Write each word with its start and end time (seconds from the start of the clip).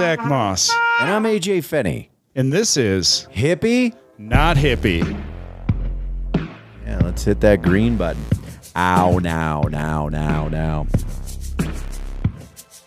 Zach 0.00 0.24
Moss, 0.24 0.70
And 0.98 1.10
I'm 1.10 1.24
AJ 1.24 1.62
Finney. 1.62 2.08
and 2.34 2.50
this 2.50 2.78
is 2.78 3.28
Hippie? 3.34 3.94
Not 4.16 4.56
Hippie. 4.56 5.04
Yeah, 6.86 7.00
let's 7.04 7.22
hit 7.22 7.40
that 7.42 7.60
green 7.60 7.98
button. 7.98 8.24
Ow, 8.76 9.18
now, 9.18 9.60
now, 9.70 10.08
now, 10.08 10.48
now. 10.48 10.86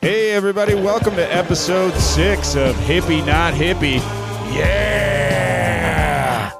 Hey, 0.01 0.31
everybody, 0.31 0.73
welcome 0.73 1.15
to 1.17 1.31
episode 1.35 1.93
six 1.93 2.55
of 2.55 2.75
Hippie 2.77 3.23
Not 3.23 3.53
Hippie. 3.53 3.99
Yeah! 4.55 6.51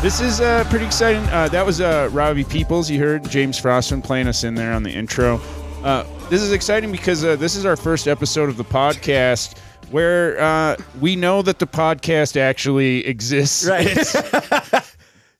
This 0.00 0.22
is 0.22 0.40
uh, 0.40 0.64
pretty 0.70 0.86
exciting. 0.86 1.22
Uh, 1.24 1.48
that 1.48 1.66
was 1.66 1.82
uh, 1.82 2.08
Robbie 2.12 2.44
Peoples. 2.44 2.88
You 2.88 2.98
heard 2.98 3.28
James 3.28 3.60
Frostman 3.60 4.02
playing 4.02 4.26
us 4.26 4.42
in 4.42 4.54
there 4.54 4.72
on 4.72 4.82
the 4.84 4.90
intro. 4.90 5.38
Uh, 5.84 6.04
this 6.30 6.40
is 6.40 6.50
exciting 6.52 6.90
because 6.90 7.22
uh, 7.24 7.36
this 7.36 7.54
is 7.54 7.66
our 7.66 7.76
first 7.76 8.08
episode 8.08 8.48
of 8.48 8.56
the 8.56 8.64
podcast 8.64 9.58
where 9.90 10.38
uh, 10.40 10.76
we 11.00 11.16
know 11.16 11.42
that 11.42 11.58
the 11.58 11.66
podcast 11.66 12.36
actually 12.36 13.06
exists. 13.06 13.66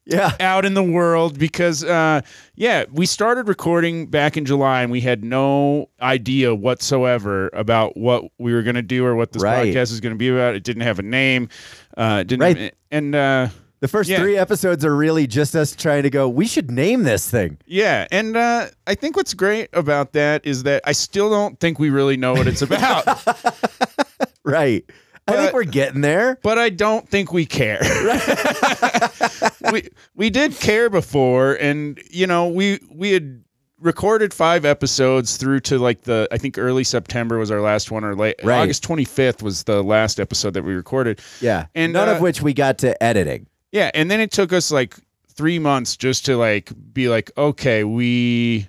Yeah. 0.09 0.37
out 0.39 0.65
in 0.65 0.75
the 0.75 0.85
world 0.85 1.37
because 1.37 1.83
uh 1.83 2.21
yeah 2.55 2.85
we 2.93 3.07
started 3.07 3.49
recording 3.49 4.07
back 4.07 4.37
in 4.37 4.45
july 4.45 4.83
and 4.83 4.93
we 4.93 5.01
had 5.01 5.25
no 5.25 5.91
idea 6.01 6.55
whatsoever 6.55 7.49
about 7.53 7.97
what 7.97 8.23
we 8.39 8.55
were 8.55 8.63
going 8.63 8.77
to 8.77 8.83
do 8.83 9.05
or 9.05 9.17
what 9.17 9.33
this 9.33 9.43
Right. 9.43 9.67
podcast 9.75 9.91
is 9.91 9.99
going 9.99 10.15
to 10.15 10.17
be 10.17 10.29
about 10.29 10.55
it 10.55 10.63
didn't 10.63 10.83
have 10.83 11.01
a 11.01 11.03
name 11.03 11.49
uh 11.97 12.23
didn't 12.23 12.41
Right. 12.43 12.75
and 12.93 13.17
uh 13.17 13.49
The 13.81 13.89
first 13.89 14.09
Yeah. 14.09 14.19
three 14.21 14.37
episodes 14.37 14.85
are 14.85 14.95
really 14.95 15.27
just 15.27 15.57
us 15.57 15.75
trying 15.75 16.05
to 16.05 16.11
go, 16.11 16.29
we 16.29 16.47
should 16.47 16.71
name 16.71 17.03
this 17.03 17.29
thing. 17.29 17.59
yeah 17.67 18.07
and 18.13 18.37
uh 18.37 18.69
i 18.87 18.95
think 18.95 19.17
what's 19.17 19.35
great 19.35 19.71
about 19.73 20.13
that 20.13 20.47
is 20.47 20.63
that 20.63 20.83
i 20.85 20.93
still 20.93 21.31
don't 21.31 21.59
think 21.59 21.81
we 21.81 21.91
really 21.91 22.17
know 22.17 22.33
what 22.33 22.47
it's 22.47 22.63
about 22.63 23.05
Right. 24.47 24.89
I 25.29 25.33
think 25.33 25.53
we're 25.55 25.65
getting 25.65 26.03
there. 26.03 26.39
but 26.43 26.57
I 26.57 26.71
don't 26.71 27.09
think 27.09 27.33
we 27.33 27.47
care. 27.47 27.81
we 29.73 29.89
we 30.15 30.31
did 30.31 30.55
care 30.55 30.89
before, 30.89 31.55
and 31.55 32.01
you 32.11 32.27
know 32.27 32.49
we 32.49 32.79
we 32.91 33.11
had 33.11 33.43
recorded 33.81 34.33
five 34.33 34.65
episodes 34.65 35.37
through 35.37 35.61
to 35.61 35.79
like 35.79 36.03
the 36.03 36.29
I 36.31 36.39
think 36.39 36.59
early 36.59 36.85
September 36.85 37.39
was 37.39 37.51
our 37.51 37.61
last 37.61 37.91
one, 37.91 38.05
or 38.05 38.15
late 38.15 38.37
Right. 38.45 38.63
August 38.63 38.85
twenty 38.85 39.05
fifth 39.05 39.43
was 39.43 39.65
the 39.65 39.83
last 39.83 40.21
episode 40.21 40.55
that 40.55 40.63
we 40.63 40.75
recorded. 40.75 41.21
Yeah. 41.41 41.67
And, 41.75 41.93
none 41.93 42.09
uh, 42.09 42.13
of 42.13 42.21
which 42.21 42.41
we 42.41 42.55
got 42.55 42.79
to 42.79 43.01
editing. 43.03 43.47
Yeah, 43.73 43.91
and 43.95 44.09
then 44.11 44.21
it 44.21 44.31
took 44.31 44.53
us 44.53 44.71
like 44.71 44.95
three 45.29 45.59
months 45.59 45.97
just 45.97 46.25
to 46.27 46.37
like 46.37 46.71
be 46.93 47.09
like, 47.09 47.31
okay, 47.37 47.83
we 47.85 48.69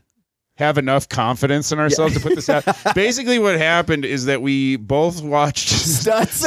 have 0.57 0.77
enough 0.77 1.07
confidence 1.07 1.71
in 1.71 1.79
ourselves 1.79 2.15
to 2.15 2.19
put 2.19 2.35
this 2.35 2.49
out. 2.49 2.65
Basically, 2.95 3.39
what 3.39 3.57
happened 3.57 4.05
is 4.05 4.25
that 4.25 4.41
we 4.41 4.75
both 4.75 5.21
watched 5.21 5.69
Stutz. 5.69 6.43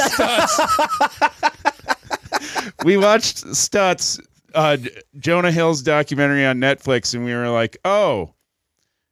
we 2.84 2.96
watched 2.96 3.44
Stutz, 3.46 4.20
uh, 4.54 4.76
Jonah 5.18 5.52
Hill's 5.52 5.82
documentary 5.82 6.44
on 6.44 6.58
Netflix, 6.58 7.14
and 7.14 7.24
we 7.24 7.32
were 7.32 7.50
like, 7.50 7.76
oh, 7.84 8.34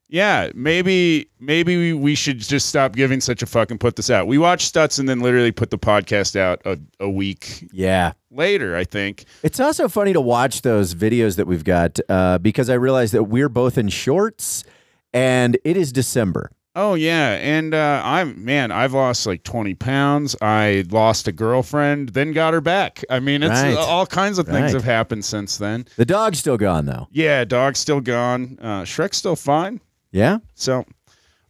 yeah, 0.08 0.50
maybe 0.54 1.28
maybe 1.38 1.76
we, 1.76 1.92
we 1.92 2.14
should 2.14 2.38
just 2.38 2.68
stop 2.68 2.94
giving 2.94 3.20
such 3.20 3.42
a 3.42 3.46
fuck 3.46 3.70
and 3.70 3.78
put 3.78 3.96
this 3.96 4.10
out. 4.10 4.26
We 4.26 4.38
watched 4.38 4.74
Stutz 4.74 4.98
and 4.98 5.08
then 5.08 5.20
literally 5.20 5.52
put 5.52 5.70
the 5.70 5.78
podcast 5.78 6.34
out 6.34 6.60
a, 6.64 6.78
a 6.98 7.10
week 7.10 7.68
yeah. 7.72 8.14
later, 8.30 8.74
I 8.74 8.84
think. 8.84 9.26
It's 9.42 9.60
also 9.60 9.86
funny 9.86 10.14
to 10.14 10.20
watch 10.20 10.62
those 10.62 10.94
videos 10.94 11.36
that 11.36 11.46
we've 11.46 11.62
got 11.62 12.00
uh, 12.08 12.38
because 12.38 12.70
I 12.70 12.74
realize 12.74 13.12
that 13.12 13.24
we're 13.24 13.50
both 13.50 13.76
in 13.76 13.90
shorts 13.90 14.64
and 15.12 15.56
it 15.64 15.76
is 15.76 15.92
December. 15.92 16.50
Oh 16.74 16.94
yeah, 16.94 17.30
and 17.40 17.74
uh, 17.74 18.00
I'm 18.04 18.44
man, 18.44 18.70
I've 18.70 18.92
lost 18.92 19.26
like 19.26 19.42
twenty 19.42 19.74
pounds. 19.74 20.36
I 20.40 20.84
lost 20.90 21.26
a 21.26 21.32
girlfriend, 21.32 22.10
then 22.10 22.32
got 22.32 22.54
her 22.54 22.60
back. 22.60 23.04
I 23.10 23.18
mean, 23.18 23.42
it's 23.42 23.50
Right. 23.50 23.74
all 23.76 24.06
kinds 24.06 24.38
of 24.38 24.46
things 24.46 24.60
Right. 24.60 24.74
have 24.74 24.84
happened 24.84 25.24
since 25.24 25.56
then. 25.56 25.86
The 25.96 26.04
dog's 26.04 26.38
still 26.38 26.56
gone, 26.56 26.86
though. 26.86 27.08
Yeah, 27.10 27.44
dog's 27.44 27.80
still 27.80 28.00
gone. 28.00 28.58
Uh, 28.62 28.82
Shrek's 28.82 29.16
still 29.16 29.34
fine. 29.34 29.80
Yeah. 30.12 30.38
So 30.54 30.84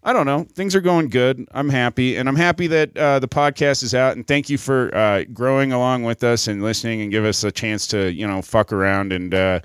I 0.02 0.14
don't 0.14 0.24
know. 0.24 0.46
Things 0.54 0.74
are 0.74 0.80
going 0.80 1.10
good. 1.10 1.46
I'm 1.52 1.68
happy, 1.68 2.16
and 2.16 2.26
I'm 2.28 2.36
happy 2.36 2.66
that 2.68 2.96
uh, 2.96 3.18
the 3.18 3.28
podcast 3.28 3.82
is 3.82 3.94
out. 3.94 4.16
And 4.16 4.26
thank 4.26 4.48
you 4.48 4.56
for 4.56 4.94
uh, 4.96 5.24
growing 5.34 5.72
along 5.72 6.04
with 6.04 6.24
us 6.24 6.46
and 6.48 6.62
listening, 6.62 7.02
and 7.02 7.10
give 7.10 7.26
us 7.26 7.44
a 7.44 7.52
chance 7.52 7.86
to 7.88 8.10
you 8.12 8.26
know 8.26 8.40
fuck 8.40 8.72
around 8.72 9.12
and 9.12 9.34
uh, 9.34 9.60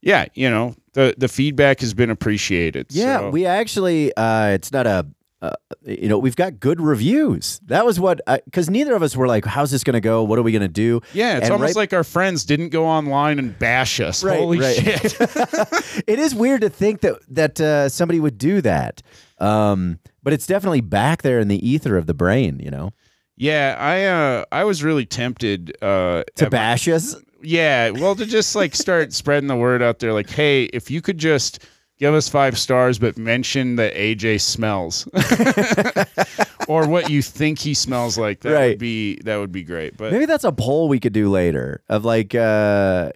yeah, 0.00 0.26
you 0.32 0.48
know 0.48 0.76
the 0.94 1.14
the 1.18 1.28
feedback 1.28 1.80
has 1.80 1.92
been 1.94 2.10
appreciated. 2.10 2.86
Yeah, 2.90 3.18
So- 3.20 3.30
we 3.30 3.46
actually, 3.46 4.14
uh, 4.16 4.48
it's 4.48 4.72
not 4.72 4.86
a, 4.86 5.06
uh, 5.42 5.50
you 5.84 6.08
know, 6.08 6.18
we've 6.18 6.36
got 6.36 6.58
good 6.58 6.80
reviews. 6.80 7.60
That 7.66 7.84
was 7.84 8.00
what, 8.00 8.20
because 8.46 8.70
neither 8.70 8.94
of 8.94 9.02
us 9.02 9.14
were 9.14 9.26
like, 9.26 9.44
how's 9.44 9.70
this 9.70 9.84
going 9.84 9.92
to 9.94 10.00
go? 10.00 10.22
What 10.24 10.38
are 10.38 10.42
we 10.42 10.52
going 10.52 10.62
to 10.62 10.68
do? 10.68 11.02
yeah, 11.12 11.36
it's 11.36 11.44
And 11.44 11.52
almost 11.52 11.76
right- 11.76 11.82
like 11.82 11.92
our 11.92 12.04
friends 12.04 12.44
didn't 12.46 12.70
go 12.70 12.86
online 12.86 13.38
and 13.38 13.58
bash 13.58 14.00
us. 14.00 14.24
Right, 14.24 14.38
Holy 14.38 14.58
right. 14.60 14.74
shit! 14.74 15.16
it 16.08 16.18
is 16.18 16.34
weird 16.34 16.62
to 16.62 16.70
think 16.70 17.02
that 17.02 17.18
that 17.28 17.60
uh, 17.60 17.88
somebody 17.90 18.20
would 18.20 18.38
do 18.38 18.60
that. 18.62 19.02
Um, 19.38 19.98
but 20.22 20.32
it's 20.32 20.46
definitely 20.46 20.80
back 20.80 21.20
there 21.22 21.38
in 21.40 21.48
the 21.48 21.68
ether 21.68 21.98
of 21.98 22.06
the 22.06 22.14
brain, 22.14 22.58
you 22.60 22.70
know, 22.70 22.90
yeah, 23.36 23.76
I 23.78 24.04
uh, 24.04 24.44
I 24.52 24.64
was 24.64 24.82
really 24.84 25.04
tempted 25.04 25.76
uh, 25.82 26.22
to 26.36 26.44
at 26.46 26.52
my- 26.52 26.58
bash 26.58 26.88
us. 26.88 27.16
Yeah, 27.44 27.90
well, 27.90 28.14
to 28.16 28.26
just 28.26 28.56
like 28.56 28.74
start 28.74 29.12
spreading 29.20 29.48
the 29.48 29.56
word 29.56 29.82
out 29.82 29.98
there, 29.98 30.12
like, 30.12 30.30
hey, 30.30 30.64
if 30.64 30.90
you 30.90 31.00
could 31.02 31.18
just 31.18 31.64
give 31.98 32.12
us 32.14 32.28
five 32.28 32.58
stars, 32.58 32.98
but 32.98 33.16
mention 33.16 33.76
that 33.76 33.94
AJ 33.94 34.40
smells, 34.40 35.06
or 36.68 36.88
what 36.88 37.10
you 37.10 37.22
think 37.22 37.58
he 37.58 37.74
smells 37.74 38.18
like, 38.18 38.40
that 38.40 38.52
Right. 38.52 38.68
would 38.70 38.78
be 38.78 39.16
that 39.24 39.36
would 39.36 39.52
be 39.52 39.62
great. 39.62 39.96
But 39.96 40.12
Maybe 40.12 40.26
that's 40.26 40.44
a 40.44 40.52
poll 40.52 40.88
we 40.88 41.00
could 41.00 41.12
do 41.12 41.28
later 41.30 41.82
of 41.88 42.04
like, 42.04 42.34
uh, 42.34 43.10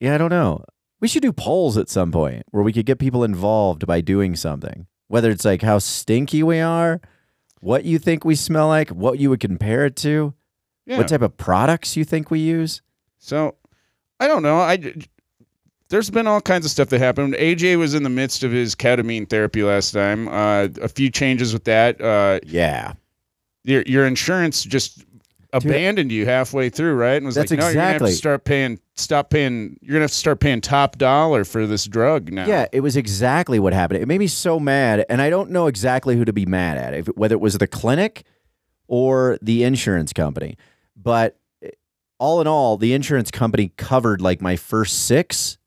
yeah, 0.00 0.14
I 0.14 0.18
don't 0.18 0.30
know. 0.30 0.64
We 1.00 1.08
should 1.08 1.22
do 1.22 1.32
polls 1.32 1.76
at 1.76 1.88
some 1.88 2.12
point 2.12 2.44
where 2.50 2.62
we 2.62 2.72
could 2.72 2.86
get 2.86 2.98
people 2.98 3.24
involved 3.24 3.86
by 3.86 4.00
doing 4.00 4.36
something. 4.36 4.86
Whether 5.08 5.30
it's 5.30 5.44
like 5.44 5.62
how 5.62 5.78
stinky 5.78 6.42
we 6.42 6.60
are, 6.60 7.00
what 7.60 7.84
you 7.84 7.98
think 7.98 8.24
we 8.24 8.34
smell 8.34 8.68
like, 8.68 8.88
what 8.90 9.18
you 9.18 9.28
would 9.30 9.40
compare 9.40 9.84
it 9.84 9.96
to, 9.96 10.32
yeah, 10.86 10.96
what 10.96 11.08
type 11.08 11.22
of 11.22 11.36
products 11.36 11.96
you 11.96 12.04
think 12.04 12.30
we 12.30 12.38
use. 12.40 12.80
so 13.18 13.56
I 14.22 14.28
don't 14.28 14.42
know. 14.42 14.58
I 14.58 14.94
there's 15.88 16.10
been 16.10 16.26
all 16.26 16.40
kinds 16.40 16.64
of 16.64 16.70
stuff 16.70 16.88
that 16.88 17.00
happened. 17.00 17.34
AJ 17.34 17.76
was 17.78 17.94
in 17.94 18.02
the 18.02 18.08
midst 18.08 18.42
of 18.44 18.50
his 18.52 18.74
ketamine 18.74 19.28
therapy 19.28 19.62
last 19.62 19.90
time. 19.92 20.28
Uh, 20.28 20.68
a 20.80 20.88
few 20.88 21.10
changes 21.10 21.52
with 21.52 21.64
that. 21.64 22.00
Uh, 22.00 22.40
Yeah. 22.46 22.92
your 23.64 23.82
your 23.86 24.06
insurance 24.06 24.62
just 24.64 25.04
abandoned 25.52 26.10
you 26.10 26.24
halfway 26.24 26.70
through, 26.70 26.94
right? 26.94 27.16
And 27.16 27.26
was 27.26 27.36
like, 27.36 27.50
no, 27.50 27.66
you're 27.66 27.74
gonna 27.74 27.86
have 27.92 28.00
to 28.00 28.12
start 28.12 28.44
paying, 28.44 28.78
stop 28.94 29.28
paying. 29.28 29.76
You're 29.82 29.92
gonna 29.94 30.04
have 30.04 30.10
to 30.10 30.16
start 30.16 30.40
paying 30.40 30.62
top 30.62 30.96
dollar 30.96 31.44
for 31.44 31.66
this 31.66 31.84
drug 31.84 32.32
now. 32.32 32.46
Yeah, 32.46 32.66
it 32.72 32.80
was 32.80 32.96
exactly 32.96 33.58
what 33.58 33.74
happened. 33.74 34.02
It 34.02 34.06
made 34.06 34.18
me 34.18 34.28
so 34.28 34.58
mad, 34.58 35.04
and 35.10 35.20
I 35.20 35.28
don't 35.28 35.50
know 35.50 35.66
exactly 35.66 36.16
who 36.16 36.24
to 36.24 36.32
be 36.32 36.46
mad 36.46 36.78
at, 36.78 36.94
if, 36.94 37.06
whether 37.08 37.34
it 37.34 37.40
was 37.42 37.58
the 37.58 37.66
clinic 37.66 38.24
or 38.88 39.36
the 39.42 39.62
insurance 39.64 40.14
company. 40.14 40.56
But 40.96 41.36
all 42.22 42.40
in 42.40 42.46
all, 42.46 42.76
the 42.76 42.94
insurance 42.94 43.32
company 43.32 43.72
covered 43.76 44.20
like 44.20 44.40
my 44.40 44.54
first 44.54 45.06
six, 45.06 45.58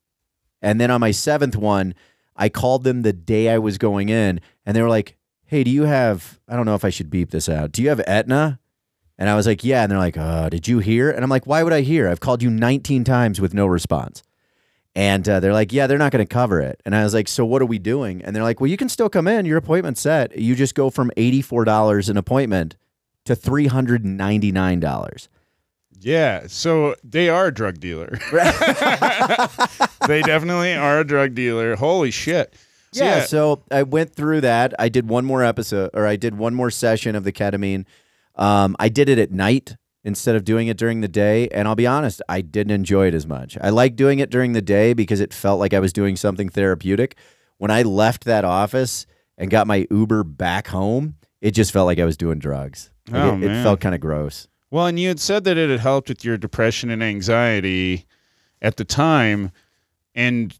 and 0.62 0.80
then 0.80 0.90
on 0.90 1.02
my 1.02 1.12
seventh 1.12 1.58
one, 1.58 1.94
I 2.34 2.48
called 2.48 2.86
them 2.86 3.02
the 3.02 3.12
day 3.12 3.50
I 3.50 3.58
was 3.58 3.78
going 3.78 4.08
in, 4.08 4.40
and 4.66 4.74
they 4.74 4.82
were 4.82 4.90
like, 4.90 5.18
"Hey, 5.44 5.66
do 5.66 5.70
you 5.70 5.84
have? 5.84 6.40
I 6.48 6.56
don't 6.56 6.66
know 6.66 6.76
if 6.76 6.86
I 6.86 6.92
should 6.92 7.10
beep 7.10 7.32
this 7.32 7.50
out. 7.50 7.74
Do 7.74 7.84
you 7.84 7.90
have 7.90 8.00
Aetna?" 8.08 8.62
And 9.18 9.30
I 9.30 9.36
was 9.36 9.46
like, 9.46 9.66
"Yeah," 9.66 9.84
and 9.84 9.92
they're 9.92 10.00
like, 10.00 10.16
"Uh, 10.16 10.48
did 10.48 10.66
you 10.66 10.80
hear?" 10.80 11.12
And 11.12 11.26
I'm 11.26 11.30
like, 11.30 11.46
"Why 11.46 11.62
would 11.62 11.74
I 11.74 11.82
hear? 11.82 12.08
I've 12.08 12.22
called 12.22 12.42
you 12.42 12.50
19 12.50 13.04
times 13.04 13.42
with 13.42 13.54
no 13.54 13.66
response." 13.66 14.24
And 14.98 15.28
uh, 15.28 15.42
they're 15.42 15.52
like, 15.52 15.74
yeah, 15.74 15.88
they're 15.88 15.98
not 15.98 16.14
going 16.14 16.26
to 16.26 16.34
cover 16.34 16.62
it. 16.62 16.82
And 16.86 16.96
I 16.96 17.04
was 17.04 17.14
like, 17.14 17.28
so 17.28 17.46
what 17.46 17.62
are 17.62 17.66
we 17.66 17.80
doing? 17.80 18.24
And 18.24 18.34
they're 18.34 18.44
like, 18.44 18.62
well, 18.62 18.70
you 18.70 18.78
can 18.78 18.88
still 18.88 19.10
come 19.10 19.28
in. 19.28 19.46
Your 19.46 19.58
appointment's 19.58 20.00
set. 20.00 20.38
You 20.38 20.56
just 20.56 20.74
go 20.74 20.90
from 20.90 21.12
$84 21.18 22.10
an 22.10 22.16
appointment 22.16 22.78
to 23.26 23.36
$399. 23.36 25.28
Yeah. 26.02 26.48
So 26.48 26.96
they 27.04 27.30
are 27.30 27.48
a 27.48 27.54
drug 27.54 27.80
dealer. 27.80 28.20
they 30.08 30.22
definitely 30.22 30.74
are 30.74 31.00
a 31.00 31.04
drug 31.04 31.34
dealer. 31.36 31.76
Holy 31.76 32.12
shit. 32.12 32.54
So, 32.92 33.04
yeah, 33.04 33.26
So 33.26 33.64
I 33.72 33.84
went 33.84 34.16
through 34.16 34.42
that. 34.42 34.74
I 34.80 34.88
did 34.90 35.10
one 35.10 35.26
more 35.26 35.44
episode, 35.44 35.90
or 35.94 36.08
I 36.08 36.16
did 36.16 36.38
one 36.38 36.56
more 36.56 36.72
session 36.72 37.16
of 37.16 37.24
the 37.26 37.34
ketamine. 37.34 37.86
Um, 38.36 38.76
I 38.80 38.88
did 38.90 39.10
it 39.10 39.20
at 39.20 39.32
night 39.32 39.76
instead 40.06 40.36
of 40.36 40.46
doing 40.46 40.68
it 40.68 40.78
during 40.78 41.02
the 41.02 41.08
day. 41.08 41.50
And 41.50 41.68
I'll 41.68 41.76
be 41.76 41.88
honest, 41.88 42.22
I 42.30 42.40
didn't 42.42 42.72
enjoy 42.72 43.08
it 43.08 43.14
as 43.14 43.28
much. 43.28 43.58
I 43.62 43.70
like 43.70 43.96
doing 43.96 44.20
it 44.20 44.30
during 44.30 44.54
the 44.54 44.62
day 44.62 44.94
because 44.94 45.20
it 45.20 45.34
felt 45.34 45.60
like 45.60 45.74
I 45.74 45.80
was 45.80 45.92
doing 45.92 46.16
something 46.16 46.48
therapeutic. 46.48 47.18
When 47.58 47.72
I 47.72 47.82
left 47.82 48.24
that 48.26 48.46
office 48.46 49.06
and 49.38 49.50
got 49.50 49.68
my 49.68 49.88
Uber 49.92 50.24
back 50.24 50.68
home, 50.68 51.16
it 51.42 51.52
just 51.52 51.72
felt 51.74 51.88
like 51.88 52.00
I 52.00 52.06
was 52.06 52.16
doing 52.18 52.40
drugs. 52.40 52.92
Like, 53.10 53.22
Oh, 53.24 53.36
it, 53.38 53.44
it 53.44 53.64
felt 53.64 53.82
kind 53.82 53.96
of 53.96 54.00
gross. 54.02 54.48
Well, 54.72 54.88
and 54.88 55.00
you 55.00 55.08
had 55.08 55.20
said 55.20 55.44
that 55.46 55.58
it 55.58 55.70
had 55.70 55.80
helped 55.80 56.10
with 56.10 56.26
your 56.26 56.38
depression 56.38 56.90
and 56.90 57.04
anxiety 57.04 58.06
at 58.62 58.78
the 58.78 58.86
time, 58.86 59.52
and 60.14 60.58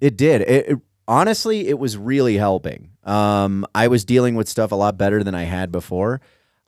It 0.00 0.16
did. 0.16 0.42
It, 0.42 0.68
it- 0.68 0.78
honestly, 1.08 1.68
it 1.68 1.78
was 1.78 1.96
really 1.96 2.36
helping. 2.36 2.90
Um, 3.04 3.64
I 3.74 3.88
was 3.88 4.04
dealing 4.04 4.34
with 4.34 4.48
stuff 4.48 4.72
a 4.72 4.74
lot 4.74 4.98
better 4.98 5.22
than 5.24 5.34
I 5.34 5.44
had 5.44 5.70
before. 5.72 6.20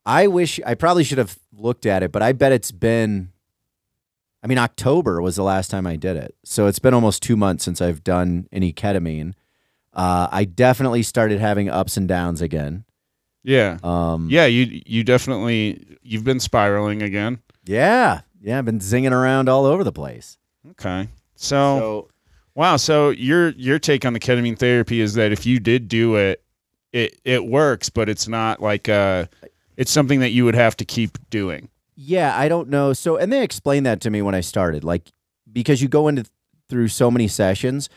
I 0.07 0.27
wish 0.29 0.61
I 0.65 0.75
probably 0.75 1.05
should 1.05 1.19
have 1.19 1.39
looked 1.53 1.85
at 1.87 2.03
it, 2.03 2.13
but 2.13 2.23
I 2.23 2.33
bet 2.33 2.53
it's 2.53 2.71
been. 2.71 3.31
I 4.43 4.47
mean, 4.47 4.59
October 4.59 5.21
was 5.21 5.37
the 5.37 5.43
last 5.43 5.71
time 5.71 5.87
I 5.87 5.97
did 5.97 6.17
it, 6.17 6.35
so 6.45 6.67
it's 6.67 6.79
been 6.79 6.95
almost 6.95 7.23
two 7.23 7.37
months 7.37 7.65
since 7.65 7.83
I've 7.83 8.05
done 8.05 8.47
any 8.53 8.73
ketamine. 8.73 9.35
Uh, 9.93 10.29
I 10.31 10.45
definitely 10.45 11.03
started 11.03 11.41
having 11.41 11.69
ups 11.69 11.97
and 11.97 12.07
downs 12.07 12.41
again. 12.41 12.85
Yeah. 13.47 13.79
Um, 13.83 14.29
Yeah, 14.31 14.47
you 14.47 14.83
you 14.85 15.05
definitely 15.05 15.97
you've 16.03 16.25
been 16.25 16.41
spiraling 16.41 17.01
again. 17.03 17.39
yeah, 17.65 18.23
yeah. 18.43 18.59
I've 18.59 18.65
been 18.65 18.81
zinging 18.81 19.13
around 19.13 19.49
all 19.49 19.65
over 19.65 19.85
the 19.85 19.93
place. 19.93 20.37
Okay. 20.73 21.09
So, 21.37 21.79
So 21.79 22.09
wow, 22.57 22.77
so 22.77 23.11
your 23.11 23.51
your 23.51 23.79
take 23.79 24.05
on 24.05 24.13
the 24.15 24.21
ketamine 24.21 24.59
therapy 24.59 25.01
is 25.01 25.15
that 25.15 25.31
if 25.33 25.47
you 25.47 25.61
did 25.61 25.87
do 25.89 26.17
it, 26.17 26.43
it 26.93 27.21
it 27.25 27.47
works, 27.47 27.89
but 27.89 28.09
it's 28.09 28.27
not 28.27 28.61
like 28.61 28.89
uh 28.89 29.27
it's 29.77 29.93
something 29.93 30.21
that 30.21 30.31
you 30.31 30.45
would 30.45 30.55
have 30.57 30.77
to 30.79 30.85
keep 30.85 31.17
doing. 31.31 31.69
Yeah, 31.95 32.37
I 32.37 32.49
don't 32.49 32.69
know. 32.69 32.93
So, 32.93 33.17
and 33.17 33.33
they 33.33 33.43
explained 33.43 33.87
that 33.87 34.01
to 34.03 34.11
me 34.11 34.23
when 34.23 34.35
I 34.35 34.41
started, 34.41 34.83
like 34.85 35.13
because 35.53 35.81
you 35.81 35.89
go 35.89 36.09
into 36.09 36.25
through 36.69 36.89
so 36.89 37.11
many 37.13 37.29
sessions, 37.29 37.89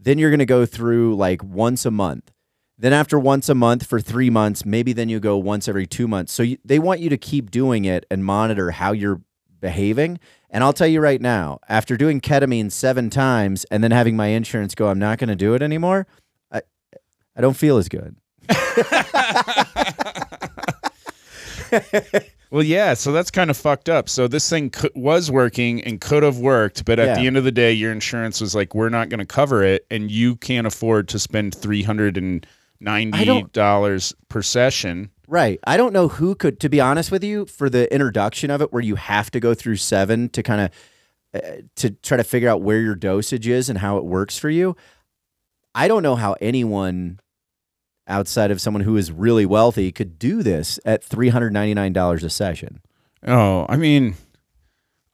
then 0.00 0.18
you're 0.18 0.30
going 0.30 0.40
to 0.40 0.46
go 0.46 0.66
through 0.66 1.14
like 1.16 1.44
once 1.44 1.86
a 1.86 1.90
month. 1.92 2.32
Then 2.78 2.92
after 2.92 3.18
once 3.18 3.48
a 3.48 3.54
month 3.54 3.86
for 3.86 4.00
three 4.00 4.28
months, 4.30 4.64
maybe 4.66 4.92
then 4.92 5.08
you 5.08 5.18
go 5.18 5.38
once 5.38 5.66
every 5.68 5.86
two 5.86 6.06
months. 6.06 6.32
So 6.32 6.42
you, 6.42 6.58
they 6.64 6.78
want 6.78 7.00
you 7.00 7.08
to 7.08 7.16
keep 7.16 7.50
doing 7.50 7.84
it 7.86 8.04
and 8.10 8.24
monitor 8.24 8.70
how 8.72 8.92
you're 8.92 9.20
behaving. 9.60 10.18
And 10.50 10.62
I'll 10.62 10.74
tell 10.74 10.86
you 10.86 11.00
right 11.00 11.20
now, 11.20 11.58
after 11.68 11.96
doing 11.96 12.20
ketamine 12.20 12.70
seven 12.70 13.08
times 13.10 13.64
and 13.70 13.82
then 13.82 13.90
having 13.92 14.14
my 14.16 14.28
insurance 14.28 14.74
go, 14.74 14.88
I'm 14.88 14.98
not 14.98 15.18
going 15.18 15.28
to 15.28 15.36
do 15.36 15.54
it 15.54 15.62
anymore. 15.62 16.06
I, 16.52 16.60
I 17.34 17.40
don't 17.40 17.56
feel 17.56 17.78
as 17.78 17.88
good. 17.88 18.16
Well, 22.52 22.62
yeah, 22.62 22.94
so 22.94 23.10
that's 23.10 23.32
kind 23.32 23.50
of 23.50 23.56
fucked 23.56 23.88
up. 23.88 24.08
So 24.08 24.28
this 24.28 24.48
thing 24.48 24.72
was 24.94 25.32
working 25.32 25.82
and 25.82 26.00
could 26.00 26.22
have 26.22 26.38
worked, 26.38 26.84
but 26.84 27.00
at 27.00 27.08
Yeah. 27.08 27.14
the 27.16 27.26
end 27.26 27.36
of 27.36 27.42
the 27.42 27.50
day, 27.50 27.72
your 27.72 27.90
insurance 27.90 28.40
was 28.40 28.54
like, 28.54 28.72
"We're 28.72 28.88
not 28.88 29.08
going 29.08 29.18
to 29.18 29.26
cover 29.26 29.64
it," 29.64 29.84
and 29.90 30.12
you 30.12 30.36
can't 30.36 30.64
afford 30.64 31.08
to 31.08 31.18
spend 31.18 31.56
three 31.56 31.82
hundred 31.82 32.16
and 32.16 32.46
ninety 32.80 33.44
dollars 33.52 34.14
per 34.28 34.42
session. 34.42 35.10
Right. 35.28 35.58
I 35.66 35.76
don't 35.76 35.92
know 35.92 36.08
who 36.08 36.34
could, 36.36 36.60
to 36.60 36.68
be 36.68 36.80
honest 36.80 37.10
with 37.10 37.24
you, 37.24 37.46
for 37.46 37.68
the 37.68 37.92
introduction 37.92 38.50
of 38.50 38.62
it, 38.62 38.72
where 38.72 38.82
you 38.82 38.94
have 38.94 39.30
to 39.32 39.40
go 39.40 39.54
through 39.54 39.76
seven 39.76 40.28
to 40.30 40.42
kind 40.42 40.60
of 40.60 40.70
uh, 41.34 41.62
to 41.76 41.90
try 41.90 42.16
to 42.16 42.24
figure 42.24 42.48
out 42.48 42.62
where 42.62 42.80
your 42.80 42.94
dosage 42.94 43.48
is 43.48 43.68
and 43.68 43.78
how 43.78 43.96
it 43.96 44.04
works 44.04 44.38
for 44.38 44.50
you. 44.50 44.76
I 45.74 45.88
don't 45.88 46.02
know 46.02 46.14
how 46.14 46.36
anyone 46.40 47.20
outside 48.08 48.50
of 48.52 48.60
someone 48.60 48.84
who 48.84 48.96
is 48.96 49.10
really 49.10 49.44
wealthy 49.44 49.90
could 49.90 50.18
do 50.18 50.42
this 50.42 50.78
at 50.84 51.02
three 51.02 51.28
hundred 51.28 51.52
ninety 51.52 51.74
nine 51.74 51.92
dollars 51.92 52.22
a 52.22 52.30
session. 52.30 52.80
Oh, 53.26 53.66
I 53.68 53.76
mean, 53.76 54.14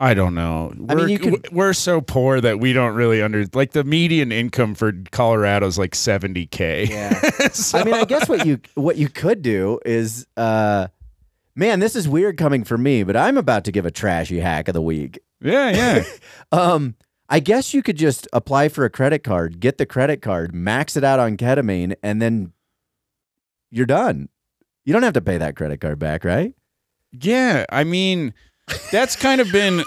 I 0.02 0.14
don't 0.14 0.34
know. 0.34 0.72
I 0.72 0.74
mean, 0.74 0.86
We're, 0.98 1.08
you 1.08 1.18
could- 1.20 1.52
we're 1.52 1.72
so 1.74 2.00
poor 2.00 2.40
that 2.40 2.58
we 2.58 2.72
don't 2.72 2.94
really 2.96 3.22
under 3.22 3.44
like 3.54 3.70
the 3.70 3.84
median 3.84 4.32
income 4.32 4.74
for 4.74 4.92
Colorado 5.12 5.66
is 5.68 5.78
like 5.78 5.94
seventy 5.94 6.46
k. 6.46 6.86
Yeah. 6.90 7.18
So- 7.52 7.78
I 7.78 7.84
mean, 7.84 7.94
I 7.94 8.04
guess 8.04 8.28
what 8.28 8.44
you 8.44 8.58
what 8.74 8.96
you 8.96 9.08
could 9.08 9.42
do 9.42 9.78
is, 9.86 10.26
uh, 10.36 10.88
man, 11.54 11.78
this 11.80 11.94
is 11.94 12.08
weird 12.08 12.36
coming 12.36 12.64
from 12.64 12.82
me, 12.82 13.04
but 13.04 13.16
I'm 13.16 13.36
about 13.38 13.64
to 13.66 13.72
give 13.72 13.86
a 13.86 13.90
trashy 13.92 14.40
hack 14.40 14.66
of 14.68 14.74
the 14.74 14.82
week. 14.82 15.20
yeah, 15.40 15.70
yeah. 15.70 16.04
Um, 16.52 16.96
I 17.28 17.38
guess 17.40 17.72
you 17.72 17.82
could 17.82 17.96
just 17.96 18.26
apply 18.32 18.68
for 18.70 18.84
a 18.84 18.90
credit 18.90 19.20
card, 19.20 19.60
get 19.60 19.78
the 19.78 19.86
credit 19.86 20.20
card, 20.20 20.52
max 20.54 20.96
it 20.96 21.04
out 21.04 21.18
on 21.20 21.36
ketamine, 21.36 21.94
and 22.02 22.20
then 22.20 22.52
you're 23.70 23.86
done. 23.86 24.28
You 24.84 24.92
don't 24.92 25.02
have 25.04 25.14
to 25.14 25.20
pay 25.22 25.38
that 25.38 25.56
credit 25.56 25.80
card 25.80 25.98
back, 25.98 26.24
right? 26.24 26.54
Yeah, 27.12 27.64
I 27.70 27.84
mean, 27.84 28.34
that's 28.90 29.16
kind 29.16 29.40
of 29.40 29.50
been 29.52 29.82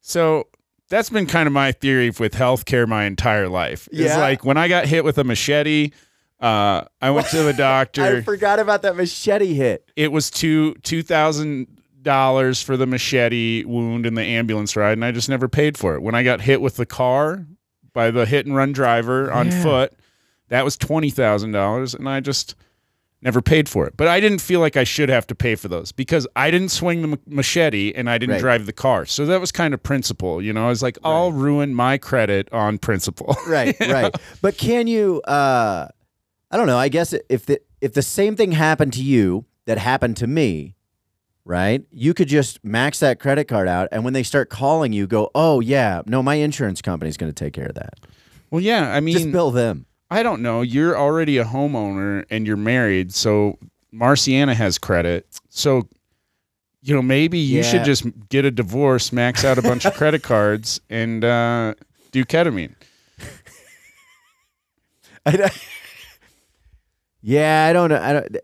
so. 0.00 0.48
That's 0.88 1.08
been 1.08 1.26
kind 1.26 1.46
of 1.46 1.54
my 1.54 1.72
theory 1.72 2.10
with 2.10 2.34
healthcare 2.34 2.86
my 2.86 3.04
entire 3.04 3.48
life. 3.48 3.88
It's 3.90 4.00
Yeah. 4.00 4.18
like 4.18 4.44
when 4.44 4.58
I 4.58 4.68
got 4.68 4.84
hit 4.86 5.04
with 5.04 5.16
a 5.16 5.24
machete, 5.24 5.90
uh, 6.38 6.82
I 7.00 7.10
went 7.10 7.28
to 7.28 7.42
the 7.44 7.52
doctor. 7.56 8.02
I 8.18 8.20
forgot 8.20 8.58
about 8.58 8.82
that 8.82 8.94
machete 8.96 9.54
hit. 9.54 9.90
it 9.96 10.12
was 10.12 10.30
two 10.30 10.74
two 10.82 11.02
thousand 11.02 11.66
dollars 12.02 12.60
for 12.60 12.76
the 12.76 12.86
machete 12.86 13.64
wound 13.64 14.04
and 14.04 14.18
the 14.18 14.22
ambulance 14.22 14.76
ride, 14.76 14.92
and 14.92 15.04
I 15.04 15.12
just 15.12 15.30
never 15.30 15.48
paid 15.48 15.78
for 15.78 15.94
it. 15.94 16.02
When 16.02 16.14
I 16.14 16.22
got 16.22 16.42
hit 16.42 16.60
with 16.60 16.76
the 16.76 16.84
car 16.84 17.46
by 17.94 18.10
the 18.10 18.26
hit 18.26 18.44
and 18.44 18.54
run 18.54 18.72
driver 18.72 19.32
on 19.32 19.46
Yeah. 19.50 19.62
foot, 19.62 19.92
that 20.48 20.62
was 20.62 20.76
twenty 20.76 21.08
thousand 21.10 21.52
dollars, 21.52 21.94
and 21.94 22.06
I 22.06 22.20
just 22.20 22.54
never 23.22 23.40
paid 23.40 23.68
for 23.68 23.86
it. 23.86 23.96
But 23.96 24.08
I 24.08 24.18
didn't 24.20 24.40
feel 24.40 24.60
like 24.60 24.76
I 24.76 24.84
should 24.84 25.08
have 25.08 25.26
to 25.28 25.34
pay 25.34 25.54
for 25.54 25.68
those 25.68 25.92
because 25.92 26.26
I 26.36 26.50
didn't 26.50 26.70
swing 26.70 27.02
the 27.02 27.18
machete 27.26 27.92
and 27.94 28.10
I 28.10 28.18
didn't 28.18 28.34
Right. 28.34 28.40
drive 28.40 28.66
the 28.66 28.72
car. 28.72 29.06
So 29.06 29.24
that 29.26 29.40
was 29.40 29.52
kind 29.52 29.72
of 29.74 29.82
principle, 29.82 30.42
you 30.42 30.52
know. 30.52 30.66
I 30.66 30.68
was 30.68 30.82
like, 30.82 30.98
I'll 31.04 31.32
ruin 31.32 31.74
my 31.74 31.98
credit 31.98 32.52
on 32.52 32.78
principle. 32.78 33.36
Right, 33.46 33.76
right. 33.80 34.14
But 34.40 34.58
can 34.58 34.86
you? 34.86 35.20
Uh, 35.22 35.88
I 36.50 36.56
don't 36.56 36.66
know. 36.66 36.78
I 36.78 36.88
guess 36.88 37.14
if 37.28 37.46
the 37.46 37.60
if 37.80 37.92
the 37.94 38.02
same 38.02 38.36
thing 38.36 38.52
happened 38.52 38.92
to 38.94 39.02
you 39.02 39.44
that 39.66 39.78
happened 39.78 40.16
to 40.18 40.26
me, 40.26 40.74
right? 41.44 41.82
You 41.90 42.14
could 42.14 42.28
just 42.28 42.62
max 42.64 42.98
that 43.00 43.18
credit 43.20 43.44
card 43.48 43.68
out, 43.68 43.88
and 43.92 44.04
when 44.04 44.12
they 44.12 44.22
start 44.22 44.50
calling 44.50 44.92
you, 44.92 45.06
go, 45.06 45.30
"Oh 45.34 45.60
yeah, 45.60 46.02
no, 46.06 46.22
my 46.22 46.34
insurance 46.36 46.82
company's 46.82 47.16
going 47.16 47.32
to 47.32 47.44
take 47.44 47.52
care 47.54 47.66
of 47.66 47.74
that. 47.76 47.94
well, 48.50 48.60
yeah. 48.60 48.92
I 48.92 49.00
mean, 49.00 49.14
Just 49.14 49.32
bill 49.32 49.50
them." 49.50 49.86
I 50.12 50.22
don't 50.22 50.42
know. 50.42 50.60
You're 50.60 50.96
already 50.96 51.38
a 51.38 51.44
homeowner 51.44 52.26
and 52.28 52.46
you're 52.46 52.58
married, 52.58 53.14
so 53.14 53.58
Marciana 53.90 54.54
has 54.54 54.76
credit. 54.76 55.26
So, 55.48 55.88
you 56.82 56.94
know, 56.94 57.00
maybe 57.00 57.38
you 57.38 57.62
should 57.62 57.84
just 57.84 58.04
get 58.28 58.44
a 58.44 58.50
divorce, 58.50 59.10
max 59.10 59.42
out 59.42 59.56
a 59.56 59.62
bunch 59.62 59.86
of 59.86 59.94
credit 59.94 60.22
cards, 60.22 60.82
and 60.90 61.24
uh, 61.24 61.72
do 62.10 62.26
ketamine. 62.26 62.74
I 65.24 65.50
yeah, 67.22 67.66
I 67.70 67.72
don't 67.72 67.88
know. 67.88 68.02
I 68.02 68.12
don't. 68.12 68.36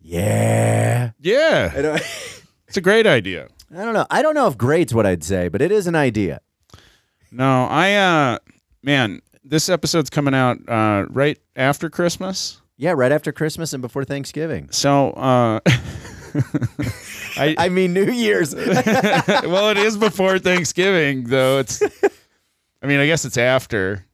Yeah, 0.00 1.12
Yeah, 1.20 1.72
I 1.74 1.82
don't. 1.82 2.02
it's 2.68 2.76
a 2.76 2.80
great 2.82 3.06
idea. 3.06 3.48
I 3.74 3.84
don't 3.84 3.94
know. 3.94 4.06
I 4.10 4.20
don't 4.20 4.34
know 4.34 4.48
if 4.48 4.58
great's 4.58 4.92
what 4.92 5.06
I'd 5.06 5.24
say, 5.24 5.48
but 5.48 5.62
it 5.62 5.72
is 5.72 5.86
an 5.86 5.94
idea. 5.94 6.40
No, 7.32 7.64
I, 7.64 7.94
uh, 7.94 8.38
man, 8.82 9.22
this 9.48 9.68
episode's 9.68 10.10
coming 10.10 10.34
out 10.34 10.58
uh, 10.68 11.06
right 11.10 11.38
after 11.54 11.88
Christmas. 11.88 12.60
Yeah, 12.76 12.92
right 12.92 13.12
after 13.12 13.32
Christmas 13.32 13.72
and 13.72 13.80
before 13.80 14.04
Thanksgiving. 14.04 14.68
So, 14.70 15.10
uh, 15.12 15.60
I, 17.38 17.54
I 17.56 17.68
mean, 17.70 17.94
New 17.94 18.10
Year's. 18.10 18.54
well, 18.54 19.70
it 19.70 19.78
is 19.78 19.96
before 19.96 20.38
Thanksgiving, 20.38 21.24
though. 21.24 21.58
It's, 21.58 21.82
I 22.82 22.86
mean, 22.86 23.00
I 23.00 23.06
guess 23.06 23.24
it's 23.24 23.38
after, 23.38 24.04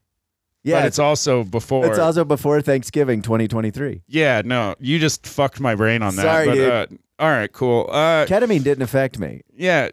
yeah, 0.62 0.80
but 0.80 0.86
it's 0.86 1.00
also 1.00 1.42
before. 1.42 1.86
it's 1.86 1.98
also 1.98 2.24
before 2.24 2.60
Thanksgiving 2.60 3.22
2023. 3.22 4.02
Yeah, 4.06 4.42
no, 4.44 4.76
you 4.78 5.00
just 5.00 5.26
fucked 5.26 5.58
my 5.58 5.74
brain 5.74 6.02
on 6.02 6.14
that. 6.16 6.22
Sorry, 6.22 6.46
but, 6.46 6.54
dude. 6.54 6.70
Uh, 6.70 6.86
all 7.18 7.30
right, 7.30 7.52
cool. 7.52 7.88
Uh, 7.90 8.26
Ketamine 8.26 8.62
didn't 8.62 8.82
affect 8.82 9.18
me. 9.18 9.42
yeah. 9.52 9.90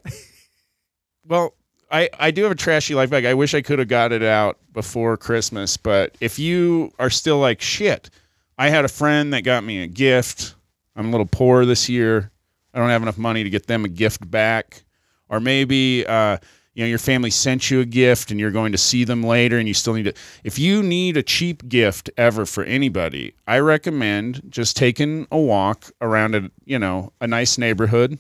Well, 1.25 1.53
I 1.91 2.09
I 2.19 2.31
do 2.31 2.43
have 2.43 2.51
a 2.51 2.55
trashy 2.55 2.95
life 2.95 3.09
bag. 3.09 3.25
I 3.25 3.33
wish 3.33 3.53
I 3.53 3.61
could 3.61 3.79
have 3.79 3.87
got 3.87 4.11
it 4.11 4.23
out 4.23 4.57
before 4.73 5.17
Christmas, 5.17 5.77
but 5.77 6.15
if 6.19 6.39
you 6.39 6.91
are 6.99 7.09
still 7.09 7.39
like 7.39 7.61
shit, 7.61 8.09
I 8.57 8.69
had 8.69 8.85
a 8.85 8.89
friend 8.89 9.33
that 9.33 9.41
got 9.41 9.63
me 9.63 9.81
a 9.81 9.87
gift. 9.87 10.55
I'm 10.95 11.07
a 11.07 11.11
little 11.11 11.25
poor 11.25 11.65
this 11.65 11.89
year. 11.89 12.31
I 12.73 12.79
don't 12.79 12.89
have 12.89 13.01
enough 13.01 13.17
money 13.17 13.43
to 13.43 13.49
get 13.49 13.67
them 13.67 13.85
a 13.85 13.89
gift 13.89 14.29
back, 14.29 14.83
or 15.29 15.39
maybe. 15.39 16.05
Uh, 16.05 16.37
you 16.75 16.85
know, 16.85 16.89
your 16.91 16.99
family 16.99 17.29
sent 17.29 17.69
you 17.69 17.81
a 17.81 17.85
gift 17.85 18.31
and 18.31 18.39
you're 18.39 18.51
going 18.51 18.71
to 18.71 18.77
see 18.77 19.03
them 19.03 19.21
later 19.21 19.57
and 19.57 19.67
you 19.67 19.73
still 19.73 19.93
need 19.95 20.03
to. 20.03 20.13
If 20.45 20.57
you 20.57 20.81
need 20.81 21.17
a 21.17 21.23
cheap 21.23 21.67
gift 21.67 22.09
ever 22.15 22.45
for 22.45 22.63
anybody, 22.63 23.33
I 23.45 23.59
recommend 23.59 24.43
just 24.47 24.77
taking 24.77 25.27
a 25.29 25.37
walk 25.37 25.91
around 25.99 26.35
a, 26.35 26.49
you 26.63 26.79
know, 26.79 27.11
a 27.19 27.27
nice 27.27 27.57
neighborhood. 27.57 28.17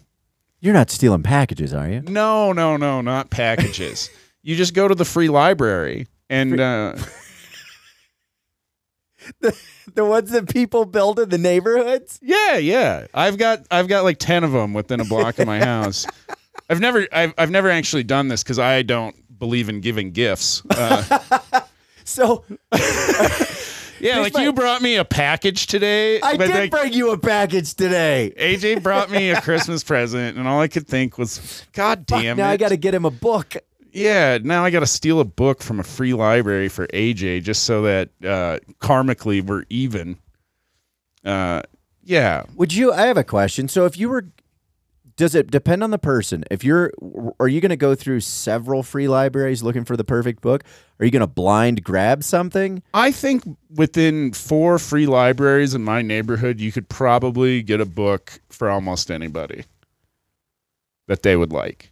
You're 0.61 0.73
not 0.73 0.89
stealing 0.89 1.23
packages, 1.23 1.73
are 1.73 1.87
you? 1.89 2.01
No, 2.01 2.51
no, 2.51 2.75
no, 2.77 3.01
not 3.01 3.29
packages. 3.29 4.09
you 4.43 4.55
just 4.55 4.73
go 4.73 4.87
to 4.87 4.95
the 4.95 5.05
free 5.05 5.29
library 5.29 6.07
and 6.29 6.59
uh, 6.59 6.95
The 9.95 10.05
ones 10.05 10.31
that 10.31 10.49
people 10.49 10.85
build 10.85 11.19
in 11.19 11.29
the 11.29 11.37
neighborhoods? 11.37 12.19
yeah, 12.21 12.57
yeah. 12.57 13.07
I've 13.13 13.37
got 13.37 13.65
I've 13.71 13.87
got 13.87 14.03
like 14.03 14.17
10 14.17 14.43
of 14.43 14.51
them 14.51 14.73
within 14.73 14.99
a 14.99 15.05
block 15.05 15.39
of 15.39 15.47
my 15.47 15.59
house. 15.65 16.05
I've 16.69 16.79
never 16.79 17.07
I've, 17.11 17.33
I've 17.37 17.51
never 17.51 17.69
actually 17.69 18.03
done 18.03 18.27
this 18.27 18.43
cuz 18.43 18.59
I 18.59 18.81
don't 18.81 19.15
believe 19.39 19.69
in 19.69 19.81
giving 19.81 20.11
gifts. 20.11 20.63
Uh, 20.69 21.19
So 22.05 22.43
yeah, 23.99 24.19
like 24.19 24.33
my- 24.33 24.43
you 24.43 24.53
brought 24.53 24.81
me 24.81 24.95
a 24.95 25.05
package 25.05 25.67
today. 25.67 26.19
I 26.21 26.37
but, 26.37 26.47
did 26.47 26.55
like, 26.55 26.71
bring 26.71 26.93
you 26.93 27.11
a 27.11 27.17
package 27.17 27.73
today. 27.75 28.33
AJ 28.37 28.81
brought 28.83 29.09
me 29.11 29.29
a 29.31 29.41
Christmas 29.41 29.83
present, 29.83 30.37
and 30.37 30.47
all 30.47 30.59
I 30.61 30.67
could 30.67 30.87
think 30.87 31.17
was, 31.17 31.63
"God 31.73 32.05
Fuck, 32.07 32.21
damn 32.21 32.37
now! 32.37 32.49
I 32.49 32.57
got 32.57 32.69
to 32.69 32.77
get 32.77 32.93
him 32.93 33.05
a 33.05 33.11
book. 33.11 33.55
yeah, 33.91 34.37
now 34.41 34.63
I 34.63 34.69
got 34.69 34.81
to 34.81 34.85
steal 34.87 35.19
a 35.19 35.25
book 35.25 35.61
from 35.61 35.79
a 35.79 35.83
free 35.83 36.13
library 36.13 36.69
for 36.69 36.87
AJ 36.87 37.43
just 37.43 37.63
so 37.63 37.81
that 37.83 38.09
uh, 38.23 38.59
karmically 38.79 39.41
we're 39.43 39.63
even. 39.69 40.17
Uh, 41.25 41.61
Yeah. 42.03 42.43
Would 42.55 42.73
you? 42.73 42.91
I 42.93 43.03
have 43.07 43.17
a 43.17 43.23
question. 43.23 43.67
So 43.67 43.85
if 43.85 43.97
you 43.97 44.09
were, 44.09 44.27
does 45.19 45.35
it 45.35 45.51
depend 45.51 45.83
on 45.83 45.91
the 45.91 45.99
person? 45.99 46.45
If 46.49 46.63
you're, 46.63 46.93
are 47.41 47.49
you 47.49 47.59
going 47.59 47.71
to 47.71 47.75
go 47.75 47.93
through 47.93 48.21
several 48.21 48.83
free 48.83 49.09
libraries 49.09 49.61
looking 49.61 49.83
for 49.83 49.97
the 49.97 50.05
perfect 50.05 50.41
book? 50.41 50.63
Are 50.97 51.03
you 51.03 51.11
going 51.11 51.19
to 51.19 51.27
blind 51.27 51.83
grab 51.83 52.23
something? 52.23 52.81
I 52.93 53.11
think 53.11 53.43
within 53.69 54.31
four 54.31 54.79
free 54.79 55.07
libraries 55.07 55.75
in 55.75 55.83
my 55.83 56.01
neighborhood, 56.01 56.61
you 56.61 56.71
could 56.71 56.87
probably 56.87 57.61
get 57.61 57.81
a 57.81 57.85
book 57.85 58.39
for 58.47 58.69
almost 58.69 59.11
anybody 59.11 59.65
that 61.09 61.21
they 61.23 61.35
would 61.35 61.51
like. 61.51 61.91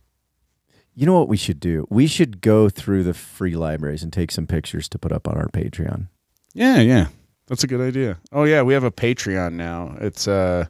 You 0.95 1.05
know 1.05 1.19
what 1.19 1.27
we 1.27 1.35
should 1.35 1.59
do? 1.59 1.85
We 1.89 2.07
should 2.07 2.39
go 2.39 2.69
through 2.69 3.03
the 3.03 3.13
free 3.13 3.57
libraries 3.57 4.03
and 4.03 4.13
take 4.13 4.31
some 4.31 4.47
pictures 4.47 4.87
to 4.87 4.97
put 4.97 5.11
up 5.11 5.27
on 5.27 5.35
our 5.37 5.49
Patreon. 5.49 6.07
Yeah, 6.53 6.79
yeah. 6.79 7.07
That's 7.47 7.65
a 7.65 7.67
good 7.67 7.81
idea. 7.81 8.19
Oh 8.31 8.45
yeah, 8.45 8.61
we 8.61 8.73
have 8.73 8.85
a 8.85 8.91
Patreon 8.91 9.53
now. 9.53 9.97
It's 9.99 10.29
uh 10.29 10.67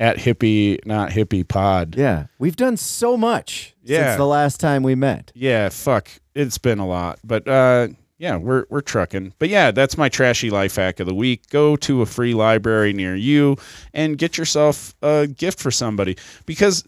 at 0.00 0.16
hippie 0.16 0.84
not 0.84 1.10
hippie 1.10 1.46
pod. 1.46 1.94
Yeah, 1.96 2.26
we've 2.40 2.56
done 2.56 2.76
so 2.76 3.16
much 3.16 3.74
Yeah. 3.84 4.06
since 4.08 4.16
the 4.16 4.26
last 4.26 4.58
time 4.58 4.82
we 4.82 4.96
met. 4.96 5.30
Yeah, 5.34 5.68
fuck. 5.68 6.08
It's 6.34 6.58
been 6.58 6.80
a 6.80 6.86
lot. 6.86 7.20
But 7.22 7.46
uh 7.46 7.88
yeah, 8.18 8.36
we're 8.36 8.64
we're 8.70 8.80
trucking. 8.80 9.34
But 9.38 9.48
yeah, 9.50 9.70
that's 9.70 9.96
my 9.96 10.08
trashy 10.08 10.50
life 10.50 10.76
hack 10.76 10.98
of 11.00 11.06
the 11.06 11.14
week. 11.14 11.48
Go 11.50 11.76
to 11.76 12.02
a 12.02 12.06
free 12.06 12.34
library 12.34 12.92
near 12.92 13.14
you 13.14 13.56
and 13.94 14.18
get 14.18 14.36
yourself 14.36 14.94
a 15.02 15.26
gift 15.26 15.60
for 15.60 15.70
somebody 15.70 16.16
because 16.46 16.82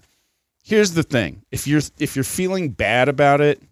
here's 0.65 0.95
the 0.95 1.03
thing. 1.03 1.43
If 1.51 1.67
you're 1.67 1.83
if 1.99 2.17
you're 2.17 2.25
feeling 2.25 2.71
bad 2.71 3.09
about 3.09 3.41
it, 3.41 3.63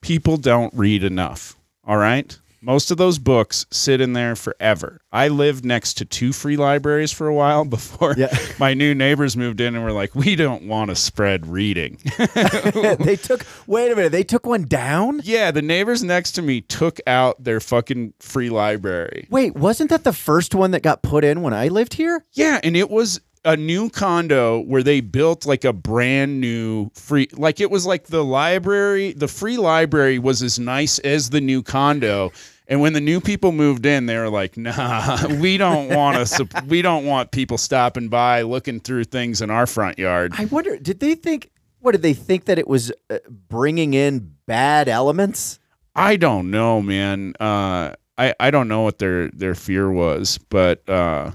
people 0.00 0.36
don't 0.36 0.72
read 0.74 1.02
enough. 1.04 1.56
All 1.84 1.96
right? 1.96 2.36
Most 2.60 2.90
of 2.90 2.96
those 2.96 3.18
books 3.18 3.66
sit 3.70 4.00
in 4.00 4.12
there 4.12 4.34
forever. 4.36 5.00
I 5.12 5.28
lived 5.28 5.64
next 5.64 5.94
to 5.94 6.04
two 6.04 6.32
free 6.32 6.56
libraries 6.56 7.12
for 7.12 7.26
a 7.26 7.34
while 7.34 7.64
before 7.76 8.14
Yeah. 8.16 8.36
my 8.58 8.74
new 8.74 8.94
neighbors 8.94 9.36
moved 9.36 9.60
in 9.60 9.74
and 9.74 9.84
were 9.84 9.92
like, 9.92 10.14
"We 10.14 10.36
don't 10.36 10.66
want 10.66 10.90
to 10.90 10.96
spread 10.96 11.46
reading." 11.46 11.98
they 12.34 13.16
took. 13.16 13.44
Wait 13.66 13.92
a 13.92 13.96
minute. 13.96 14.12
They 14.12 14.24
took 14.24 14.46
one 14.46 14.64
down. 14.64 15.20
Yeah, 15.24 15.50
the 15.50 15.62
neighbors 15.62 16.02
next 16.02 16.32
to 16.32 16.42
me 16.42 16.60
took 16.60 17.00
out 17.06 17.42
their 17.42 17.60
fucking 17.60 18.14
free 18.20 18.50
library. 18.50 19.26
Wait, 19.30 19.54
wasn't 19.54 19.90
that 19.90 20.04
the 20.04 20.12
first 20.12 20.54
one 20.54 20.70
that 20.72 20.82
got 20.82 21.02
put 21.02 21.24
in 21.24 21.42
when 21.42 21.54
I 21.54 21.68
lived 21.68 21.94
here? 21.94 22.24
Yeah, 22.32 22.60
and 22.62 22.76
it 22.76 22.90
was 22.90 23.20
a 23.46 23.56
new 23.56 23.88
condo 23.88 24.60
where 24.60 24.82
they 24.82 25.00
built 25.00 25.46
like 25.46 25.64
a 25.64 25.72
brand 25.72 26.40
new 26.40 26.90
free 26.94 27.28
like 27.32 27.60
it 27.60 27.70
was 27.70 27.86
like 27.86 28.08
the 28.08 28.24
library, 28.24 29.12
the 29.12 29.28
free 29.28 29.56
library 29.56 30.18
was 30.18 30.42
as 30.42 30.58
nice 30.58 30.98
as 30.98 31.30
the 31.30 31.40
new 31.40 31.62
condo. 31.62 32.32
And 32.68 32.80
when 32.80 32.94
the 32.94 33.00
new 33.00 33.20
people 33.20 33.52
moved 33.52 33.86
in, 33.86 34.06
they 34.06 34.18
were 34.18 34.28
like, 34.28 34.56
"Nah, 34.56 35.28
we 35.40 35.56
don't 35.56 35.88
want 35.94 36.26
to. 36.26 36.48
We 36.66 36.82
don't 36.82 37.06
want 37.06 37.30
people 37.30 37.56
stopping 37.56 38.08
by 38.08 38.42
looking 38.42 38.80
through 38.80 39.04
things 39.04 39.40
in 39.40 39.50
our 39.50 39.66
front 39.66 39.98
yard." 39.98 40.32
I 40.36 40.46
wonder. 40.46 40.76
Did 40.76 40.98
they 40.98 41.14
think? 41.14 41.50
What 41.78 41.92
did 41.92 42.02
they 42.02 42.14
think 42.14 42.46
that 42.46 42.58
it 42.58 42.66
was 42.66 42.90
uh, 43.08 43.18
bringing 43.48 43.94
in 43.94 44.34
bad 44.46 44.88
elements? 44.88 45.60
I 45.94 46.16
don't 46.16 46.50
know, 46.50 46.82
man. 46.82 47.34
Uh, 47.38 47.94
I 48.18 48.34
I 48.40 48.50
don't 48.50 48.66
know 48.66 48.82
what 48.82 48.98
their 48.98 49.30
their 49.30 49.54
fear 49.54 49.88
was, 49.88 50.38
but 50.50 50.88
uh, 50.88 51.30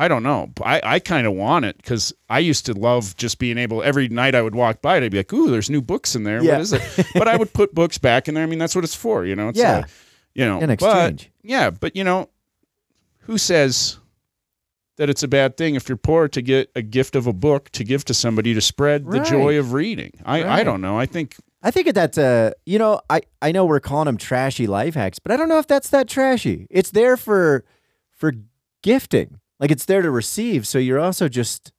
I 0.00 0.06
don't 0.08 0.22
know. 0.22 0.52
I 0.64 0.80
I 0.84 0.98
kind 1.00 1.26
of 1.26 1.32
want 1.34 1.64
it 1.64 1.76
because 1.76 2.14
I 2.30 2.38
used 2.38 2.64
to 2.66 2.72
love 2.72 3.16
just 3.16 3.38
being 3.38 3.58
able. 3.58 3.82
Every 3.82 4.08
night 4.08 4.34
I 4.36 4.42
would 4.42 4.54
walk 4.54 4.80
by, 4.80 4.96
it, 4.96 5.02
I'd 5.02 5.10
be 5.10 5.18
like, 5.18 5.32
"Ooh, 5.32 5.50
there's 5.50 5.68
new 5.68 5.82
books 5.82 6.14
in 6.14 6.22
there. 6.22 6.42
Yeah. 6.42 6.52
What 6.52 6.60
is 6.60 6.72
it?" 6.72 7.06
but 7.14 7.26
I 7.26 7.36
would 7.36 7.52
put 7.52 7.74
books 7.74 7.98
back 7.98 8.28
in 8.28 8.34
there. 8.34 8.44
I 8.44 8.46
mean, 8.46 8.60
that's 8.60 8.74
what 8.76 8.84
it's 8.84 8.94
for, 8.94 9.24
you 9.26 9.34
know. 9.36 9.48
It's 9.48 9.58
Yeah. 9.58 9.84
you 10.34 10.44
know, 10.46 10.60
In 10.60 10.68
but- 10.68 10.72
exchange. 10.74 11.30
yeah, 11.42 11.70
but 11.70 11.96
you 11.96 12.04
know, 12.04 12.28
who 13.22 13.36
says 13.38 13.98
that 14.98 15.10
it's 15.10 15.22
a 15.24 15.28
bad 15.28 15.56
thing 15.56 15.74
if 15.74 15.88
you're 15.88 15.96
poor 15.98 16.28
to 16.28 16.42
get 16.42 16.70
a 16.76 16.82
gift 16.82 17.14
of 17.16 17.26
a 17.26 17.32
book 17.32 17.70
to 17.70 17.82
give 17.84 18.04
to 18.04 18.14
somebody 18.14 18.54
to 18.54 18.60
spread 18.60 19.04
the 19.10 19.18
joy 19.20 19.58
of 19.58 19.72
reading? 19.72 20.12
I 20.24 20.60
I 20.60 20.62
don't 20.64 20.80
know. 20.80 20.96
I 20.98 21.06
think 21.06 21.34
I 21.60 21.72
think 21.72 21.92
that's 21.92 22.18
a. 22.18 22.52
You 22.66 22.78
know, 22.78 23.00
I 23.10 23.22
I 23.42 23.50
know 23.50 23.64
we're 23.66 23.80
calling 23.80 24.06
them 24.06 24.16
trashy 24.16 24.68
life 24.68 24.94
hacks, 24.94 25.18
but 25.18 25.32
I 25.32 25.36
don't 25.36 25.48
know 25.48 25.58
if 25.58 25.66
that's 25.66 25.90
that 25.90 26.06
trashy. 26.08 26.68
It's 26.70 26.90
there 26.92 27.16
for 27.16 27.64
for 28.12 28.32
gifting. 28.82 29.40
Like 29.60 29.70
it's 29.70 29.84
there 29.86 30.02
to 30.02 30.10
receive. 30.10 30.66
So 30.66 30.78
you're 30.78 31.00
also 31.00 31.28
just. 31.28 31.72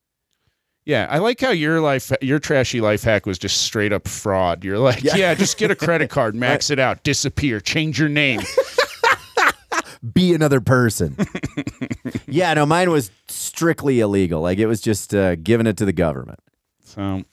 Yeah, 0.86 1.08
I 1.10 1.20
like 1.20 1.40
how 1.40 1.52
your 1.52 1.82
life, 1.82 2.12
your 2.20 2.40
trashy 2.40 2.82
life 2.82 3.04
hack 3.04 3.28
was 3.28 3.38
just 3.38 3.62
straight 3.62 3.94
up 3.94 4.08
fraud. 4.08 4.64
You're 4.64 4.80
like, 4.80 5.04
Yeah. 5.04 5.18
yeah, 5.18 5.34
just 5.36 5.58
get 5.60 5.70
a 5.70 5.76
credit 5.76 6.10
card, 6.10 6.34
max 6.34 6.72
it 6.72 6.80
out, 6.80 7.04
disappear, 7.04 7.60
change 7.60 8.00
your 8.00 8.10
name. 8.10 8.42
be 10.14 10.34
another 10.34 10.62
person. 10.62 11.16
yeah, 12.28 12.54
no, 12.56 12.66
mine 12.66 12.90
was 12.90 13.12
strictly 13.28 14.00
illegal. 14.00 14.42
Like 14.42 14.58
it 14.58 14.66
was 14.66 14.82
just 14.82 15.14
uh, 15.14 15.36
giving 15.36 15.68
it 15.68 15.78
to 15.78 15.86
the 15.86 15.94
government. 15.94 16.40
So, 16.86 17.24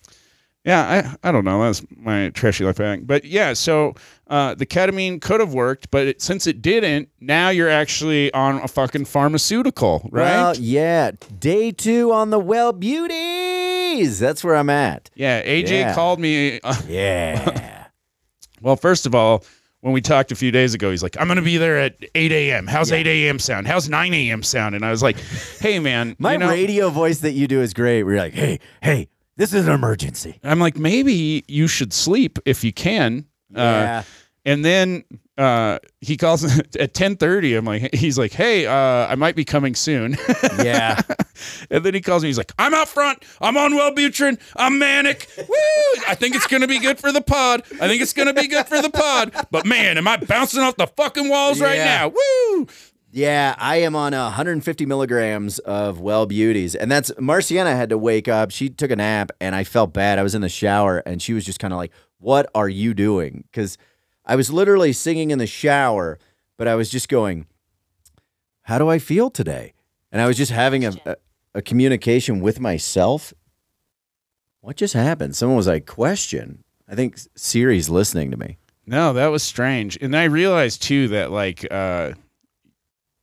yeah, 0.66 1.14
I, 1.23 1.28
I 1.28 1.32
don't 1.32 1.44
know. 1.44 1.62
That's 1.62 1.82
my 1.96 2.28
trashy 2.30 2.64
life 2.64 2.76
hack. 2.78 3.00
But 3.04 3.25
yeah, 3.25 3.52
so 3.54 3.94
uh, 4.26 4.54
the 4.56 4.66
ketamine 4.66 5.20
could 5.23 5.40
have 5.40 5.54
worked, 5.54 5.90
but 5.90 6.06
it, 6.08 6.20
since 6.20 6.46
it 6.46 6.61
didn't, 6.61 7.08
now 7.20 7.49
you're 7.50 7.70
actually 7.70 8.32
on 8.35 8.56
a 8.56 8.68
fucking 8.68 9.04
pharmaceutical, 9.04 10.08
right? 10.12 10.25
Well, 10.32 10.56
yeah, 10.58 11.12
day 11.38 11.70
two 11.73 12.12
on 12.12 12.30
the 12.30 12.38
Well 12.40 12.73
Beauties. 12.73 14.18
That's 14.18 14.42
where 14.44 14.56
I'm 14.56 14.68
at. 14.70 15.11
yeah, 15.14 15.42
AJ 15.42 15.68
Yeah. 15.70 15.94
called 15.94 16.20
me. 16.20 16.61
Uh, 16.62 16.75
Yeah. 16.88 17.87
well, 18.61 18.76
first 18.76 19.06
of 19.06 19.14
all, 19.14 19.44
when 19.80 19.92
we 19.92 20.00
talked 20.00 20.32
a 20.32 20.35
few 20.35 20.50
days 20.50 20.75
ago, 20.75 20.90
he's 20.90 21.02
like, 21.02 21.16
I'm 21.20 21.28
going 21.28 21.37
to 21.37 21.42
be 21.42 21.58
there 21.58 21.78
at 21.78 21.96
8 22.14 22.32
a.m. 22.32 22.66
How's 22.66 22.90
8 22.90 23.06
a.m. 23.06 23.38
sound? 23.38 23.68
How's 23.68 23.88
9 23.88 24.12
a.m. 24.14 24.42
sound? 24.42 24.75
And 24.75 24.85
I 24.85 24.90
was 24.90 25.02
like, 25.02 25.16
hey, 25.61 25.78
man. 25.78 26.16
My 26.18 26.32
you 26.32 26.38
know, 26.38 26.49
radio 26.49 26.90
voice 26.90 27.20
that 27.20 27.32
you 27.32 27.46
do 27.46 27.61
is 27.61 27.73
great. 27.73 28.02
We're 28.02 28.16
like, 28.18 28.35
hey, 28.35 28.58
hey, 28.82 29.08
this 29.37 29.52
is 29.52 29.66
an 29.66 29.73
emergency. 29.73 30.38
I'm 30.43 30.59
like, 30.59 30.76
maybe 30.76 31.45
you 31.49 31.69
should 31.69 31.93
sleep 31.93 32.38
if 32.45 32.64
you 32.64 32.73
can. 32.73 33.26
Yeah. 33.50 33.99
Uh, 33.99 34.02
and 34.47 34.64
then 34.64 35.05
uh, 35.37 35.78
he 36.00 36.16
calls 36.16 36.45
at 36.59 36.95
10:30. 36.95 37.59
I'm 37.59 37.64
like, 37.64 37.95
he's 37.95 38.19
like, 38.19 38.33
hey, 38.33 38.66
uh, 38.66 38.73
I 39.07 39.14
might 39.16 39.37
be 39.37 39.45
coming 39.45 39.75
soon. 39.75 40.16
yeah. 40.62 41.00
and 41.71 41.85
then 41.85 41.95
he 41.95 42.00
calls 42.00 42.23
me. 42.23 42.28
He's 42.28 42.38
like, 42.38 42.52
I'm 42.59 42.73
out 42.73 42.88
front. 42.88 43.25
I'm 43.40 43.57
on 43.57 43.73
Wellbutrin. 43.73 44.40
I'm 44.57 44.78
manic. 44.78 45.28
Woo! 45.37 46.02
I 46.09 46.14
think 46.14 46.35
it's 46.35 46.47
gonna 46.47 46.69
be 46.69 46.78
good 46.78 46.99
for 46.99 47.12
the 47.12 47.21
pod. 47.21 47.64
I 47.81 47.88
think 47.88 48.00
it's 48.00 48.12
gonna 48.12 48.33
be 48.33 48.47
good 48.47 48.66
for 48.66 48.81
the 48.81 48.90
pod. 48.90 49.33
But 49.50 49.66
man, 49.66 49.99
am 49.99 50.09
I 50.09 50.16
bouncing 50.16 50.62
off 50.62 50.76
the 50.76 50.87
fucking 50.87 51.28
walls 51.28 51.61
right 51.61 51.78
now? 51.78 52.09
Woo! 52.09 52.66
Yeah, 53.16 53.54
I 53.56 53.76
am 53.76 53.96
on 53.96 54.12
150 54.12 54.85
milligrams 54.85 55.58
of 55.61 56.00
Well 56.00 56.26
Beauties, 56.26 56.75
and 56.75 56.92
that's 56.92 57.11
Marciana 57.18 57.75
had 57.75 57.88
to 57.88 57.96
wake 57.96 58.28
up. 58.28 58.50
She 58.50 58.68
took 58.68 58.90
a 58.90 58.96
nap, 58.96 59.30
and 59.40 59.54
I 59.54 59.64
felt 59.64 59.94
bad. 59.94 60.18
I 60.18 60.23
was 60.23 60.35
in 60.35 60.42
the 60.42 60.50
shower, 60.50 60.99
and 60.99 61.23
she 61.23 61.32
was 61.32 61.42
just 61.42 61.58
kind 61.58 61.73
of 61.73 61.78
like, 61.78 61.92
"What 62.18 62.46
are 62.54 62.68
you 62.68 62.92
doing?" 62.92 63.44
Because 63.50 63.78
I 64.26 64.37
was 64.37 64.52
literally 64.52 64.92
singing 64.92 65.30
in 65.30 65.38
the 65.38 65.46
shower, 65.46 66.18
but 66.58 66.68
I 66.68 66.75
was 66.75 66.90
just 66.90 67.08
going, 67.08 67.46
"How 68.64 68.76
do 68.76 68.90
I 68.90 68.99
feel 68.99 69.30
today?" 69.30 69.73
And 70.12 70.20
I 70.20 70.26
was 70.26 70.37
just 70.37 70.52
having 70.52 70.85
a, 70.85 70.92
a, 71.06 71.16
a 71.54 71.62
communication 71.62 72.40
with 72.40 72.61
myself. 72.61 73.32
What 74.61 74.76
just 74.76 74.92
happened? 74.92 75.35
Someone 75.37 75.56
was 75.56 75.68
like, 75.68 75.87
"Question." 75.87 76.64
I 76.87 76.94
think 76.94 77.18
Siri's 77.35 77.88
listening 77.88 78.30
to 78.32 78.37
me. 78.37 78.58
No, 78.85 79.14
that 79.14 79.28
was 79.28 79.42
strange. 79.42 79.96
And 80.02 80.14
I 80.14 80.25
realized 80.25 80.82
too 80.82 81.08
that 81.08 81.30
like 81.32 81.66
uh, 81.70 82.12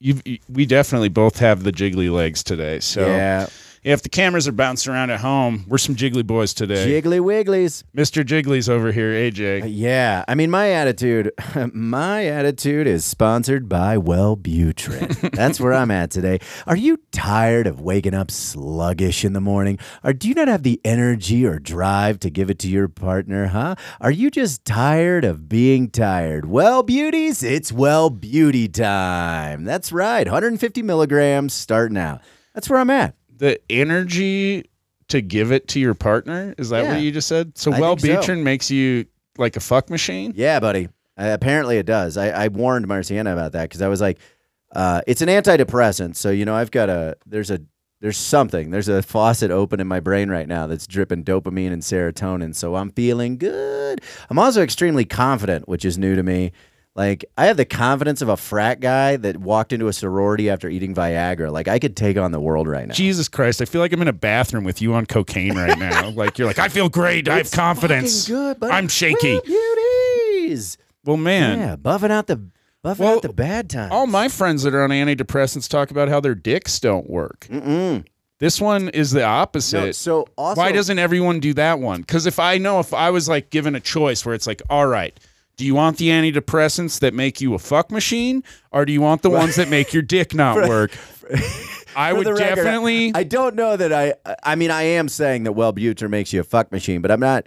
you 0.04 0.40
we 0.50 0.66
definitely 0.66 1.10
both 1.10 1.40
have 1.40 1.64
the 1.64 1.72
jiggly 1.72 2.12
legs 2.12 2.44
today. 2.44 2.80
So 2.82 3.06
yeah, 3.08 3.48
if 3.84 4.02
the 4.02 4.10
cameras 4.10 4.48
are 4.48 4.52
bouncing 4.54 4.94
around 4.94 5.10
at 5.10 5.20
home, 5.20 5.66
we're 5.68 5.78
some 5.78 5.96
jiggly 5.96 6.26
boys 6.26 6.54
today. 6.54 6.88
jiggly 6.88 7.20
wigglies. 7.20 7.84
Mr. 7.96 8.24
Jiggly's 8.24 8.70
over 8.70 8.92
here, 8.92 9.10
Uh, 9.12 9.30
AJ. 9.32 9.64
Yeah, 9.68 10.24
I 10.28 10.36
mean, 10.36 10.50
my 10.50 10.72
attitude, 10.72 11.32
my 11.74 12.26
attitude 12.26 12.88
is 12.88 13.04
sponsored 13.04 13.68
by 13.68 13.98
Wellbutrin. 13.98 15.32
That's 15.36 15.60
where 15.60 15.74
I'm 15.74 15.92
at 15.92 16.12
today. 16.12 16.40
Are 16.66 16.76
you 16.78 17.00
tired 17.12 17.68
of 17.68 17.82
waking 17.82 18.14
up 18.14 18.32
sluggish 18.32 19.26
in 19.26 19.34
the 19.34 19.42
morning, 19.42 19.80
or 20.04 20.14
do 20.14 20.28
you 20.30 20.34
not 20.34 20.48
have 20.48 20.64
the 20.64 20.80
energy 20.86 21.46
or 21.46 21.60
drive 21.60 22.20
to 22.22 22.30
give 22.30 22.50
it 22.50 22.60
to 22.60 22.70
your 22.70 22.88
partner? 22.88 23.48
Huh? 23.48 23.76
Are 24.00 24.12
you 24.12 24.32
just 24.32 24.64
tired 24.66 25.26
of 25.26 25.50
being 25.50 25.90
tired? 25.90 26.46
Well, 26.46 26.84
beauties, 26.84 27.44
it's 27.44 27.72
well 27.72 28.10
beauty 28.10 28.68
time. 28.70 29.64
That's 29.66 29.92
right, 29.92 30.26
150 30.26 30.82
milligrams 30.84 31.54
starting 31.54 31.98
out. 31.98 32.22
That's 32.54 32.70
where 32.70 32.80
I'm 32.80 32.90
at. 32.90 33.16
The 33.38 33.60
energy 33.70 34.70
to 35.10 35.22
give 35.22 35.52
it 35.52 35.68
to 35.70 35.80
your 35.80 35.94
partner 35.94 36.56
is 36.58 36.70
that 36.70 36.84
Yeah. 36.84 36.94
what 36.94 37.02
you 37.02 37.12
just 37.12 37.28
said? 37.28 37.58
So 37.58 37.72
I 37.74 37.96
think 37.96 38.24
so. 38.24 38.36
Makes 38.36 38.72
you 38.72 39.06
like 39.38 39.56
a 39.56 39.60
fuck 39.60 39.90
machine. 39.90 40.34
Yeah, 40.36 40.60
buddy. 40.60 40.88
Uh, 41.18 41.30
apparently 41.34 41.78
it 41.78 41.86
does. 41.86 42.18
I, 42.18 42.30
I 42.30 42.48
warned 42.48 42.88
Marciana 42.88 43.34
about 43.34 43.52
that 43.52 43.64
because 43.70 43.82
I 43.82 43.88
was 43.88 44.02
like, 44.02 44.18
uh, 44.76 45.02
it's 45.06 45.22
an 45.22 45.30
antidepressant. 45.30 46.16
So, 46.16 46.32
you 46.32 46.46
know, 46.46 46.56
I've 46.56 46.72
got 46.72 46.90
a, 46.90 47.16
there's 47.26 47.52
a, 47.52 47.62
there's 48.02 48.18
something, 48.18 48.72
there's 48.72 48.90
a 48.90 49.02
faucet 49.04 49.52
open 49.52 49.80
in 49.80 49.88
my 49.88 50.00
brain 50.00 50.30
right 50.30 50.48
now 50.48 50.66
that's 50.68 50.88
dripping 50.88 51.24
dopamine 51.24 51.72
and 51.72 51.82
serotonin. 51.82 52.56
So 52.56 52.76
I'm 52.76 52.90
feeling 52.92 53.38
good. 53.38 54.02
I'm 54.30 54.40
also 54.40 54.62
extremely 54.64 55.06
confident, 55.06 55.68
which 55.68 55.86
is 55.86 55.98
new 55.98 56.16
to 56.16 56.24
me. 56.24 56.52
Like 56.96 57.26
I 57.38 57.48
have 57.48 57.58
the 57.58 57.66
confidence 57.66 58.22
of 58.22 58.30
a 58.30 58.38
frat 58.38 58.80
guy 58.80 59.16
that 59.18 59.38
walked 59.38 59.74
into 59.74 59.88
a 59.88 59.94
sorority 59.94 60.50
after 60.50 60.70
eating 60.70 60.94
Viagra. 60.94 61.52
Like 61.52 61.68
I 61.68 61.80
could 61.80 61.98
take 61.98 62.18
on 62.18 62.32
the 62.32 62.40
world 62.40 62.68
right 62.68 62.88
now. 62.88 62.94
Jesus 62.94 63.28
Christ, 63.28 63.62
I 63.62 63.66
feel 63.66 63.82
like 63.82 63.92
I'm 63.94 64.02
in 64.04 64.08
a 64.08 64.14
bathroom 64.14 64.64
with 64.64 64.80
you 64.82 64.94
on 64.94 65.08
cocaine 65.08 65.56
right 65.58 65.78
now. 65.80 66.10
like 66.16 66.38
you're 66.38 66.48
like, 66.48 66.60
I 66.60 66.68
feel 66.70 66.90
great. 66.90 67.28
I 67.28 67.34
have 67.38 67.42
It's 67.42 67.56
confidence. 67.56 68.28
fucking 68.28 68.36
good, 68.36 68.60
buddy. 68.60 68.74
I'm 68.74 68.88
shaky. 68.88 69.34
Well, 69.34 69.42
beauties. 69.42 70.78
Well, 71.06 71.18
man, 71.18 71.60
Yeah, 71.60 71.76
buffing 71.76 72.12
out 72.12 72.28
the 72.28 72.38
buffing 72.84 73.00
Well, 73.00 73.16
out 73.16 73.22
the 73.24 73.34
bad 73.34 73.70
times. 73.70 73.92
all 73.92 74.08
my 74.08 74.28
friends 74.28 74.64
that 74.64 74.74
are 74.74 74.84
on 74.84 74.90
antidepressants 74.92 75.68
talk 75.68 75.90
about 75.92 76.10
how 76.10 76.20
their 76.20 76.36
dicks 76.36 76.80
don't 76.80 77.10
work. 77.10 77.48
Mm-mm. 77.50 78.06
This 78.40 78.60
one 78.62 78.90
is 78.90 79.12
the 79.12 79.24
opposite. 79.24 79.80
No, 79.80 79.92
so 79.94 80.28
also, 80.38 80.60
Why 80.60 80.72
doesn't 80.74 81.00
everyone 81.00 81.40
do 81.40 81.54
that 81.56 81.80
one? 81.80 82.02
Because 82.02 82.26
if 82.26 82.40
I 82.40 82.58
know 82.58 82.80
if 82.80 82.94
I 82.94 83.10
was 83.10 83.28
like 83.30 83.50
given 83.50 83.74
a 83.76 83.80
choice 83.80 84.26
where 84.26 84.36
it's 84.36 84.46
like, 84.48 84.62
all 84.70 84.86
right, 84.88 85.18
do 85.58 85.66
you 85.66 85.76
want 85.76 85.98
the 85.98 86.10
antidepressants 86.10 87.00
that 87.00 87.14
make 87.14 87.40
you 87.42 87.54
a 87.54 87.60
fuck 87.60 87.92
machine, 87.92 88.44
or 88.72 88.86
do 88.86 88.92
you 88.94 89.02
want 89.02 89.22
the 89.22 89.30
ones 89.30 89.56
that 89.56 89.70
make 89.70 89.94
your 89.94 90.02
dick 90.04 90.34
not 90.34 90.58
work? 90.70 90.92
I 91.96 92.12
would 92.12 92.26
record, 92.26 92.40
definitely. 92.40 93.12
I 93.14 93.24
don't 93.24 93.56
know 93.56 93.78
that 93.78 93.94
I. 93.94 94.16
I 94.44 94.56
mean, 94.56 94.72
I 94.72 94.82
am 94.84 95.08
saying 95.10 95.44
that 95.44 95.52
Wellbutrin 95.54 96.10
makes 96.10 96.34
you 96.34 96.40
a 96.40 96.44
fuck 96.44 96.72
machine, 96.72 97.02
but 97.02 97.12
I'm 97.12 97.20
not. 97.20 97.46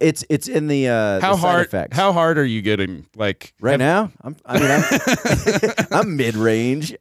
It's 0.00 0.24
it's 0.30 0.48
in 0.48 0.66
the 0.68 0.88
uh, 0.88 1.20
how 1.20 1.34
the 1.34 1.42
side 1.42 1.50
hard? 1.50 1.66
effects. 1.66 1.96
How 1.96 2.12
hard 2.14 2.38
are 2.38 2.44
you 2.44 2.62
getting? 2.62 3.06
Like 3.16 3.52
right 3.60 3.78
have- 3.78 3.80
now? 3.80 4.10
I'm, 4.22 4.36
I 4.46 4.58
mean, 4.58 4.70
I'm, 4.70 5.86
I'm 6.00 6.16
mid 6.16 6.36
range. 6.36 6.96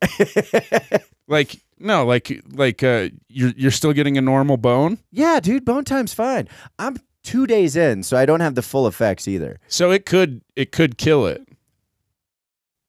Like 1.29 1.55
no, 1.79 2.05
like 2.05 2.43
like 2.51 2.83
uh, 2.83 3.07
you're 3.29 3.53
you're 3.55 3.71
still 3.71 3.93
getting 3.93 4.17
a 4.17 4.21
normal 4.21 4.57
bone. 4.57 4.97
yeah, 5.11 5.39
dude, 5.39 5.63
bone 5.63 5.85
time's 5.85 6.13
fine. 6.13 6.49
I'm 6.77 6.97
two 7.23 7.47
days 7.47 7.75
in, 7.75 8.03
so 8.03 8.17
I 8.17 8.25
don't 8.25 8.39
have 8.41 8.55
the 8.55 8.61
full 8.61 8.85
effects 8.87 9.27
either. 9.27 9.59
So 9.67 9.91
it 9.91 10.05
could 10.05 10.41
it 10.55 10.71
could 10.71 10.97
kill 10.97 11.25
it. 11.25 11.47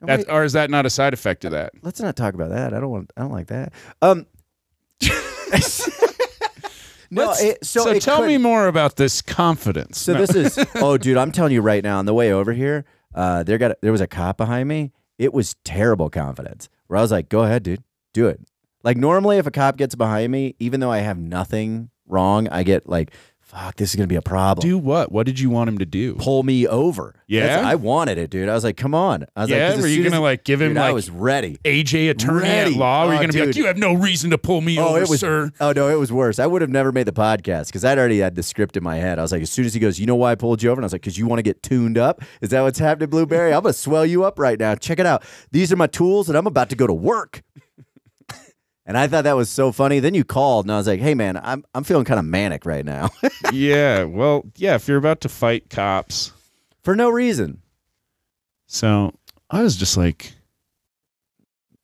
No, 0.01 0.07
That's, 0.09 0.27
wait, 0.27 0.33
or 0.35 0.45
is 0.45 0.53
that 0.55 0.71
not 0.71 0.85
a 0.87 0.91
side 0.91 1.15
effect 1.15 1.45
of 1.45 1.53
that? 1.53 1.73
let's 1.83 2.01
not 2.01 2.17
talk 2.17 2.35
about 2.35 2.51
that. 2.51 2.75
I 2.75 2.81
don't 2.81 2.91
want. 2.91 3.13
I 3.17 3.23
don't 3.23 3.33
like 3.33 3.47
that. 3.49 3.73
Um. 4.03 4.27
no, 7.11 7.33
it, 7.39 7.65
so, 7.65 7.89
it 7.89 8.03
tell 8.03 8.19
could- 8.21 8.29
me 8.29 8.39
more 8.39 8.67
about 8.67 8.97
this 8.97 9.23
confidence. 9.23 9.99
So 9.99 10.15
No. 10.15 10.25
this 10.25 10.35
is 10.59 10.67
oh 10.77 10.97
dude, 10.99 11.17
I'm 11.17 11.33
telling 11.33 11.53
you 11.53 11.61
right 11.61 11.83
now, 11.83 11.99
on 11.99 12.07
the 12.07 12.15
way 12.15 12.33
over 12.33 12.53
here, 12.53 12.85
uh, 13.15 13.43
there 13.43 13.59
got 13.59 13.81
there 13.83 13.93
was 13.93 14.01
a 14.01 14.07
cop 14.07 14.37
behind 14.37 14.69
me. 14.69 14.93
It 15.19 15.33
was 15.33 15.55
terrible 15.65 16.11
confidence. 16.11 16.69
Where 16.89 16.99
I 16.99 17.03
was 17.03 17.13
like, 17.13 17.29
"Go 17.29 17.43
ahead, 17.45 17.63
dude, 17.63 17.83
do 18.13 18.27
it." 18.27 18.41
Like 18.83 18.97
normally, 18.97 19.39
if 19.39 19.47
a 19.47 19.51
cop 19.51 19.77
gets 19.77 19.95
behind 19.95 20.33
me, 20.33 20.55
even 20.59 20.81
though 20.81 20.91
I 20.91 20.99
have 20.99 21.19
nothing 21.19 21.91
wrong, 22.07 22.49
I 22.49 22.63
get 22.65 22.87
like, 22.89 23.13
"Fuck, 23.55 23.77
this 23.77 23.91
is 23.91 23.97
gonna 23.97 24.07
be 24.09 24.17
a 24.17 24.23
problem." 24.23 24.67
do 24.69 24.77
what? 24.77 25.11
What 25.13 25.27
did 25.27 25.39
you 25.41 25.49
want 25.49 25.69
him 25.69 25.79
to 25.79 25.87
do? 25.87 26.15
Pull 26.17 26.43
me 26.43 26.67
over. 26.67 27.15
Yeah? 27.27 27.47
That's- 27.47 27.65
I 27.67 27.75
wanted 27.77 28.19
it, 28.19 28.29
dude. 28.31 28.49
I 28.49 28.55
was 28.55 28.65
like, 28.65 28.77
"Come 28.77 28.95
on!" 28.95 29.25
I 29.35 29.43
was 29.43 29.51
yeah, 29.51 29.57
like, 29.57 29.67
'cause 29.69 29.79
as 29.79 29.83
were 29.83 29.89
you 29.89 29.97
soon 29.97 30.07
as- 30.07 30.13
gonna 30.13 30.23
like 30.23 30.45
give 30.45 30.61
him 30.61 30.69
dude, 30.71 30.77
I 30.79 30.93
was 30.93 31.09
ready. 31.11 31.59
AJ 31.65 32.09
attorney 32.11 32.41
Ready. 32.43 32.73
at 32.73 32.79
law? 32.79 33.07
Were 33.07 33.13
you 33.13 33.19
Oh, 33.19 33.21
gonna 33.23 33.33
be 33.33 33.39
like, 33.39 33.47
dude. 33.49 33.57
you 33.57 33.67
have 33.67 33.79
no 33.79 33.95
reason 33.95 34.31
to 34.31 34.39
pull 34.39 34.61
me 34.61 34.79
Oh, 34.79 34.89
over, 34.89 35.03
it 35.03 35.09
was 35.09 35.21
sir? 35.21 35.51
Oh 35.61 35.73
no, 35.73 35.89
it 35.89 35.99
was 35.99 36.13
worse. 36.13 36.39
I 36.39 36.47
would 36.47 36.61
have 36.61 36.71
never 36.71 36.93
made 36.93 37.07
the 37.07 37.13
podcast 37.13 37.67
because 37.67 37.85
I'd 37.85 37.99
already 37.99 38.19
had 38.19 38.35
the 38.35 38.43
script 38.43 38.77
in 38.77 38.83
my 38.83 38.97
head. 38.97 39.19
I 39.19 39.23
was 39.23 39.33
like, 39.33 39.43
as 39.43 39.51
soon 39.51 39.65
as 39.65 39.73
he 39.75 39.81
goes, 39.81 39.99
you 39.99 40.07
know 40.07 40.17
why 40.17 40.33
I 40.33 40.35
pulled 40.35 40.63
you 40.63 40.71
over? 40.71 40.81
And 40.81 40.85
I 40.85 40.87
was 40.87 40.93
like, 40.93 41.03
because 41.03 41.17
you 41.17 41.27
want 41.27 41.39
to 41.39 41.43
get 41.43 41.63
tuned 41.63 41.97
up. 41.97 42.21
Is 42.43 42.51
that 42.51 42.61
what's 42.63 42.79
happening, 42.79 43.09
Blueberry? 43.09 43.55
I'm 43.55 43.63
gonna 43.63 43.73
swell 43.73 44.05
you 44.05 44.25
up 44.25 44.39
right 44.39 44.59
now. 44.59 44.75
Check 44.75 44.99
it 44.99 45.07
out. 45.07 45.23
These 45.51 45.73
are 45.73 45.77
my 45.77 45.87
tools, 45.87 46.29
and 46.29 46.37
I'm 46.37 46.47
about 46.47 46.69
to 46.71 46.77
go 46.77 46.87
to 46.87 46.93
work. 46.93 47.43
And 48.87 48.97
I 48.99 49.07
thought 49.07 49.25
that 49.25 49.37
was 49.37 49.49
so 49.51 49.73
funny. 49.73 49.99
Then 50.01 50.15
you 50.15 50.25
called, 50.25 50.67
and 50.67 50.73
I 50.73 50.77
was 50.77 50.87
like, 50.87 51.01
hey 51.01 51.15
man, 51.15 51.37
I'm 51.43 51.65
I'm 51.75 51.85
feeling 51.85 52.05
kind 52.05 52.19
of 52.21 52.27
manic 52.27 52.65
right 52.67 52.85
now 52.85 53.11
yeah. 53.53 54.05
Well, 54.05 54.45
yeah. 54.57 54.75
If 54.75 54.89
you're 54.89 54.99
about 54.99 55.21
to 55.23 55.29
fight 55.29 55.71
cops, 55.71 56.33
for 56.83 56.95
no 56.95 57.09
reason. 57.11 57.63
so 58.67 59.13
I 59.51 59.63
was 59.63 59.77
just 59.77 59.97
like, 59.97 60.33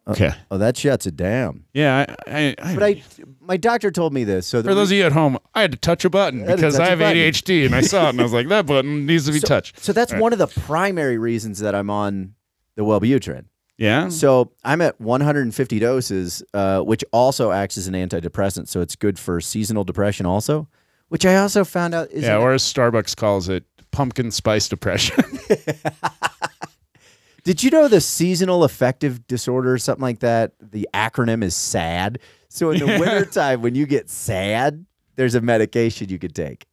Uh, 0.06 0.12
okay, 0.12 0.30
Oh, 0.50 0.58
that 0.58 0.76
shuts 0.76 1.06
it 1.06 1.16
down. 1.16 1.64
yeah. 1.72 2.04
I, 2.26 2.32
I, 2.32 2.54
I, 2.62 2.74
But 2.74 2.82
I, 2.82 3.02
my 3.40 3.56
doctor 3.56 3.90
told 3.90 4.12
me 4.12 4.24
this. 4.24 4.46
So 4.46 4.62
for 4.62 4.74
those 4.74 4.90
of 4.90 4.96
you 4.96 5.04
at 5.04 5.12
home, 5.12 5.38
I 5.54 5.60
had 5.62 5.72
to 5.72 5.78
touch 5.78 6.04
a 6.04 6.10
button 6.10 6.40
to 6.46 6.56
because 6.56 6.78
I 6.80 6.86
have. 6.90 6.98
ADHD, 6.98 7.66
and 7.66 7.74
I 7.74 7.80
saw 7.82 8.06
it, 8.06 8.10
and 8.10 8.20
I 8.20 8.22
was 8.24 8.32
like, 8.32 8.48
that 8.48 8.66
button 8.66 9.06
needs 9.06 9.26
to 9.26 9.32
be 9.32 9.38
so, 9.40 9.46
touched. 9.46 9.78
So 9.80 9.92
that's 9.92 10.12
All 10.12 10.16
right. 10.16 10.22
one 10.22 10.32
of 10.32 10.38
the 10.38 10.46
primary 10.48 11.18
reasons 11.18 11.60
that 11.60 11.74
I'm 11.74 11.90
on 11.90 12.34
the 12.76 12.82
Wellbutrin. 12.82 13.44
Yeah. 13.80 14.10
So 14.10 14.52
I'm 14.62 14.80
at 14.82 15.00
150 15.00 15.78
doses, 15.78 16.42
uh, 16.54 16.80
which 16.82 17.02
also 17.12 17.50
acts 17.50 17.76
as 17.78 17.86
an 17.88 17.94
antidepressant. 17.94 18.68
So 18.68 18.80
it's 18.82 18.94
good 18.94 19.18
for 19.18 19.40
seasonal 19.40 19.84
depression, 19.84 20.26
also, 20.26 20.68
which 21.08 21.24
I 21.26 21.36
also 21.36 21.64
found 21.64 21.94
out 21.94 22.10
is 22.10 22.24
yeah. 22.24 22.36
Or 22.36 22.52
as 22.52 22.62
Starbucks 22.62 23.16
calls 23.16 23.48
it, 23.48 23.64
pumpkin 23.90 24.30
spice 24.30 24.68
depression. 24.68 25.24
Did 27.44 27.62
you 27.62 27.70
know 27.70 27.88
the 27.88 28.02
seasonal 28.02 28.64
affective 28.64 29.26
disorder 29.26 29.72
or 29.72 29.78
something 29.78 30.02
like 30.02 30.18
that? 30.20 30.52
The 30.60 30.86
acronym 30.92 31.42
is 31.42 31.56
SAD. 31.56 32.18
So 32.50 32.70
in 32.70 32.80
the 32.80 32.86
Yeah. 32.86 33.00
wintertime, 33.00 33.62
when 33.62 33.74
you 33.74 33.86
get 33.86 34.10
sad, 34.10 34.84
there's 35.16 35.34
a 35.34 35.40
medication 35.40 36.08
you 36.08 36.18
could 36.18 36.34
take 36.34 36.66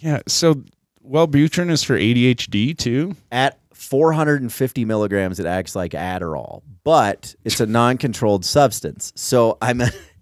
yeah. 0.00 0.20
So 0.26 0.62
Wellbutrin 1.08 1.70
is 1.70 1.84
for 1.84 1.96
ADHD 1.96 2.76
too. 2.76 3.14
at 3.30 3.58
450 3.84 4.84
milligrams. 4.84 5.38
It 5.38 5.46
acts 5.46 5.76
like 5.76 5.92
Adderall, 5.92 6.62
but 6.82 7.34
it's 7.44 7.60
a 7.60 7.66
non-controlled 7.66 8.44
substance. 8.44 9.12
So 9.16 9.58
I'm 9.62 9.80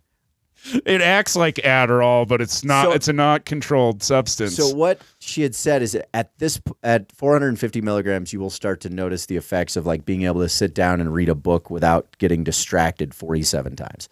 It 0.87 1.01
acts 1.01 1.35
like 1.35 1.57
Adderall, 1.57 2.27
but 2.27 2.41
it's 2.41 2.63
not. 2.63 2.85
So- 2.85 2.93
it's 2.93 3.09
a 3.09 3.13
not 3.13 3.45
controlled 3.45 4.03
substance. 4.03 4.55
So 4.55 4.73
what 4.75 5.01
she 5.19 5.43
had 5.43 5.55
said 5.55 5.83
is 5.83 5.99
at 6.15 6.37
this 6.39 6.61
at 6.85 7.11
450 7.13 7.81
milligrams, 7.81 8.33
you 8.33 8.39
will 8.39 8.51
start 8.51 8.81
to 8.83 8.89
notice 8.89 9.27
the 9.27 9.37
effects 9.37 9.77
of 9.77 9.87
like 9.87 10.05
being 10.05 10.23
able 10.23 10.41
to 10.41 10.49
sit 10.49 10.73
down 10.75 11.01
and 11.01 11.13
read 11.13 11.29
a 11.29 11.35
book 11.35 11.69
without 11.69 12.17
getting 12.19 12.45
distracted 12.45 13.13
47 13.13 13.75
times. 13.75 14.09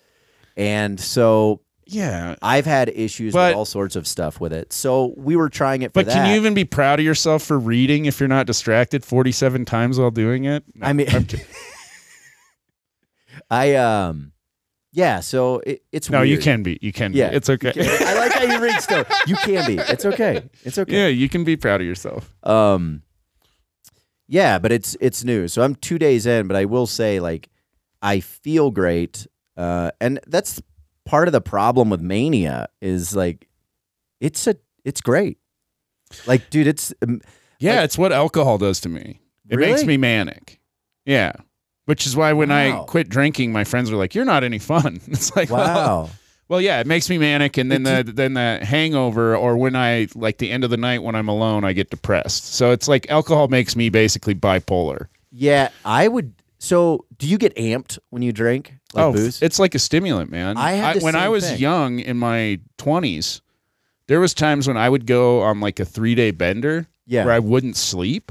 And 0.57 0.99
so 0.99 1.61
yeah. 1.93 2.37
I've 2.43 2.67
had 2.67 2.89
issues 2.89 3.33
But- 3.33 3.51
with 3.51 3.57
all 3.57 3.65
sorts 3.65 3.97
of 3.97 4.07
stuff 4.07 4.41
with 4.41 4.53
it. 4.53 4.73
So 4.73 5.15
we 5.17 5.37
were 5.37 5.49
trying 5.49 5.83
it 5.83 5.89
for 5.91 5.95
But 6.01 6.07
that. 6.07 6.15
can 6.15 6.31
you 6.31 6.37
even 6.37 6.55
be 6.55 6.65
proud 6.65 6.99
of 7.01 7.05
yourself 7.05 7.43
for 7.43 7.59
reading 7.59 8.07
if 8.07 8.21
you're 8.21 8.29
not 8.29 8.47
distracted 8.47 9.05
47 9.05 9.65
times 9.65 9.99
while 9.99 10.11
doing 10.11 10.45
it? 10.45 10.65
No, 10.75 10.87
I 10.87 10.93
mean, 10.93 11.09
I'm 11.11 11.25
kidding. 11.25 11.47
I 13.51 13.75
um, 13.75 14.33
yeah. 14.93 15.21
So 15.21 15.61
it, 15.67 15.83
it's 15.93 16.11
no, 16.11 16.23
you 16.23 16.35
weird. 16.35 16.43
can 16.45 16.63
be. 16.63 16.79
You 16.81 16.93
can 16.93 17.13
Yeah, 17.13 17.31
be. 17.31 17.37
It's 17.37 17.51
okay. 17.51 17.73
You 17.75 17.85
can- 17.85 18.07
I 18.09 18.15
like 18.15 18.33
how 18.33 18.43
you 18.43 18.61
read 18.61 18.81
still. 18.81 19.05
You 19.27 19.37
can 19.37 19.67
be. 19.67 19.77
It's 19.77 20.05
okay. 20.05 20.49
It's 20.65 20.79
okay. 20.79 20.93
yeah, 20.93 21.07
you 21.09 21.29
can 21.29 21.45
be 21.45 21.57
proud 21.57 21.81
of 21.81 21.87
yourself. 21.87 22.33
Um, 22.45 23.03
yeah, 24.29 24.59
but 24.59 24.73
it's 24.73 24.97
it's 25.01 25.25
new. 25.25 25.49
So 25.49 25.63
I'm 25.63 25.75
two 25.75 25.99
days 25.99 26.27
in, 26.27 26.47
but 26.47 26.57
I 26.57 26.65
will 26.65 26.87
say 26.87 27.21
like 27.21 27.49
I 28.03 28.21
feel 28.21 28.71
great, 28.71 29.27
uh, 29.57 29.91
and 30.01 30.21
that's 30.27 30.61
part 31.07 31.29
of 31.29 31.33
the 31.33 31.41
problem 31.41 31.91
with 31.91 32.01
mania 32.01 32.69
is 32.81 33.15
like 33.17 33.49
it's 34.21 34.47
a 34.47 34.57
it's 34.85 35.01
great. 35.01 35.39
Like, 36.27 36.51
dude, 36.51 36.67
it's 36.67 36.93
um, 37.03 37.21
Yeah, 37.59 37.77
Like- 37.77 37.85
it's 37.85 37.99
what 37.99 38.13
alcohol 38.13 38.59
does 38.59 38.81
to 38.81 38.89
me. 38.89 39.21
It 39.49 39.59
makes 39.59 39.85
me 39.85 39.97
manic. 39.97 40.61
Yeah. 41.05 41.33
Which 41.87 42.07
is 42.07 42.15
why 42.17 42.33
when 42.33 42.51
Wow. 42.51 42.83
I 42.83 42.85
quit 42.87 43.09
drinking, 43.09 43.53
my 43.53 43.65
friends 43.65 43.91
were 43.91 43.97
like, 43.97 44.15
"You're 44.15 44.25
not 44.25 44.45
any 44.45 44.59
fun." 44.59 45.01
It's 45.09 45.35
like, 45.35 45.51
wow. 45.51 46.09
well, 46.49 46.61
yeah, 46.61 46.79
it 46.81 46.87
makes 46.87 47.11
me 47.11 47.19
manic, 47.19 47.57
and 47.57 47.71
then 47.73 47.85
It 47.87 48.07
the 48.07 48.13
then 48.13 48.35
the 48.35 48.61
hangover, 48.65 49.37
or 49.37 49.57
when 49.57 49.75
I 49.75 50.07
like 50.15 50.39
the 50.39 50.51
end 50.53 50.63
of 50.65 50.71
the 50.71 50.77
night 50.77 51.03
when 51.03 51.15
I'm 51.17 51.29
alone, 51.29 51.65
I 51.65 51.73
get 51.73 51.91
depressed. 51.91 52.55
So 52.55 52.71
it's 52.71 52.87
like 52.87 53.11
alcohol 53.11 53.49
makes 53.49 53.75
me 53.75 53.89
basically 53.89 54.35
bipolar. 54.35 55.09
yeah, 55.33 55.71
I 55.85 56.07
would. 56.09 56.33
So, 56.63 57.07
do 57.17 57.27
you 57.27 57.39
get 57.39 57.57
amped 57.57 57.99
when 58.11 58.21
you 58.21 58.33
drink 58.33 58.75
like 58.93 59.05
oh, 59.05 59.13
booze? 59.13 59.41
it's 59.41 59.59
like 59.59 59.75
a 59.75 59.79
stimulant, 59.79 60.31
man. 60.31 60.59
I 60.59 60.73
had 60.73 61.01
the 61.01 61.05
when 61.05 61.17
I 61.17 61.31
was 61.31 61.49
thing. 61.49 61.59
young 61.59 61.99
in 62.01 62.19
my 62.19 62.61
20s, 62.77 63.41
there 64.09 64.21
was 64.21 64.35
times 64.35 64.69
when 64.69 64.77
I 64.77 64.87
would 64.87 65.07
go 65.07 65.41
on 65.41 65.61
like 65.61 65.81
a 65.81 65.87
three 65.87 66.15
day 66.15 66.33
bender 66.33 66.87
yeah. 67.07 67.25
where 67.25 67.33
I 67.33 67.39
wouldn't 67.39 67.77
sleep, 67.77 68.31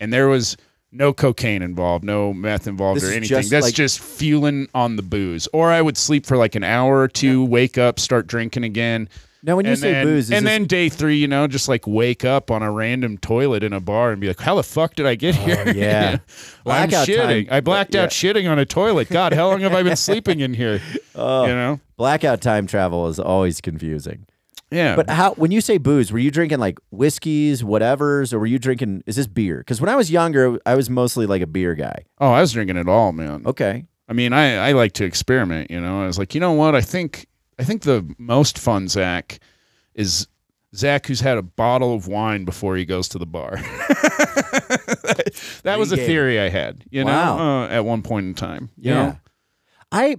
and 0.00 0.12
there 0.12 0.26
was 0.26 0.56
no 0.90 1.12
cocaine 1.12 1.62
involved, 1.62 2.04
no 2.04 2.34
meth 2.34 2.66
involved 2.66 3.00
This 3.00 3.08
or 3.08 3.12
anything. 3.12 3.28
just 3.28 3.50
That's 3.50 3.66
like- 3.66 3.74
just 3.74 4.00
fueling 4.00 4.68
on 4.74 4.96
the 4.96 5.02
booze. 5.02 5.46
Or 5.52 5.70
I 5.70 5.80
would 5.80 5.96
sleep 5.96 6.26
for 6.26 6.36
like 6.36 6.56
an 6.56 6.64
hour 6.64 6.98
or 6.98 7.08
two, 7.08 7.44
wake 7.44 7.78
up, 7.78 8.00
start 8.00 8.26
drinking 8.26 8.64
again. 8.64 9.08
Now, 9.44 9.56
when 9.56 9.64
you 9.64 9.72
and 9.72 9.80
say 9.80 9.90
then, 9.92 10.06
booze, 10.06 10.24
is 10.26 10.30
and 10.30 10.46
this- 10.46 10.52
then 10.52 10.64
day 10.66 10.88
three, 10.88 11.16
you 11.16 11.26
know, 11.26 11.46
just 11.48 11.68
like 11.68 11.86
wake 11.86 12.24
up 12.24 12.50
on 12.50 12.62
a 12.62 12.70
random 12.70 13.18
toilet 13.18 13.64
in 13.64 13.72
a 13.72 13.80
bar 13.80 14.12
and 14.12 14.20
be 14.20 14.28
like, 14.28 14.38
"How 14.40 14.54
the 14.54 14.62
fuck 14.62 14.94
did 14.94 15.04
I 15.06 15.16
get 15.16 15.36
oh, 15.36 15.42
here?" 15.44 15.64
Oh, 15.66 15.70
yeah. 15.72 16.18
well, 16.64 16.76
I'm 16.76 16.88
Blackout 16.88 17.08
shitting. 17.08 17.46
time. 17.48 17.54
I 17.56 17.60
blacked 17.60 17.94
out 17.96 18.10
shitting 18.10 18.48
on 18.50 18.58
a 18.60 18.64
toilet. 18.64 19.08
God, 19.08 19.32
how 19.32 19.48
long 19.48 19.60
have 19.60 19.74
I 19.74 19.82
been 19.82 19.96
sleeping 20.08 20.40
in 20.40 20.54
here? 20.54 20.80
Oh, 21.16 21.46
You 21.46 21.54
know? 21.54 21.80
blackout 21.96 22.40
time 22.40 22.66
travel 22.68 23.08
is 23.08 23.18
always 23.18 23.60
confusing. 23.60 24.26
Yeah. 24.70 24.96
But 24.96 25.10
how 25.10 25.34
when 25.34 25.50
you 25.50 25.60
say 25.60 25.76
booze, 25.76 26.12
were 26.12 26.18
you 26.18 26.30
drinking 26.30 26.58
like 26.60 26.78
whiskeys, 26.90 27.62
whatever's, 27.64 28.32
or 28.32 28.38
were 28.38 28.46
you 28.46 28.58
drinking? 28.58 29.02
Is 29.06 29.16
this 29.16 29.26
beer? 29.26 29.58
Because 29.58 29.80
when 29.80 29.90
I 29.90 29.96
was 29.96 30.10
younger, 30.10 30.58
I 30.64 30.76
was 30.76 30.88
mostly 30.88 31.26
like 31.26 31.42
a 31.42 31.46
beer 31.46 31.74
guy. 31.74 32.04
oh, 32.20 32.30
I 32.30 32.40
was 32.40 32.52
drinking 32.52 32.76
it 32.76 32.88
all, 32.88 33.12
man. 33.12 33.42
Okay, 33.44 33.86
I 34.08 34.12
mean, 34.12 34.32
I, 34.32 34.68
I 34.68 34.72
like 34.72 34.92
to 34.92 35.04
experiment, 35.04 35.70
you 35.70 35.80
know. 35.80 36.02
I 36.02 36.06
was 36.06 36.16
like, 36.18 36.32
you 36.34 36.40
know 36.40 36.52
what? 36.52 36.74
I 36.74 36.80
think 36.80 37.26
I 37.58 37.64
think 37.64 37.82
the 37.82 38.04
most 38.18 38.58
fun 38.58 38.88
Zach 38.88 39.38
is 39.94 40.26
Zach 40.74 41.06
who's 41.06 41.20
had 41.20 41.36
a 41.38 41.42
bottle 41.42 41.94
of 41.94 42.08
wine 42.08 42.44
before 42.44 42.76
he 42.76 42.84
goes 42.84 43.08
to 43.10 43.18
the 43.18 43.26
bar. 43.26 43.56
that 45.62 45.76
was 45.78 45.92
a 45.92 45.96
theory 45.96 46.40
I 46.40 46.48
had. 46.48 46.84
You 46.90 47.04
Wow. 47.04 47.36
know, 47.36 47.42
uh, 47.64 47.68
at 47.68 47.84
one 47.84 48.02
point 48.02 48.26
in 48.26 48.34
time. 48.34 48.70
You 48.76 48.90
Yeah. 48.92 49.02
know? 49.06 49.18
I 49.90 50.16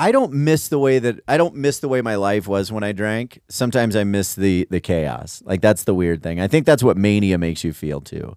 I 0.00 0.12
don't 0.12 0.32
miss 0.32 0.68
the 0.68 0.78
way 0.78 1.00
that 1.00 1.20
I 1.26 1.36
don't 1.36 1.56
miss 1.56 1.80
the 1.80 1.88
way 1.88 2.00
my 2.02 2.14
life 2.14 2.46
was 2.46 2.70
when 2.70 2.84
I 2.84 2.92
drank. 2.92 3.40
Sometimes 3.48 3.96
I 3.96 4.04
miss 4.04 4.34
the 4.34 4.66
the 4.70 4.80
chaos. 4.80 5.42
Like 5.44 5.60
that's 5.60 5.84
the 5.84 5.94
weird 5.94 6.22
thing. 6.22 6.40
I 6.40 6.46
think 6.48 6.66
that's 6.66 6.82
what 6.82 6.96
mania 6.96 7.36
makes 7.36 7.64
you 7.64 7.72
feel 7.72 8.00
too. 8.00 8.36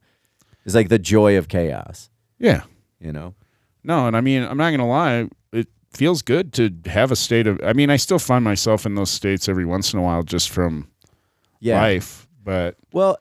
It's 0.65 0.75
like 0.75 0.89
the 0.89 0.99
joy 0.99 1.37
of 1.37 1.47
chaos, 1.47 2.09
Yeah. 2.39 2.63
you 2.99 3.11
know. 3.11 3.33
No, 3.83 4.05
and 4.07 4.15
I 4.17 4.21
mean, 4.21 4.43
I'm 4.43 4.57
not 4.57 4.71
gonna 4.71 4.87
lie. 4.87 5.27
Feels 5.91 6.21
good 6.21 6.53
to 6.53 6.73
have 6.89 7.11
a 7.11 7.15
state 7.15 7.47
of. 7.47 7.59
I 7.63 7.73
mean, 7.73 7.89
I 7.89 7.97
still 7.97 8.19
find 8.19 8.43
myself 8.43 8.85
in 8.85 8.95
those 8.95 9.09
states 9.11 9.49
every 9.49 9.65
once 9.65 9.93
in 9.93 9.99
a 9.99 10.01
while, 10.01 10.23
just 10.23 10.49
from 10.49 10.87
Yeah. 11.59 11.81
life. 11.81 12.27
But 12.43 12.77
Well, 12.93 13.17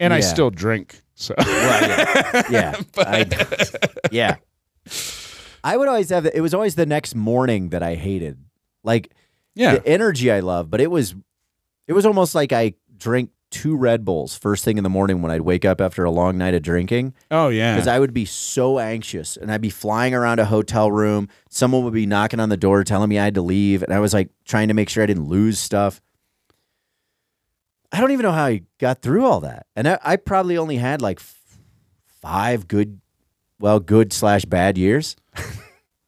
and 0.00 0.14
I 0.14 0.20
still 0.20 0.50
drink. 0.50 1.02
So 1.16 1.34
well, 1.36 1.88
yeah. 1.88 2.42
Yeah. 2.50 2.76
I, 2.98 3.26
yeah. 4.12 4.36
I 5.64 5.76
would 5.76 5.88
always 5.88 6.10
have 6.10 6.22
the, 6.22 6.36
it 6.36 6.40
was 6.40 6.54
always 6.54 6.76
the 6.76 6.86
next 6.86 7.14
morning 7.16 7.70
that 7.70 7.82
I 7.82 7.96
hated. 7.96 8.38
Like 8.84 9.12
yeah, 9.56 9.74
the 9.74 9.86
energy 9.86 10.30
I 10.30 10.38
love, 10.40 10.70
but 10.70 10.80
it 10.80 10.90
was 10.90 11.16
it 11.88 11.92
was 11.94 12.06
almost 12.06 12.34
like 12.36 12.52
I 12.52 12.74
drink 12.96 13.30
two 13.50 13.76
Red 13.76 14.04
Bulls 14.04 14.36
first 14.36 14.64
thing 14.64 14.78
in 14.78 14.84
the 14.84 14.90
morning 14.90 15.22
when 15.22 15.30
I'd 15.30 15.40
wake 15.40 15.64
up 15.64 15.80
after 15.80 16.04
a 16.04 16.10
long 16.10 16.36
night 16.38 16.54
of 16.54 16.62
drinking 16.62 17.14
oh 17.30 17.48
yeah, 17.48 17.74
because 17.74 17.88
I 17.88 17.98
would 17.98 18.12
be 18.12 18.24
so 18.24 18.78
anxious 18.78 19.36
and 19.36 19.50
I'd 19.50 19.60
be 19.60 19.70
flying 19.70 20.14
around 20.14 20.38
a 20.38 20.44
hotel 20.44 20.90
room. 20.90 21.28
Someone 21.48 21.84
would 21.84 21.94
be 21.94 22.06
knocking 22.06 22.40
on 22.40 22.48
the 22.48 22.56
door 22.56 22.84
telling 22.84 23.08
me 23.08 23.18
I 23.18 23.24
had 23.24 23.34
to 23.34 23.42
leave, 23.42 23.82
and 23.82 23.92
I 23.92 24.00
was 24.00 24.12
like 24.12 24.30
trying 24.44 24.68
to 24.68 24.74
make 24.74 24.88
sure 24.88 25.02
I 25.02 25.06
didn't 25.06 25.28
lose 25.28 25.58
stuff. 25.58 26.00
I 27.90 28.00
don't 28.00 28.10
even 28.10 28.24
know 28.24 28.32
how 28.32 28.44
I 28.44 28.62
got 28.78 29.00
through 29.00 29.24
all 29.24 29.40
that, 29.40 29.66
and 29.74 29.88
I, 29.88 29.98
I 30.02 30.16
probably 30.16 30.58
only 30.58 30.76
had 30.76 31.00
like 31.00 31.18
f- 31.20 31.58
five 32.20 32.68
good, 32.68 33.00
well, 33.58 33.80
good 33.80 34.12
slash 34.12 34.44
bad 34.44 34.76
years. 34.76 35.16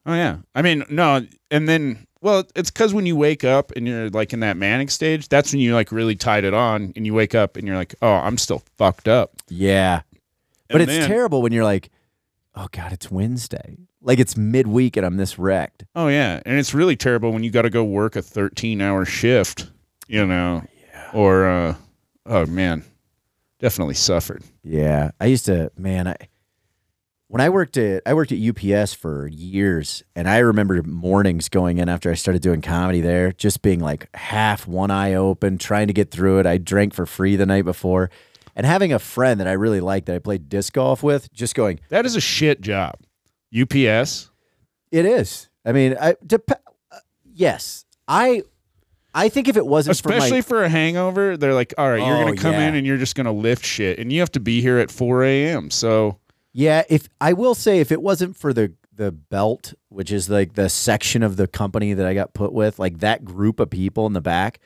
oh 0.07 0.14
yeah. 0.14 0.38
I 0.55 0.61
mean, 0.61 0.85
no, 0.90 1.26
and 1.50 1.68
then 1.68 2.07
well, 2.20 2.44
it's 2.54 2.70
because 2.70 2.92
when 2.92 3.06
you 3.06 3.16
wake 3.16 3.44
up 3.44 3.72
and 3.76 3.87
you're 3.88 4.11
like 4.11 4.33
in 4.33 4.40
that 4.40 4.56
manic 4.56 4.90
stage, 4.90 5.28
that's 5.28 5.52
when 5.52 5.61
you 5.61 5.74
like 5.74 5.90
really 5.92 6.16
tied 6.16 6.44
it 6.44 6.54
on, 6.54 6.92
and 6.96 7.06
you 7.06 7.14
wake 7.14 7.35
up 7.35 7.56
and 7.56 7.66
you're 7.66 7.76
like, 7.76 7.94
oh, 8.02 8.12
I'm 8.14 8.37
still 8.38 8.62
fucked 8.76 9.09
up. 9.09 9.33
Yeah, 9.48 10.02
but 10.68 10.80
And 10.80 10.90
it's 10.90 10.98
then- 10.98 11.09
terrible 11.09 11.42
when 11.42 11.52
you're 11.52 11.64
like, 11.64 11.90
oh 12.54 12.68
god, 12.72 12.92
it's 12.92 13.11
Wednesday, 13.11 13.78
like 14.02 14.18
it's 14.18 14.37
midweek 14.37 14.96
and 14.96 15.06
I'm 15.06 15.16
this 15.16 15.38
wrecked. 15.38 15.85
Oh 15.94 16.09
yeah, 16.09 16.40
and 16.44 16.59
it's 16.59 16.74
really 16.74 16.96
terrible 16.96 17.33
when 17.33 17.42
you 17.44 17.50
got 17.50 17.62
to 17.62 17.70
go 17.70 17.85
work 17.85 18.16
a 18.16 18.22
13 18.22 18.80
hour 18.80 19.04
shift, 19.04 19.70
you 20.09 20.26
know, 20.26 20.62
yeah. 20.92 21.11
or 21.14 21.46
uh, 21.48 21.74
oh 22.26 22.46
man, 22.46 22.85
definitely 23.61 23.94
suffered. 23.94 24.42
Yeah, 24.62 25.12
I 25.20 25.26
used 25.26 25.46
to, 25.46 25.70
man. 25.78 26.06
I 26.09 26.16
when 27.30 27.40
I 27.40 27.48
worked 27.48 27.76
at 27.76 28.02
I 28.06 28.14
worked 28.14 28.32
at 28.32 28.38
UPS 28.40 28.92
for 28.92 29.28
years, 29.28 30.02
and 30.16 30.28
I 30.28 30.38
remember 30.38 30.82
mornings 30.82 31.48
going 31.48 31.78
in 31.78 31.88
after 31.88 32.10
I 32.10 32.14
started 32.14 32.42
doing 32.42 32.60
comedy 32.60 33.00
there, 33.00 33.30
just 33.30 33.62
being 33.62 33.78
like 33.78 34.08
half 34.16 34.66
one 34.66 34.90
eye 34.90 35.14
open, 35.14 35.56
trying 35.56 35.86
to 35.86 35.92
get 35.92 36.10
through 36.10 36.40
it. 36.40 36.46
I 36.46 36.58
drank 36.58 36.92
for 36.92 37.06
free 37.06 37.36
the 37.36 37.46
night 37.46 37.64
before, 37.64 38.10
and 38.56 38.66
having 38.66 38.92
a 38.92 38.98
friend 38.98 39.38
that 39.38 39.46
I 39.46 39.52
really 39.52 39.78
liked 39.78 40.06
that 40.06 40.16
I 40.16 40.18
played 40.18 40.48
disc 40.48 40.72
golf 40.72 41.04
with, 41.04 41.32
just 41.32 41.54
going, 41.54 41.78
That 41.88 42.04
is 42.04 42.16
a 42.16 42.20
shit 42.20 42.60
job. 42.62 42.96
UPS. 43.56 44.30
it 44.90 45.04
is. 45.06 45.48
I 45.64 45.70
mean, 45.72 45.96
I 46.00 46.16
dep- 46.26 46.50
uh, 46.50 46.96
yes, 47.24 47.84
I 48.08 48.42
I 49.14 49.28
think 49.28 49.46
if 49.46 49.56
it 49.56 49.66
wasn't 49.66 49.92
Especially 49.92 50.40
for 50.40 50.48
for 50.48 50.64
a 50.64 50.68
hangover, 50.68 51.36
they're 51.36 51.54
like, 51.54 51.74
all 51.78 51.88
right, 51.88 52.04
you're 52.04 52.16
Oh, 52.16 52.22
going 52.22 52.34
to 52.36 52.42
come 52.42 52.54
yeah. 52.54 52.68
in 52.68 52.74
and 52.74 52.84
you're 52.86 52.96
just 52.96 53.14
going 53.14 53.26
to 53.26 53.32
lift 53.32 53.64
shit. 53.64 53.98
And 54.00 54.12
you 54.12 54.18
have 54.20 54.32
to 54.32 54.40
be 54.40 54.60
here 54.60 54.78
at 54.78 54.90
4 54.90 55.22
a.m. 55.24 55.70
So, 55.70 56.16
my 56.16 56.16
yeah, 56.52 56.82
if 56.88 57.08
I 57.20 57.32
will 57.32 57.54
say 57.54 57.80
if 57.80 57.92
it 57.92 58.02
wasn't 58.02 58.36
for 58.36 58.52
the 58.52 58.72
the 58.94 59.12
belt, 59.12 59.72
which 59.88 60.12
is 60.12 60.28
like 60.28 60.54
the 60.54 60.68
section 60.68 61.22
of 61.22 61.36
the 61.36 61.46
company 61.46 61.94
that 61.94 62.04
I 62.04 62.12
got 62.12 62.34
put 62.34 62.52
with, 62.52 62.78
like 62.78 62.98
that 62.98 63.24
group 63.24 63.58
of 63.58 63.70
people 63.70 64.06
in 64.06 64.12
the 64.12 64.20
back, 64.20 64.60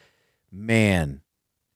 man, 0.51 1.21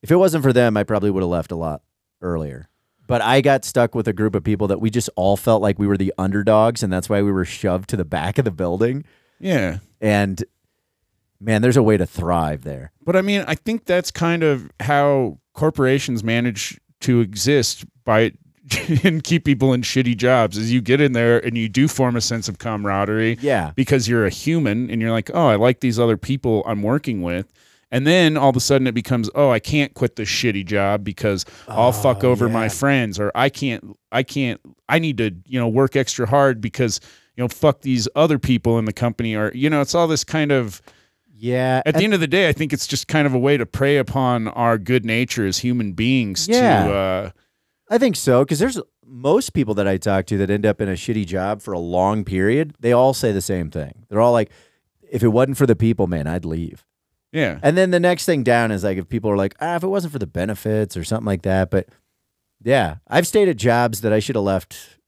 if 0.02 0.10
it 0.10 0.16
wasn't 0.16 0.42
for 0.42 0.52
them, 0.52 0.76
I 0.76 0.82
probably 0.82 1.10
would 1.10 1.22
have 1.22 1.30
left 1.30 1.52
a 1.52 1.56
lot 1.56 1.82
earlier. 2.20 2.68
But 3.06 3.22
I 3.22 3.40
got 3.40 3.64
stuck 3.64 3.94
with 3.94 4.08
a 4.08 4.12
group 4.12 4.34
of 4.34 4.44
people 4.44 4.66
that 4.68 4.80
we 4.80 4.90
just 4.90 5.08
all 5.16 5.36
felt 5.36 5.62
like 5.62 5.78
we 5.78 5.86
were 5.86 5.96
the 5.96 6.12
underdogs, 6.18 6.82
and 6.82 6.92
that's 6.92 7.08
why 7.08 7.22
we 7.22 7.32
were 7.32 7.44
shoved 7.44 7.88
to 7.90 7.96
the 7.96 8.04
back 8.04 8.38
of 8.38 8.44
the 8.44 8.50
building. 8.50 9.04
yeah. 9.38 9.78
And 10.00 10.44
man, 11.40 11.62
there's 11.62 11.76
a 11.76 11.82
way 11.82 11.96
to 11.96 12.06
thrive 12.06 12.62
there. 12.62 12.92
But 13.04 13.16
I 13.16 13.22
mean, 13.22 13.44
I 13.46 13.54
think 13.54 13.84
that's 13.84 14.10
kind 14.10 14.42
of 14.42 14.70
how 14.80 15.38
corporations 15.54 16.22
manage 16.22 16.78
to 17.00 17.20
exist 17.20 17.84
by 18.04 18.32
and 19.04 19.22
keep 19.24 19.44
people 19.44 19.72
in 19.72 19.82
shitty 19.82 20.16
jobs 20.16 20.56
is 20.56 20.72
you 20.72 20.80
get 20.80 21.00
in 21.00 21.12
there 21.12 21.44
and 21.44 21.56
you 21.56 21.68
do 21.68 21.88
form 21.88 22.16
a 22.16 22.20
sense 22.20 22.48
of 22.48 22.58
camaraderie 22.58 23.38
Yeah. 23.40 23.72
because 23.76 24.08
you're 24.08 24.26
a 24.26 24.30
human 24.30 24.90
and 24.90 25.00
you're 25.00 25.10
like, 25.12 25.30
"Oh, 25.34 25.46
I 25.48 25.56
like 25.56 25.80
these 25.80 25.98
other 25.98 26.16
people 26.16 26.62
I'm 26.66 26.82
working 26.82 27.22
with." 27.22 27.52
And 27.90 28.06
then 28.06 28.36
all 28.36 28.50
of 28.50 28.56
a 28.56 28.60
sudden 28.60 28.86
it 28.86 28.92
becomes, 28.94 29.30
"Oh, 29.34 29.50
I 29.50 29.58
can't 29.60 29.94
quit 29.94 30.16
this 30.16 30.28
shitty 30.28 30.66
job 30.66 31.04
because 31.04 31.44
I'll 31.68 31.92
fuck 31.92 32.22
Oh, 32.24 32.30
over 32.30 32.48
my 32.48 32.68
friends 32.68 33.18
or 33.18 33.32
I 33.34 33.48
can't 33.48 33.96
I 34.12 34.22
can't 34.22 34.60
I 34.88 34.98
need 34.98 35.18
to, 35.18 35.34
you 35.46 35.58
know, 35.58 35.68
work 35.68 35.96
extra 35.96 36.26
hard 36.26 36.60
because, 36.60 37.00
you 37.36 37.44
know, 37.44 37.48
fuck 37.48 37.80
these 37.82 38.06
other 38.16 38.38
people 38.38 38.78
in 38.78 38.84
the 38.84 38.92
company 38.92 39.34
or 39.34 39.50
you 39.54 39.70
know, 39.70 39.80
it's 39.80 39.94
all 39.94 40.06
this 40.06 40.24
kind 40.24 40.52
of 40.52 40.82
Yeah. 41.34 41.80
at 41.86 41.94
the 41.94 42.04
end 42.04 42.12
of 42.14 42.20
the 42.20 42.26
day, 42.26 42.48
I 42.48 42.52
think 42.52 42.72
it's 42.74 42.86
just 42.86 43.08
kind 43.08 43.26
of 43.26 43.32
a 43.32 43.38
way 43.38 43.56
to 43.56 43.64
prey 43.64 43.96
upon 43.96 44.48
our 44.48 44.76
good 44.76 45.04
nature 45.06 45.46
as 45.46 45.58
human 45.58 45.92
beings. 45.92 46.46
Yeah. 46.48 46.86
To 46.86 46.92
uh, 46.92 47.30
I 47.90 47.98
think 47.98 48.16
so 48.16 48.44
because 48.44 48.58
there's 48.58 48.80
most 49.06 49.52
people 49.54 49.74
that 49.74 49.88
I 49.88 49.96
talk 49.96 50.26
to 50.26 50.38
that 50.38 50.50
end 50.50 50.66
up 50.66 50.80
in 50.80 50.88
a 50.88 50.92
shitty 50.92 51.26
job 51.26 51.62
for 51.62 51.72
a 51.72 51.78
long 51.78 52.24
period. 52.24 52.74
They 52.80 52.92
all 52.92 53.14
say 53.14 53.32
the 53.32 53.40
same 53.40 53.70
thing. 53.70 54.04
They're 54.08 54.20
all 54.20 54.32
like, 54.32 54.50
"If 55.10 55.22
it 55.22 55.28
wasn't 55.28 55.56
for 55.56 55.66
the 55.66 55.76
people, 55.76 56.06
man, 56.06 56.26
I'd 56.26 56.44
leave." 56.44 56.84
yeah, 57.32 57.58
And 57.62 57.76
then 57.76 57.90
the 57.90 58.00
next 58.00 58.24
thing 58.24 58.42
down 58.42 58.70
is 58.70 58.84
like 58.84 58.98
if 58.98 59.08
people 59.08 59.30
are 59.30 59.36
like, 59.36 59.54
"Ah, 59.60 59.76
if 59.76 59.82
it 59.82 59.88
wasn't 59.88 60.12
for 60.12 60.18
the 60.18 60.26
benefits 60.26 60.96
or 60.96 61.04
something 61.04 61.26
like 61.26 61.42
that." 61.42 61.70
But 61.70 61.88
yeah, 62.62 62.96
I've 63.06 63.26
stayed 63.26 63.48
at 63.48 63.56
jobs 63.56 64.00
that 64.02 64.12
I 64.12 64.18
should 64.18 64.36
have 64.36 64.44
left 64.44 64.98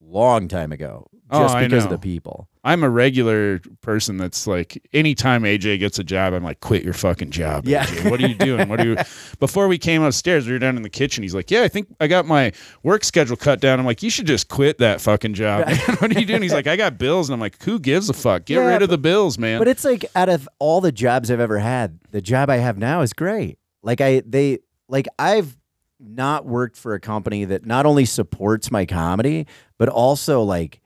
long 0.00 0.48
time 0.48 0.72
ago 0.72 1.06
Oh, 1.30 1.42
just 1.42 1.54
I 1.54 1.64
because 1.64 1.84
of 1.84 1.90
the 1.90 1.98
people. 1.98 2.48
I'm 2.62 2.82
a 2.82 2.90
regular 2.90 3.60
person 3.80 4.18
that's 4.18 4.46
like, 4.46 4.86
anytime 4.92 5.44
AJ 5.44 5.78
gets 5.78 5.98
a 5.98 6.04
job, 6.04 6.34
I'm 6.34 6.44
like, 6.44 6.60
quit 6.60 6.82
your 6.84 6.92
fucking 6.92 7.30
job. 7.30 7.66
Yeah. 7.66 7.86
AJ. 7.86 8.10
What 8.10 8.22
are 8.22 8.26
you 8.26 8.34
doing? 8.34 8.68
What 8.68 8.80
are 8.80 8.86
you? 8.86 8.96
Before 9.40 9.66
we 9.66 9.78
came 9.78 10.02
upstairs, 10.02 10.46
we 10.46 10.52
were 10.52 10.58
down 10.58 10.76
in 10.76 10.82
the 10.82 10.90
kitchen. 10.90 11.22
He's 11.22 11.34
like, 11.34 11.50
yeah, 11.50 11.62
I 11.62 11.68
think 11.68 11.88
I 12.00 12.06
got 12.06 12.26
my 12.26 12.52
work 12.82 13.02
schedule 13.04 13.36
cut 13.36 13.60
down. 13.60 13.80
I'm 13.80 13.86
like, 13.86 14.02
you 14.02 14.10
should 14.10 14.26
just 14.26 14.48
quit 14.48 14.76
that 14.78 15.00
fucking 15.00 15.32
job. 15.34 15.66
man. 15.66 15.76
what 16.00 16.14
are 16.14 16.20
you 16.20 16.26
doing? 16.26 16.42
He's 16.42 16.52
like, 16.52 16.66
I 16.66 16.76
got 16.76 16.98
bills, 16.98 17.28
and 17.30 17.34
I'm 17.34 17.40
like, 17.40 17.62
who 17.62 17.78
gives 17.78 18.10
a 18.10 18.12
fuck? 18.12 18.44
Get 18.44 18.56
Yeah, 18.56 18.66
rid 18.66 18.82
of 18.82 18.90
the 18.90 18.98
bills, 18.98 19.38
man. 19.38 19.58
But 19.58 19.68
it's 19.68 19.84
like 19.84 20.04
out 20.14 20.28
of 20.28 20.46
all 20.58 20.82
the 20.82 20.92
jobs 20.92 21.30
I've 21.30 21.40
ever 21.40 21.58
had, 21.58 21.98
the 22.10 22.20
job 22.20 22.50
I 22.50 22.56
have 22.58 22.76
now 22.76 23.00
is 23.00 23.12
great. 23.14 23.58
Like 23.82 24.02
I 24.02 24.22
they 24.26 24.58
like 24.88 25.08
I've 25.18 25.56
not 25.98 26.44
worked 26.44 26.76
for 26.76 26.94
a 26.94 27.00
company 27.00 27.44
that 27.46 27.64
not 27.64 27.86
only 27.86 28.04
supports 28.04 28.70
my 28.70 28.84
comedy, 28.86 29.46
but 29.78 29.88
also 29.88 30.42
like 30.42 30.79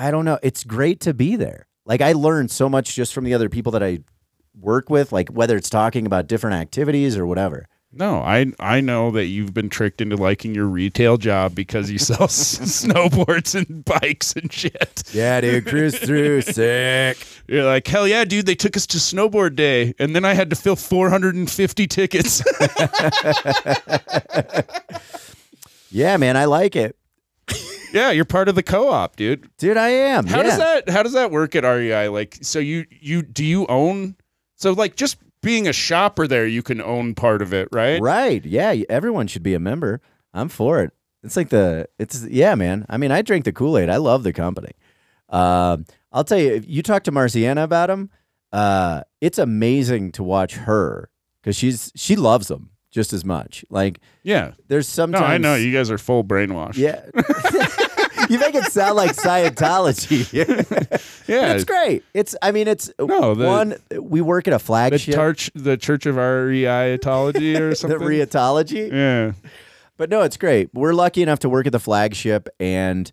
I 0.00 0.10
don't 0.10 0.24
know, 0.24 0.38
it's 0.42 0.64
great 0.64 1.00
to 1.00 1.12
be 1.12 1.36
there. 1.36 1.66
Like 1.84 2.00
I 2.00 2.12
learned 2.12 2.50
so 2.50 2.68
much 2.68 2.94
just 2.94 3.12
from 3.12 3.24
the 3.24 3.34
other 3.34 3.48
people 3.48 3.72
that 3.72 3.82
I 3.82 3.98
work 4.58 4.88
with, 4.88 5.12
like 5.12 5.28
whether 5.28 5.56
it's 5.56 5.68
talking 5.70 6.06
about 6.06 6.26
different 6.26 6.56
activities 6.56 7.16
or 7.18 7.26
whatever. 7.26 7.66
No, 7.92 8.20
I 8.20 8.46
I 8.60 8.80
know 8.80 9.10
that 9.10 9.26
you've 9.26 9.52
been 9.52 9.68
tricked 9.68 10.00
into 10.00 10.14
liking 10.16 10.54
your 10.54 10.66
retail 10.66 11.16
job 11.16 11.56
because 11.56 11.90
you 11.90 11.98
sell 11.98 12.22
s- 12.22 12.58
snowboards 12.84 13.56
and 13.56 13.84
bikes 13.84 14.32
and 14.34 14.52
shit. 14.52 15.02
Yeah, 15.12 15.40
dude, 15.40 15.66
cruise 15.66 15.98
through 15.98 16.42
sick. 16.56 17.18
You're 17.48 17.64
like, 17.64 17.86
hell 17.88 18.06
yeah, 18.06 18.24
dude! 18.24 18.46
They 18.46 18.54
took 18.54 18.76
us 18.76 18.86
to 18.88 18.98
snowboard 18.98 19.56
day, 19.56 19.92
and 19.98 20.14
then 20.14 20.24
I 20.24 20.34
had 20.34 20.50
to 20.50 20.56
fill 20.56 20.76
450 20.76 21.86
tickets. 21.88 22.42
Yeah, 25.92 26.16
man, 26.18 26.36
I 26.36 26.44
like 26.44 26.76
it. 26.76 26.96
Yeah, 27.92 28.10
you're 28.10 28.24
part 28.24 28.48
of 28.48 28.54
the 28.54 28.62
co-op, 28.62 29.16
dude. 29.16 29.48
Dude, 29.58 29.76
I 29.76 29.88
am. 29.88 30.26
How 30.26 30.38
yeah. 30.38 30.42
does 30.42 30.58
that 30.58 30.88
How 30.90 31.02
does 31.02 31.12
that 31.12 31.30
work 31.30 31.54
at 31.54 31.64
REI? 31.64 32.08
Like, 32.08 32.38
so 32.42 32.58
you 32.58 32.86
you 32.90 33.22
do 33.22 33.44
you 33.44 33.66
own? 33.66 34.16
So 34.56 34.72
like, 34.72 34.96
just 34.96 35.18
being 35.42 35.68
a 35.68 35.72
shopper 35.72 36.26
there, 36.26 36.46
you 36.46 36.62
can 36.62 36.80
own 36.80 37.14
part 37.14 37.42
of 37.42 37.52
it, 37.52 37.68
right? 37.72 38.00
Right. 38.00 38.44
Yeah. 38.44 38.74
Everyone 38.88 39.26
should 39.26 39.42
be 39.42 39.54
a 39.54 39.60
member. 39.60 40.00
I'm 40.34 40.48
for 40.48 40.82
it. 40.82 40.92
It's 41.22 41.36
like 41.36 41.50
the, 41.50 41.88
it's, 41.98 42.24
yeah, 42.26 42.54
man. 42.54 42.86
I 42.88 42.96
mean, 42.96 43.10
I 43.10 43.22
drink 43.22 43.44
the 43.44 43.52
Kool 43.52 43.76
Aid. 43.76 43.90
I 43.90 43.96
love 43.96 44.22
the 44.22 44.32
company. 44.32 44.72
Um, 45.28 45.84
I'll 46.12 46.24
tell 46.24 46.38
you, 46.38 46.52
if 46.54 46.68
you 46.68 46.82
talk 46.82 47.04
to 47.04 47.12
Marciana 47.12 47.62
about 47.62 47.88
them, 47.88 48.10
uh, 48.52 49.02
it's 49.20 49.38
amazing 49.38 50.12
to 50.12 50.22
watch 50.22 50.54
her 50.54 51.10
because 51.42 51.56
she's, 51.56 51.92
she 51.94 52.16
loves 52.16 52.48
them 52.48 52.70
just 52.90 53.12
as 53.12 53.24
much. 53.24 53.64
Like, 53.70 54.00
Yeah. 54.22 54.52
there's 54.68 54.96
No. 54.98 55.18
I 55.18 55.38
know 55.38 55.54
you 55.54 55.72
guys 55.72 55.90
are 55.90 55.98
full 55.98 56.24
brainwashed. 56.24 56.76
Yeah. 56.76 57.02
you 58.28 58.38
make 58.38 58.54
it 58.54 58.64
sound 58.64 58.96
like 58.96 59.14
Scientology. 59.16 60.32
yeah. 61.28 61.52
it's 61.54 61.64
great. 61.64 62.04
It's, 62.14 62.34
I 62.42 62.52
mean, 62.52 62.68
it's 62.68 62.90
No, 62.98 63.34
the- 63.34 63.46
one, 63.46 63.76
we 64.00 64.20
work 64.20 64.46
at 64.48 64.52
a 64.52 64.56
The 64.56 64.64
flagship, 64.64 65.14
Tarch, 65.14 65.50
the 65.54 65.76
Church 65.76 66.06
of 66.06 66.16
REItology 66.16 67.60
or 67.60 67.74
something. 67.74 67.98
the 67.98 68.04
something. 68.04 68.08
Reatology. 68.08 68.92
yeah. 68.92 69.32
But 69.96 70.08
no, 70.10 70.22
it's 70.22 70.36
great. 70.38 70.70
We're 70.72 70.94
lucky 70.94 71.22
enough 71.22 71.40
to 71.40 71.48
work 71.50 71.66
at 71.66 71.72
the 71.72 71.78
flagship, 71.80 72.48
and 72.58 73.10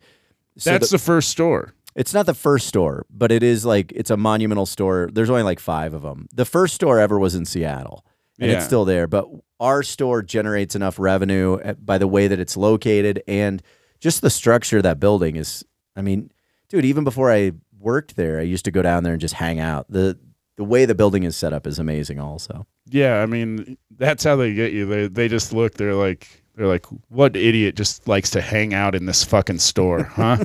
so 0.57 0.71
That's 0.71 0.89
the- 0.89 0.97
the 0.97 1.03
first 1.03 1.29
store. 1.29 1.73
It's 1.95 2.13
not 2.13 2.27
the 2.27 2.33
first 2.35 2.67
store, 2.67 3.05
but 3.09 3.31
it 3.31 3.41
is 3.43 3.65
like 3.65 3.91
it's 3.93 4.11
a 4.11 4.17
monumental 4.17 4.65
store. 4.67 5.09
There's 5.11 5.29
only 5.31 5.41
like 5.43 5.59
five 5.59 5.93
of 5.95 6.03
them. 6.03 6.27
The 6.33 6.45
first 6.45 6.75
store 6.75 6.99
ever 6.99 7.17
was 7.19 7.33
in 7.35 7.43
Seattle, 7.45 8.05
and 8.39 8.49
Yeah. 8.51 8.57
it's 8.57 8.65
still 8.65 8.85
there. 8.85 9.07
But 9.07 9.25
our 9.59 9.83
store 9.83 10.21
generates 10.21 10.75
enough 10.75 10.99
revenue 10.99 11.55
uh, 11.55 11.73
by 11.73 11.97
the 11.97 12.07
way 12.07 12.27
that 12.27 12.39
it's 12.39 12.55
located 12.57 13.23
and 13.27 13.61
just 13.99 14.21
the 14.21 14.29
structure 14.29 14.77
of 14.77 14.83
that 14.83 14.99
building 14.99 15.35
is. 15.35 15.63
I 15.95 16.01
mean, 16.01 16.31
dude, 16.69 16.85
even 16.85 17.03
before 17.03 17.31
I 17.31 17.53
worked 17.79 18.15
there, 18.15 18.39
I 18.39 18.43
used 18.43 18.65
to 18.65 18.71
go 18.71 18.81
down 18.83 19.03
there 19.03 19.13
and 19.13 19.21
just 19.21 19.33
hang 19.33 19.59
out. 19.59 19.87
the 19.89 20.17
The 20.57 20.63
way 20.63 20.85
the 20.85 20.93
building 20.95 21.23
is 21.23 21.35
set 21.35 21.53
up 21.53 21.65
is 21.65 21.79
amazing. 21.79 22.19
Also, 22.19 22.67
Yeah, 22.89 23.21
I 23.21 23.25
mean 23.25 23.77
that's 23.97 24.23
how 24.23 24.35
they 24.35 24.53
get 24.53 24.73
you. 24.73 24.85
They 24.85 25.07
they 25.07 25.27
just 25.27 25.53
look. 25.53 25.73
They're 25.73 25.95
like 25.95 26.27
they're 26.55 26.67
like, 26.67 26.85
what 27.09 27.35
idiot 27.35 27.75
just 27.75 28.07
likes 28.07 28.31
to 28.31 28.41
hang 28.41 28.73
out 28.73 28.95
in 28.95 29.05
this 29.05 29.23
fucking 29.23 29.59
store, 29.59 30.03
huh? 30.15 30.37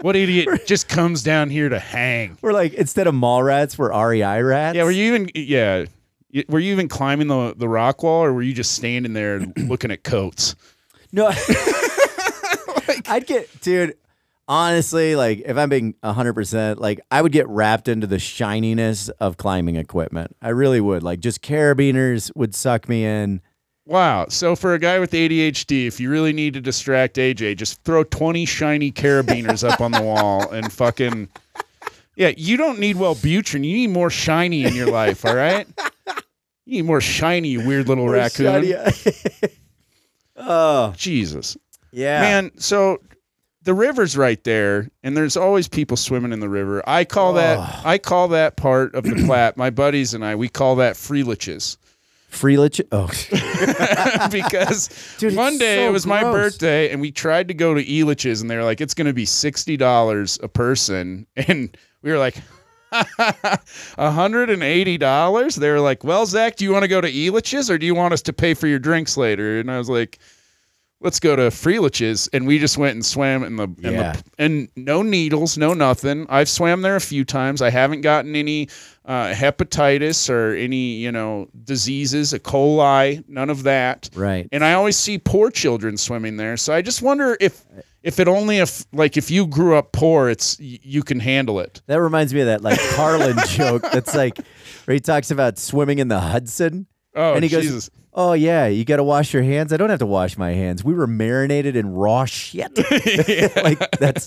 what 0.00 0.16
idiot 0.16 0.66
just 0.66 0.88
comes 0.88 1.22
down 1.22 1.50
here 1.50 1.68
to 1.68 1.78
hang? 1.78 2.36
we're 2.42 2.52
like 2.52 2.74
instead 2.74 3.06
of 3.06 3.14
mall 3.14 3.42
rats, 3.42 3.78
we're 3.78 3.92
REI 3.92 4.42
rats. 4.42 4.76
Yeah, 4.76 4.84
were 4.84 4.90
you 4.90 5.04
even 5.14 5.28
yeah? 5.34 5.84
Were 6.48 6.58
you 6.58 6.72
even 6.72 6.88
climbing 6.88 7.28
the 7.28 7.54
the 7.56 7.68
rock 7.68 8.02
wall, 8.02 8.24
or 8.24 8.32
were 8.32 8.42
you 8.42 8.54
just 8.54 8.72
standing 8.72 9.12
there 9.12 9.40
looking 9.56 9.90
at 9.90 10.02
coats? 10.02 10.56
No, 11.12 11.26
I'd 13.06 13.26
get, 13.26 13.60
dude. 13.60 13.96
Honestly, 14.46 15.16
like 15.16 15.42
if 15.46 15.56
I'm 15.56 15.68
being 15.68 15.94
hundred 16.02 16.34
percent, 16.34 16.80
like 16.80 17.00
I 17.10 17.22
would 17.22 17.32
get 17.32 17.48
wrapped 17.48 17.88
into 17.88 18.06
the 18.06 18.18
shininess 18.18 19.08
of 19.20 19.36
climbing 19.36 19.76
equipment. 19.76 20.36
I 20.42 20.50
really 20.50 20.80
would. 20.80 21.02
Like 21.02 21.20
just 21.20 21.40
carabiners 21.40 22.30
would 22.34 22.54
suck 22.54 22.88
me 22.88 23.04
in. 23.04 23.40
Wow. 23.86 24.26
So 24.28 24.56
for 24.56 24.74
a 24.74 24.78
guy 24.78 24.98
with 24.98 25.12
ADHD, 25.12 25.86
if 25.86 26.00
you 26.00 26.10
really 26.10 26.32
need 26.32 26.54
to 26.54 26.60
distract 26.60 27.16
AJ, 27.16 27.56
just 27.58 27.82
throw 27.84 28.02
20 28.02 28.46
shiny 28.46 28.90
carabiners 28.90 29.66
up 29.66 29.80
on 29.80 29.92
the 29.92 30.02
wall 30.02 30.48
and 30.52 30.72
fucking 30.72 31.28
Yeah, 32.16 32.32
you 32.36 32.56
don't 32.56 32.78
need 32.78 32.96
Wellbutrin. 32.96 33.64
You 33.64 33.76
need 33.76 33.90
more 33.90 34.10
shiny 34.10 34.64
in 34.64 34.74
your 34.74 34.90
life, 34.90 35.24
all 35.24 35.34
right? 35.36 35.66
You 36.66 36.76
need 36.76 36.86
more 36.86 37.00
shiny, 37.00 37.58
weird 37.58 37.88
little 37.88 38.08
raccoon. 38.10 38.74
Oh 40.36 40.92
Jesus. 40.96 41.56
yeah, 41.92 42.20
Man, 42.20 42.50
so 42.58 42.98
the 43.62 43.72
river's 43.72 44.16
right 44.16 44.42
there 44.42 44.90
and 45.04 45.16
there's 45.16 45.36
always 45.36 45.68
people 45.68 45.96
swimming 45.96 46.32
in 46.32 46.40
the 46.40 46.48
river. 46.48 46.82
I 46.88 47.04
call 47.04 47.34
that 47.34 47.58
oh. 47.58 47.88
I 47.88 47.98
call 47.98 48.28
that 48.28 48.56
part 48.56 48.94
of 48.96 49.04
the 49.04 49.24
Platte. 49.26 49.56
My 49.56 49.70
buddies 49.70 50.12
and 50.12 50.24
I, 50.24 50.34
we 50.34 50.48
call 50.48 50.74
that 50.76 50.96
freeliches. 50.96 51.76
free 52.28 52.56
lich. 52.56 52.80
Oh, 52.90 53.06
because 54.30 54.88
Dude, 55.18 55.28
it's 55.28 55.36
one 55.36 55.56
day 55.56 55.76
so 55.76 55.88
it 55.88 55.92
was 55.92 56.04
my 56.04 56.22
birthday 56.22 56.90
and 56.90 57.00
we 57.00 57.12
tried 57.12 57.46
to 57.48 57.54
go 57.54 57.74
to 57.74 57.84
Elitch's 57.84 58.42
and 58.42 58.50
they 58.50 58.56
were 58.56 58.64
like, 58.64 58.80
it's 58.80 58.94
going 58.94 59.06
to 59.06 59.12
be 59.14 59.24
$60 59.24 60.42
a 60.42 60.48
person. 60.48 61.26
And 61.36 61.76
we 62.02 62.10
were 62.10 62.18
like, 62.18 62.36
$180? 63.98 65.56
They 65.56 65.70
were 65.70 65.80
like, 65.80 66.04
well, 66.04 66.26
Zach, 66.26 66.56
do 66.56 66.64
you 66.64 66.72
want 66.72 66.82
to 66.84 66.88
go 66.88 67.00
to 67.00 67.10
Elitch's 67.10 67.70
or 67.70 67.78
do 67.78 67.86
you 67.86 67.94
want 67.94 68.14
us 68.14 68.22
to 68.22 68.32
pay 68.32 68.54
for 68.54 68.66
your 68.66 68.78
drinks 68.78 69.16
later? 69.16 69.58
And 69.60 69.70
I 69.70 69.78
was 69.78 69.88
like, 69.88 70.18
let's 71.00 71.20
go 71.20 71.36
to 71.36 71.42
Freelich's. 71.50 72.28
And 72.32 72.46
we 72.46 72.58
just 72.58 72.78
went 72.78 72.94
and 72.94 73.04
swam 73.04 73.42
in 73.44 73.56
the, 73.56 73.64
in 73.82 73.92
Yeah. 73.92 74.12
the 74.12 74.22
and 74.38 74.68
no 74.76 75.02
needles, 75.02 75.58
no 75.58 75.74
nothing. 75.74 76.26
I've 76.28 76.48
swam 76.48 76.82
there 76.82 76.96
a 76.96 77.00
few 77.00 77.24
times. 77.24 77.60
I 77.62 77.70
haven't 77.70 78.00
gotten 78.02 78.34
any 78.36 78.68
uh, 79.04 79.32
hepatitis 79.34 80.30
or 80.30 80.54
any, 80.54 80.94
you 80.96 81.12
know, 81.12 81.48
diseases, 81.64 82.32
E. 82.32 82.38
coli, 82.38 83.22
none 83.28 83.50
of 83.50 83.64
that 83.64 84.08
right. 84.14 84.48
and 84.50 84.64
I 84.64 84.72
always 84.72 84.96
see 84.96 85.18
poor 85.18 85.50
children 85.50 85.96
swimming 85.98 86.38
there. 86.38 86.56
So 86.56 86.72
I 86.72 86.80
just 86.80 87.02
wonder 87.02 87.36
if 87.38 87.64
if 88.04 88.20
it 88.20 88.28
only 88.28 88.58
if 88.58 88.84
like 88.92 89.16
if 89.16 89.30
you 89.30 89.46
grew 89.48 89.76
up 89.76 89.90
poor, 89.92 90.28
it's 90.28 90.56
you 90.60 91.02
can 91.02 91.18
handle 91.18 91.58
it. 91.58 91.82
That 91.86 92.00
reminds 92.00 92.32
me 92.32 92.40
of 92.40 92.46
that 92.46 92.60
like 92.62 92.78
Carlin 92.90 93.36
joke. 93.48 93.82
That's 93.90 94.14
like 94.14 94.38
where 94.84 94.94
he 94.94 95.00
talks 95.00 95.30
about 95.32 95.58
swimming 95.58 95.98
in 95.98 96.06
the 96.08 96.20
Hudson. 96.20 96.86
Oh, 97.16 97.34
and 97.34 97.42
he 97.42 97.48
Jesus! 97.48 97.70
goes, 97.72 97.90
"Oh 98.12 98.32
yeah, 98.34 98.66
you 98.66 98.84
got 98.84 98.96
to 98.96 99.04
wash 99.04 99.32
your 99.32 99.42
hands." 99.42 99.72
I 99.72 99.76
don't 99.76 99.90
have 99.90 100.00
to 100.00 100.06
wash 100.06 100.36
my 100.36 100.50
hands. 100.52 100.84
We 100.84 100.94
were 100.94 101.06
marinated 101.06 101.76
in 101.76 101.88
raw 101.94 102.24
shit. 102.26 102.76
like 103.64 103.90
that's. 103.98 104.26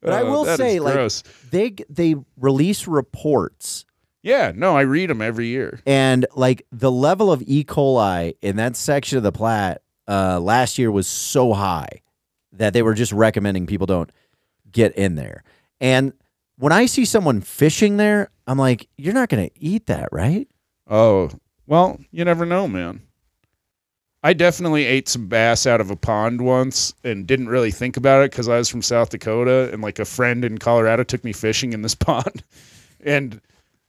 But 0.00 0.12
I 0.12 0.20
Oh, 0.22 0.30
will 0.30 0.56
say, 0.56 0.80
like 0.80 0.94
gross. 0.94 1.22
they 1.50 1.74
they 1.88 2.14
release 2.36 2.86
reports, 2.86 3.84
yeah, 4.22 4.52
no, 4.54 4.76
I 4.76 4.82
read 4.82 5.10
them 5.10 5.20
every 5.22 5.46
year. 5.48 5.80
and 5.86 6.26
like 6.36 6.66
the 6.72 6.90
level 6.92 7.32
of 7.32 7.42
E. 7.46 7.64
coli 7.64 8.34
in 8.42 8.56
that 8.56 8.76
section 8.76 9.16
of 9.18 9.24
the 9.24 9.32
Platte 9.32 9.82
uh, 10.06 10.38
last 10.40 10.78
year 10.78 10.90
was 10.92 11.06
so 11.06 11.54
high 11.54 12.02
that 12.54 12.72
they 12.72 12.82
were 12.82 12.94
just 12.94 13.12
recommending 13.12 13.66
people 13.66 13.86
don't 13.86 14.10
get 14.70 14.94
in 14.96 15.14
there. 15.14 15.42
And 15.80 16.12
when 16.58 16.72
I 16.72 16.86
see 16.86 17.04
someone 17.04 17.40
fishing 17.40 17.96
there, 17.96 18.30
I'm 18.46 18.58
like, 18.58 18.88
"You're 18.96 19.14
not 19.14 19.28
going 19.28 19.48
to 19.48 19.54
eat 19.60 19.86
that, 19.86 20.08
right?" 20.12 20.48
Oh, 20.88 21.30
well, 21.66 21.98
you 22.10 22.24
never 22.24 22.44
know, 22.46 22.68
man. 22.68 23.00
I 24.22 24.32
definitely 24.32 24.86
ate 24.86 25.08
some 25.08 25.26
bass 25.28 25.66
out 25.66 25.80
of 25.82 25.90
a 25.90 25.96
pond 25.96 26.40
once 26.40 26.94
and 27.04 27.26
didn't 27.26 27.48
really 27.48 27.70
think 27.70 27.96
about 27.98 28.24
it 28.24 28.30
because 28.30 28.48
I 28.48 28.56
was 28.56 28.70
from 28.70 28.80
South 28.80 29.10
Dakota 29.10 29.70
and 29.72 29.82
like 29.82 29.98
a 29.98 30.04
friend 30.06 30.44
in 30.46 30.56
Colorado 30.58 31.02
took 31.04 31.22
me 31.24 31.32
fishing 31.32 31.72
in 31.74 31.82
this 31.82 31.94
pond, 31.94 32.42
and 33.04 33.40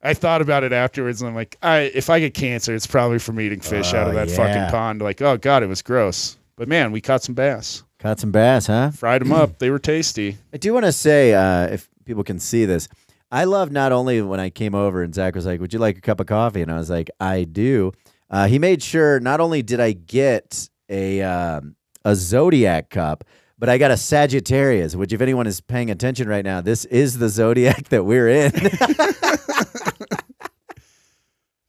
I 0.03 0.13
thought 0.13 0.41
about 0.41 0.63
it 0.63 0.73
afterwards 0.73 1.21
and 1.21 1.29
I'm 1.29 1.35
like, 1.35 1.55
I 1.61 1.91
if 1.93 2.09
I 2.09 2.19
get 2.19 2.33
cancer, 2.33 2.75
it's 2.75 2.85
probably 2.87 3.19
from 3.19 3.39
eating 3.39 3.61
fish 3.61 3.93
out 3.93 4.07
of 4.09 4.13
Oh, 4.13 4.17
that 4.17 4.29
yeah. 4.29 4.35
fucking 4.35 4.71
pond. 4.71 5.01
Like, 5.01 5.21
oh 5.21 5.37
god, 5.37 5.63
it 5.63 5.67
was 5.67 5.81
gross. 5.81 6.37
But 6.57 6.67
man, 6.67 6.91
we 6.91 6.99
caught 7.01 7.23
some 7.23 7.35
bass, 7.35 7.83
Caught 8.05 8.19
some 8.19 8.31
bass, 8.31 8.67
huh? 8.67 8.91
fried 8.91 9.21
them 9.21 9.31
up. 9.31 9.57
They 9.57 9.71
were 9.71 9.79
tasty. 9.79 10.37
I 10.53 10.57
do 10.57 10.75
want 10.75 10.85
to 10.85 10.91
say, 10.91 11.33
uh, 11.33 11.73
if 11.73 11.89
people 12.05 12.23
can 12.23 12.37
see 12.39 12.65
this, 12.65 12.87
I 13.31 13.45
love 13.45 13.71
not 13.71 13.91
only 13.91 14.21
when 14.21 14.39
I 14.39 14.51
came 14.51 14.75
over 14.75 15.01
and 15.01 15.11
Zach 15.11 15.33
was 15.33 15.47
like, 15.47 15.59
"Would 15.59 15.73
you 15.73 15.79
like 15.79 15.97
a 15.97 16.01
cup 16.01 16.19
of 16.19 16.27
coffee?" 16.27 16.61
and 16.61 16.71
I 16.71 16.77
was 16.77 16.87
like, 16.87 17.09
"I 17.19 17.45
do." 17.45 17.93
Uh, 18.29 18.45
he 18.45 18.59
made 18.59 18.83
sure 18.83 19.19
not 19.19 19.39
only 19.39 19.63
did 19.63 19.79
I 19.79 19.93
get 19.93 20.69
a 20.87 21.23
um, 21.23 21.75
a 22.03 22.15
zodiac 22.15 22.91
cup, 22.91 23.23
but 23.57 23.69
I 23.69 23.79
got 23.79 23.89
a 23.89 23.97
Sagittarius. 23.97 24.95
Which, 24.95 25.11
if 25.11 25.19
anyone 25.19 25.47
is 25.47 25.59
paying 25.59 25.89
attention 25.89 26.29
right 26.29 26.45
now, 26.45 26.61
this 26.61 26.85
is 26.85 27.17
the 27.17 27.27
zodiac 27.27 27.85
that 27.89 28.05
we're 28.05 28.29
in. 28.29 28.51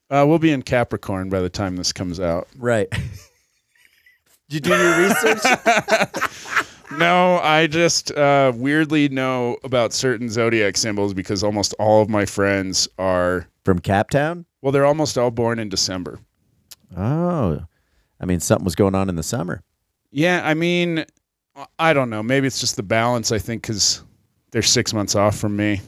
Uh, 0.09 0.25
we'll 0.25 0.39
be 0.39 0.53
in 0.53 0.63
Capricorn 0.63 1.29
by 1.29 1.41
the 1.41 1.49
time 1.49 1.75
this 1.75 1.93
comes 1.93 2.21
out. 2.21 2.47
right. 2.57 2.87
Did 4.49 4.67
you 4.67 4.73
do 4.73 4.79
your 4.79 5.09
research? 5.09 5.43
No, 6.99 7.41
I 7.43 7.67
just 7.67 8.13
uh, 8.13 8.53
weirdly 8.55 9.09
know 9.09 9.59
about 9.65 9.93
certain 9.93 10.29
zodiac 10.31 10.77
symbols 10.77 11.13
because 11.15 11.43
almost 11.43 11.75
all 11.81 12.01
of 12.01 12.09
my 12.09 12.25
friends 12.25 12.87
are 12.97 13.49
From 13.65 13.81
Captown? 13.81 14.45
well, 14.63 14.71
they're 14.71 14.87
almost 14.87 15.19
all 15.19 15.33
born 15.33 15.59
in 15.59 15.69
December. 15.69 16.21
Oh, 16.97 17.61
I 18.21 18.25
mean, 18.25 18.39
something 18.39 18.65
was 18.65 18.77
going 18.77 18.95
on 18.95 19.09
in 19.09 19.17
the 19.17 19.25
summer. 19.25 19.63
Yeah, 20.13 20.41
I 20.45 20.55
mean, 20.55 21.05
I 21.79 21.93
don't 21.93 22.09
know. 22.09 22.23
Maybe 22.23 22.47
it's 22.47 22.61
just 22.61 22.77
the 22.77 22.85
balance. 22.85 23.33
I 23.33 23.39
think 23.39 23.63
because 23.63 24.03
they're 24.53 24.63
six 24.63 24.95
months 24.95 25.17
off 25.17 25.37
from 25.37 25.57
me. 25.57 25.81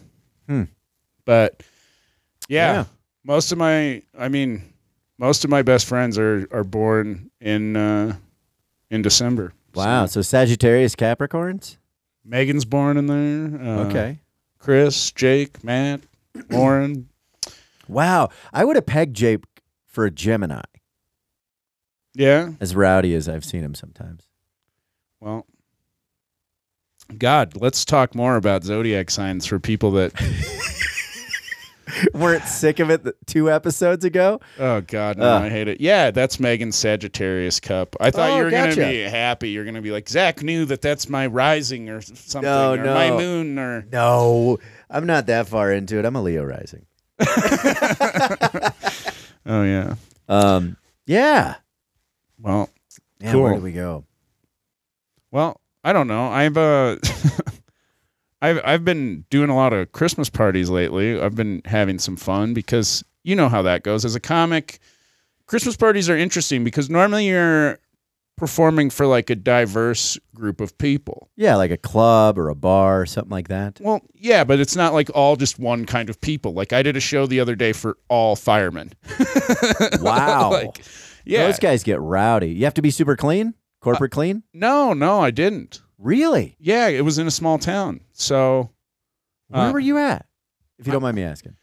Hmm. 0.49 0.65
But 1.25 1.63
yeah, 2.49 2.73
Yeah. 2.73 2.85
most 3.25 3.53
of 3.53 3.59
my, 3.59 4.03
I 4.19 4.29
mean, 4.29 4.63
most 5.17 5.45
of 5.45 5.49
my 5.51 5.63
best 5.63 5.87
friends 5.87 6.19
are 6.19 6.49
are 6.51 6.65
born 6.65 7.31
in 7.41 7.77
uh, 7.77 8.17
in 8.91 9.03
December. 9.03 9.53
Wow. 9.75 10.07
So 10.07 10.21
So 10.21 10.23
Sagittarius 10.23 10.95
Capricorns? 10.97 11.77
Megan's 12.25 12.65
born 12.65 12.97
in 12.97 13.07
there. 13.07 13.61
Uh, 13.61 13.85
Okay. 13.89 14.19
Chris, 14.59 15.13
Jake, 15.13 15.63
Matt, 15.63 16.01
Lauren. 16.51 17.09
Wow. 17.87 18.29
I 18.53 18.65
would 18.65 18.77
have 18.77 18.87
pegged 18.87 19.15
Jake 19.17 19.45
for 19.87 20.05
a 20.05 20.11
Gemini, 20.11 20.63
Yeah. 22.15 22.51
as 22.61 22.75
rowdy 22.75 23.15
as 23.15 23.29
I've 23.29 23.45
seen 23.45 23.63
him 23.63 23.75
sometimes. 23.75 24.25
Well, 25.21 25.47
God, 27.17 27.57
let's 27.57 27.85
talk 27.85 28.15
more 28.15 28.37
about 28.37 28.65
zodiac 28.65 29.11
signs 29.11 29.47
for 29.47 29.59
people 29.59 29.91
that. 29.93 30.13
Weren't 32.15 32.45
sick 32.45 32.79
of 32.81 32.91
it 32.91 33.07
two 33.27 33.51
episodes 33.51 34.05
ago? 34.05 34.41
Oh 34.59 34.81
God, 34.83 35.17
no, 35.19 35.25
Ugh. 35.25 35.43
I 35.43 35.49
hate 35.49 35.69
it. 35.69 35.81
Yeah, 35.81 36.11
that's 36.11 36.39
Megan's 36.41 36.77
Sagittarius 36.77 37.61
cup. 37.61 37.97
I 38.01 38.11
thought 38.11 38.31
Oh, 38.31 38.37
you 38.39 38.45
were 38.45 38.51
gotcha. 38.51 38.77
gonna 38.77 38.91
be 38.93 39.03
happy. 39.03 39.51
You're 39.51 39.65
gonna 39.65 39.83
be 39.83 39.91
like 39.91 40.09
Zach 40.09 40.43
knew 40.43 40.65
that 40.67 40.81
that's 40.83 41.09
my 41.09 41.27
rising 41.27 41.89
or 41.89 42.01
something, 42.01 42.43
No, 42.43 42.75
or 42.75 42.85
my 42.85 43.11
moon, 43.11 43.59
or 43.59 43.87
No, 43.93 44.59
I'm 44.91 45.07
not 45.07 45.27
that 45.27 45.49
far 45.49 45.73
into 45.73 45.99
it. 45.99 46.05
I'm 46.05 46.17
a 46.17 46.23
Leo 46.23 46.45
rising. 46.45 46.87
oh 49.47 49.63
yeah. 49.63 49.95
Um, 50.29 50.77
yeah. 51.07 51.57
Well, 52.41 52.69
Man, 53.21 53.33
Cool. 53.33 53.43
where 53.43 53.55
do 53.55 53.61
we 53.61 53.73
go? 53.73 54.05
well, 55.31 55.61
I 55.85 55.93
don't 55.93 56.07
know. 56.07 56.29
I've 56.29 56.57
uh, 56.57 56.97
I've 58.41 58.61
I've 58.65 58.85
been 58.85 59.25
doing 59.31 59.51
a 59.51 59.57
lot 59.57 59.73
of 59.73 59.93
Christmas 59.93 60.31
parties 60.31 60.71
lately. 60.71 61.21
I've 61.21 61.35
been 61.35 61.63
having 61.65 61.99
some 61.99 62.17
fun 62.17 62.55
because 62.55 63.05
you 63.25 63.35
know 63.35 63.49
how 63.49 63.63
that 63.63 63.83
goes. 63.83 64.05
As 64.05 64.15
a 64.15 64.21
comic, 64.21 64.79
Christmas 65.47 65.77
parties 65.77 66.09
are 66.09 66.17
interesting 66.17 66.65
because 66.65 66.89
normally 66.89 67.27
you're 67.27 67.79
performing 68.37 68.89
for 68.89 69.07
like 69.07 69.29
a 69.29 69.35
diverse 69.35 70.17
group 70.35 70.61
of 70.61 70.79
people. 70.79 71.29
Yeah, 71.37 71.57
like 71.57 71.73
a 71.73 71.77
club 71.77 72.39
or 72.39 72.49
a 72.49 72.55
bar 72.55 73.03
or 73.03 73.07
something 73.07 73.31
like 73.31 73.49
that. 73.49 73.81
Well, 73.81 74.01
yeah, 74.15 74.45
but 74.45 74.61
it's 74.61 74.77
not 74.77 74.95
like 74.95 75.11
all 75.15 75.37
just 75.37 75.59
one 75.59 75.85
kind 75.85 76.09
of 76.09 76.21
people. 76.21 76.55
Like 76.55 76.73
I 76.73 76.83
did 76.83 76.97
a 76.97 77.01
show 77.01 77.27
the 77.27 77.41
other 77.41 77.57
day 77.57 77.73
for 77.73 77.99
all 78.09 78.37
firemen. 78.37 78.93
Wow. 80.01 80.51
like, 80.51 80.85
yeah. 81.25 81.47
Those 81.47 81.59
guys 81.59 81.83
get 81.83 82.01
rowdy. 82.01 82.51
You 82.51 82.65
have 82.65 82.75
to 82.75 82.83
be 82.83 82.91
super 82.91 83.17
clean? 83.17 83.55
Corporate 83.81 84.13
uh, 84.13 84.15
clean? 84.15 84.43
no, 84.53 84.93
no, 84.93 85.21
I 85.21 85.31
didn't. 85.31 85.83
Really? 85.99 86.57
Yeah, 86.61 86.89
it 86.89 87.05
was 87.05 87.19
in 87.19 87.27
a 87.27 87.31
small 87.31 87.59
town. 87.59 88.01
So, 88.13 88.71
Where 89.49 89.63
Uh, 89.63 89.73
were 89.73 89.81
you 89.81 89.99
at? 89.99 90.27
If 90.79 90.87
you 90.87 90.93
don't 90.93 91.03
mind 91.03 91.17
me 91.17 91.25
asking. 91.25 91.57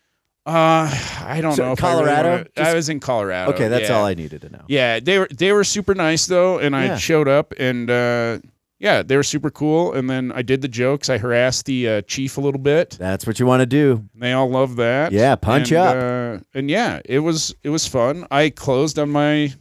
uh, 0.45 0.89
I 1.24 1.39
don't 1.41 1.56
So, 1.56 1.63
know. 1.65 1.71
If 1.74 1.84
I, 1.84 1.93
really 1.93 2.06
Colorado? 2.06 2.50
I 2.58 2.74
was 2.74 2.89
in 2.89 3.00
Colorado. 3.00 3.52
Okay, 3.54 3.67
that's 3.67 3.89
yeah. 3.89 3.95
all 3.98 4.06
I 4.06 4.13
needed 4.13 4.41
to 4.41 4.50
know. 4.50 4.62
Yeah, 4.67 5.00
they 5.00 5.19
were 5.19 5.28
they 5.36 5.52
were 5.54 5.63
super 5.63 5.95
nice 5.95 6.26
though, 6.26 6.60
and 6.60 6.76
I 6.76 6.86
Yeah. 6.86 6.98
showed 6.98 7.28
up 7.28 7.54
and 7.58 7.89
uh, 7.89 8.39
yeah, 8.78 9.02
they 9.04 9.15
were 9.15 9.24
super 9.24 9.50
cool. 9.50 9.93
And 9.93 10.10
then 10.10 10.32
I 10.36 10.41
did 10.41 10.62
the 10.62 10.67
jokes. 10.67 11.10
I 11.10 11.17
harassed 11.17 11.65
the 11.65 11.88
uh, 11.89 12.02
chief 12.02 12.38
a 12.38 12.41
little 12.41 12.60
bit. 12.60 12.98
That's 13.00 13.26
what 13.26 13.39
you 13.39 13.45
want 13.45 13.62
to 13.62 13.65
do. 13.65 14.04
They 14.15 14.34
all 14.34 14.50
love 14.50 14.76
that. 14.76 15.12
Yeah, 15.13 15.36
punch 15.36 15.71
and, 15.71 15.80
up. 15.80 15.95
Uh, 15.95 16.43
and 16.54 16.69
yeah, 16.69 17.00
it 17.06 17.19
was 17.19 17.56
it 17.63 17.69
was 17.69 17.88
fun. 17.88 18.28
I 18.30 18.50
closed 18.50 19.00
on 19.00 19.10
my 19.12 19.54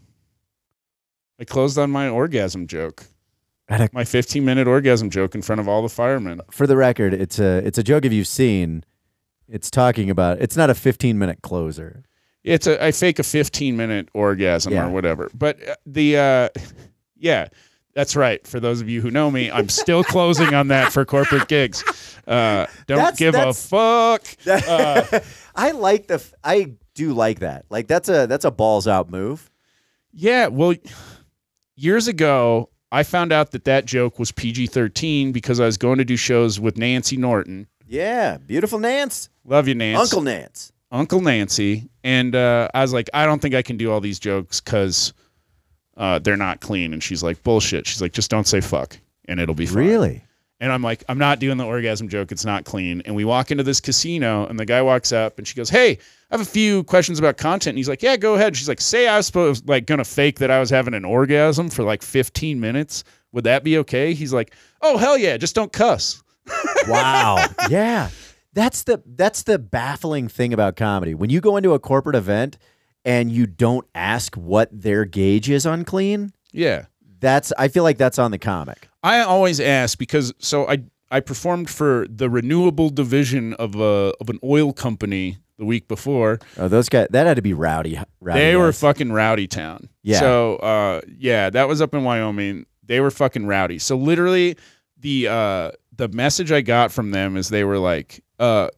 I 1.40 1.44
closed 1.44 1.78
on 1.78 1.90
my 1.90 2.08
orgasm 2.08 2.66
joke. 2.66 3.04
A- 3.68 3.88
My 3.92 4.04
15 4.04 4.44
minute 4.44 4.66
orgasm 4.68 5.10
joke 5.10 5.34
in 5.34 5.42
front 5.42 5.60
of 5.60 5.68
all 5.68 5.82
the 5.82 5.88
firemen. 5.88 6.40
For 6.50 6.66
the 6.66 6.76
record, 6.76 7.14
it's 7.14 7.38
a 7.38 7.58
it's 7.66 7.78
a 7.78 7.82
joke 7.82 8.04
if 8.04 8.12
you've 8.12 8.26
seen. 8.26 8.84
It's 9.48 9.70
talking 9.70 10.10
about. 10.10 10.40
It's 10.40 10.56
not 10.56 10.70
a 10.70 10.74
15 10.74 11.18
minute 11.18 11.42
closer. 11.42 12.04
It's 12.42 12.66
a 12.66 12.82
I 12.84 12.92
fake 12.92 13.18
a 13.18 13.22
15 13.22 13.76
minute 13.76 14.08
orgasm 14.14 14.72
Yeah. 14.72 14.86
or 14.86 14.90
whatever. 14.90 15.30
But 15.34 15.66
uh, 15.68 15.74
the 15.86 16.16
uh, 16.18 16.48
yeah, 17.16 17.48
that's 17.94 18.16
right. 18.16 18.46
For 18.46 18.60
those 18.60 18.80
of 18.82 18.88
you 18.88 19.00
who 19.00 19.10
know 19.10 19.30
me, 19.30 19.50
I'm 19.50 19.68
still 19.70 20.04
closing 20.14 20.52
on 20.54 20.68
that 20.68 20.92
for 20.92 21.04
corporate 21.06 21.48
gigs. 21.48 21.82
Uh, 22.26 22.66
don't 22.86 22.98
That's- 22.98 23.18
give 23.18 23.32
that's- 23.34 23.64
a 23.64 23.68
fuck. 23.68 24.22
Uh, 24.46 25.20
I 25.56 25.70
like 25.70 26.06
the. 26.08 26.22
I 26.42 26.72
do 26.94 27.12
like 27.14 27.38
that. 27.40 27.64
Like 27.70 27.86
that's 27.86 28.08
a 28.08 28.26
that's 28.26 28.44
a 28.44 28.50
balls 28.50 28.86
out 28.88 29.08
move. 29.10 29.50
Yeah, 30.12 30.48
well, 30.48 30.74
years 31.76 32.08
ago, 32.08 32.70
I 32.92 33.02
found 33.02 33.32
out 33.32 33.50
that 33.52 33.64
that 33.64 33.86
joke 33.86 34.18
was 34.18 34.30
PG 34.32 34.68
13 34.68 35.32
because 35.32 35.60
I 35.60 35.66
was 35.66 35.76
going 35.76 35.98
to 35.98 36.04
do 36.04 36.16
shows 36.16 36.60
with 36.60 36.78
Nancy 36.78 37.16
Norton. 37.16 37.66
Yeah, 37.86 38.38
beautiful 38.38 38.78
Nance, 38.78 39.28
Love 39.44 39.68
you, 39.68 39.74
Nancy. 39.74 40.00
Uncle 40.00 40.22
Nance. 40.22 40.72
Uncle 40.90 41.20
Nancy. 41.20 41.88
And 42.02 42.34
uh, 42.34 42.68
I 42.72 42.82
was 42.82 42.92
like, 42.92 43.10
I 43.12 43.26
don't 43.26 43.42
think 43.42 43.54
I 43.54 43.62
can 43.62 43.76
do 43.76 43.90
all 43.92 44.00
these 44.00 44.18
jokes 44.18 44.60
because 44.60 45.12
uh, 45.96 46.18
they're 46.20 46.36
not 46.36 46.60
clean. 46.60 46.92
And 46.92 47.02
she's 47.02 47.22
like, 47.22 47.42
bullshit. 47.42 47.86
She's 47.86 48.00
like, 48.00 48.12
just 48.12 48.30
don't 48.30 48.46
say 48.46 48.60
fuck 48.60 48.98
and 49.26 49.40
it'll 49.40 49.54
be 49.54 49.66
fine. 49.66 49.76
Really? 49.76 50.24
And 50.60 50.72
I'm 50.72 50.82
like, 50.82 51.04
I'm 51.08 51.18
not 51.18 51.40
doing 51.40 51.58
the 51.58 51.66
orgasm 51.66 52.08
joke. 52.08 52.30
It's 52.32 52.44
not 52.44 52.64
clean. 52.64 53.02
And 53.04 53.14
we 53.14 53.24
walk 53.24 53.50
into 53.50 53.64
this 53.64 53.80
casino, 53.80 54.46
and 54.46 54.58
the 54.58 54.64
guy 54.64 54.80
walks 54.82 55.12
up, 55.12 55.36
and 55.38 55.46
she 55.46 55.54
goes, 55.56 55.68
"Hey, 55.68 55.92
I 56.30 56.34
have 56.36 56.40
a 56.40 56.44
few 56.44 56.84
questions 56.84 57.18
about 57.18 57.36
content." 57.36 57.72
And 57.72 57.78
he's 57.78 57.88
like, 57.88 58.02
"Yeah, 58.02 58.16
go 58.16 58.34
ahead." 58.34 58.56
She's 58.56 58.68
like, 58.68 58.80
"Say 58.80 59.08
I 59.08 59.16
was 59.16 59.26
supposed 59.26 59.68
like 59.68 59.86
gonna 59.86 60.04
fake 60.04 60.38
that 60.38 60.50
I 60.50 60.60
was 60.60 60.70
having 60.70 60.94
an 60.94 61.04
orgasm 61.04 61.68
for 61.70 61.82
like 61.82 62.02
15 62.02 62.60
minutes. 62.60 63.02
Would 63.32 63.44
that 63.44 63.64
be 63.64 63.78
okay?" 63.78 64.14
He's 64.14 64.32
like, 64.32 64.54
"Oh 64.80 64.96
hell 64.96 65.18
yeah, 65.18 65.36
just 65.36 65.54
don't 65.54 65.72
cuss." 65.72 66.22
Wow. 66.88 67.44
yeah. 67.70 68.10
That's 68.52 68.84
the 68.84 69.02
that's 69.16 69.42
the 69.42 69.58
baffling 69.58 70.28
thing 70.28 70.52
about 70.52 70.76
comedy. 70.76 71.14
When 71.14 71.30
you 71.30 71.40
go 71.40 71.56
into 71.56 71.72
a 71.74 71.78
corporate 71.80 72.14
event 72.14 72.58
and 73.04 73.32
you 73.32 73.46
don't 73.46 73.86
ask 73.94 74.34
what 74.36 74.68
their 74.70 75.04
gauge 75.04 75.50
is 75.50 75.66
on 75.66 75.84
clean, 75.84 76.32
Yeah, 76.52 76.84
that's 77.24 77.52
I 77.58 77.68
feel 77.68 77.82
like 77.82 77.96
that's 77.96 78.18
on 78.18 78.30
the 78.30 78.38
comic. 78.38 78.88
I 79.02 79.20
always 79.20 79.58
ask 79.58 79.98
because 79.98 80.34
so 80.38 80.68
I 80.68 80.84
I 81.10 81.20
performed 81.20 81.70
for 81.70 82.06
the 82.08 82.28
renewable 82.28 82.90
division 82.90 83.54
of 83.54 83.74
a 83.76 84.12
of 84.20 84.28
an 84.28 84.38
oil 84.44 84.72
company 84.72 85.38
the 85.58 85.64
week 85.64 85.88
before. 85.88 86.38
Oh, 86.58 86.68
those 86.68 86.88
guys 86.88 87.08
that 87.10 87.26
had 87.26 87.36
to 87.36 87.42
be 87.42 87.54
rowdy. 87.54 87.98
rowdy 88.20 88.40
They 88.40 88.56
were 88.56 88.72
fucking 88.72 89.10
rowdy 89.10 89.46
town. 89.46 89.88
Yeah. 90.02 90.20
So 90.20 90.56
uh 90.56 91.00
yeah, 91.16 91.48
that 91.50 91.66
was 91.66 91.80
up 91.80 91.94
in 91.94 92.04
Wyoming. 92.04 92.66
They 92.84 93.00
were 93.00 93.10
fucking 93.10 93.46
rowdy. 93.46 93.78
So 93.78 93.96
literally 93.96 94.58
the 94.98 95.28
uh 95.28 95.70
the 95.96 96.08
message 96.08 96.52
I 96.52 96.60
got 96.60 96.92
from 96.92 97.10
them 97.10 97.36
is 97.38 97.48
they 97.48 97.64
were 97.64 97.78
like, 97.78 98.22
uh 98.38 98.68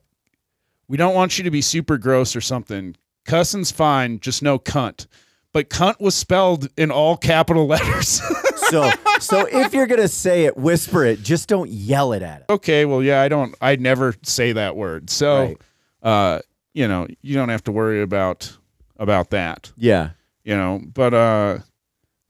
we 0.87 0.97
don't 0.97 1.17
want 1.17 1.37
you 1.37 1.43
to 1.45 1.51
be 1.51 1.63
super 1.63 1.99
gross 1.99 2.37
or 2.37 2.41
something. 2.41 2.95
Cussing's 3.25 3.73
fine, 3.73 4.21
just 4.21 4.41
no 4.41 4.57
cunt. 4.57 5.09
But 5.57 5.71
cunt 5.71 5.99
was 6.01 6.14
spelled 6.14 6.69
in 6.77 6.90
all 6.90 7.16
capital 7.16 7.66
letters. 7.66 8.21
so 8.69 8.90
so 9.21 9.47
if 9.51 9.73
you're 9.73 9.87
gonna 9.87 10.07
say 10.07 10.45
it, 10.45 10.55
whisper 10.55 11.03
it. 11.03 11.23
Just 11.23 11.49
don't 11.49 11.71
yell 11.71 12.12
it 12.12 12.21
at 12.21 12.42
it. 12.42 12.51
okay, 12.51 12.85
well 12.85 13.03
yeah, 13.03 13.23
I 13.23 13.29
don't 13.29 13.55
I 13.62 13.77
never 13.77 14.14
say 14.23 14.53
that 14.53 14.77
word. 14.77 15.09
So 15.09 15.38
Right. 15.38 15.57
uh 16.03 16.40
you 16.75 16.87
know, 16.87 17.07
you 17.23 17.35
don't 17.37 17.49
have 17.49 17.64
to 17.64 17.73
worry 17.73 18.03
about 18.03 18.55
about 18.99 19.31
that. 19.31 19.73
Yeah. 19.79 20.11
you 20.45 20.55
know 20.55 20.83
but 20.92 21.14
uh 21.14 21.59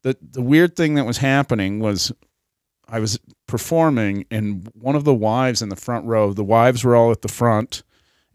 the 0.02 0.16
the 0.30 0.40
weird 0.42 0.76
thing 0.76 0.94
that 0.94 1.04
was 1.04 1.18
happening 1.18 1.80
was 1.80 2.12
i 2.88 3.00
was 3.00 3.18
performing 3.48 4.24
and 4.30 4.70
one 4.74 4.94
of 4.94 5.02
the 5.02 5.12
wives 5.14 5.62
in 5.62 5.68
the 5.68 5.74
front 5.74 6.06
row 6.06 6.32
the 6.32 6.44
wives 6.44 6.84
were 6.84 6.94
all 6.94 7.10
at 7.10 7.22
the 7.22 7.28
front 7.28 7.82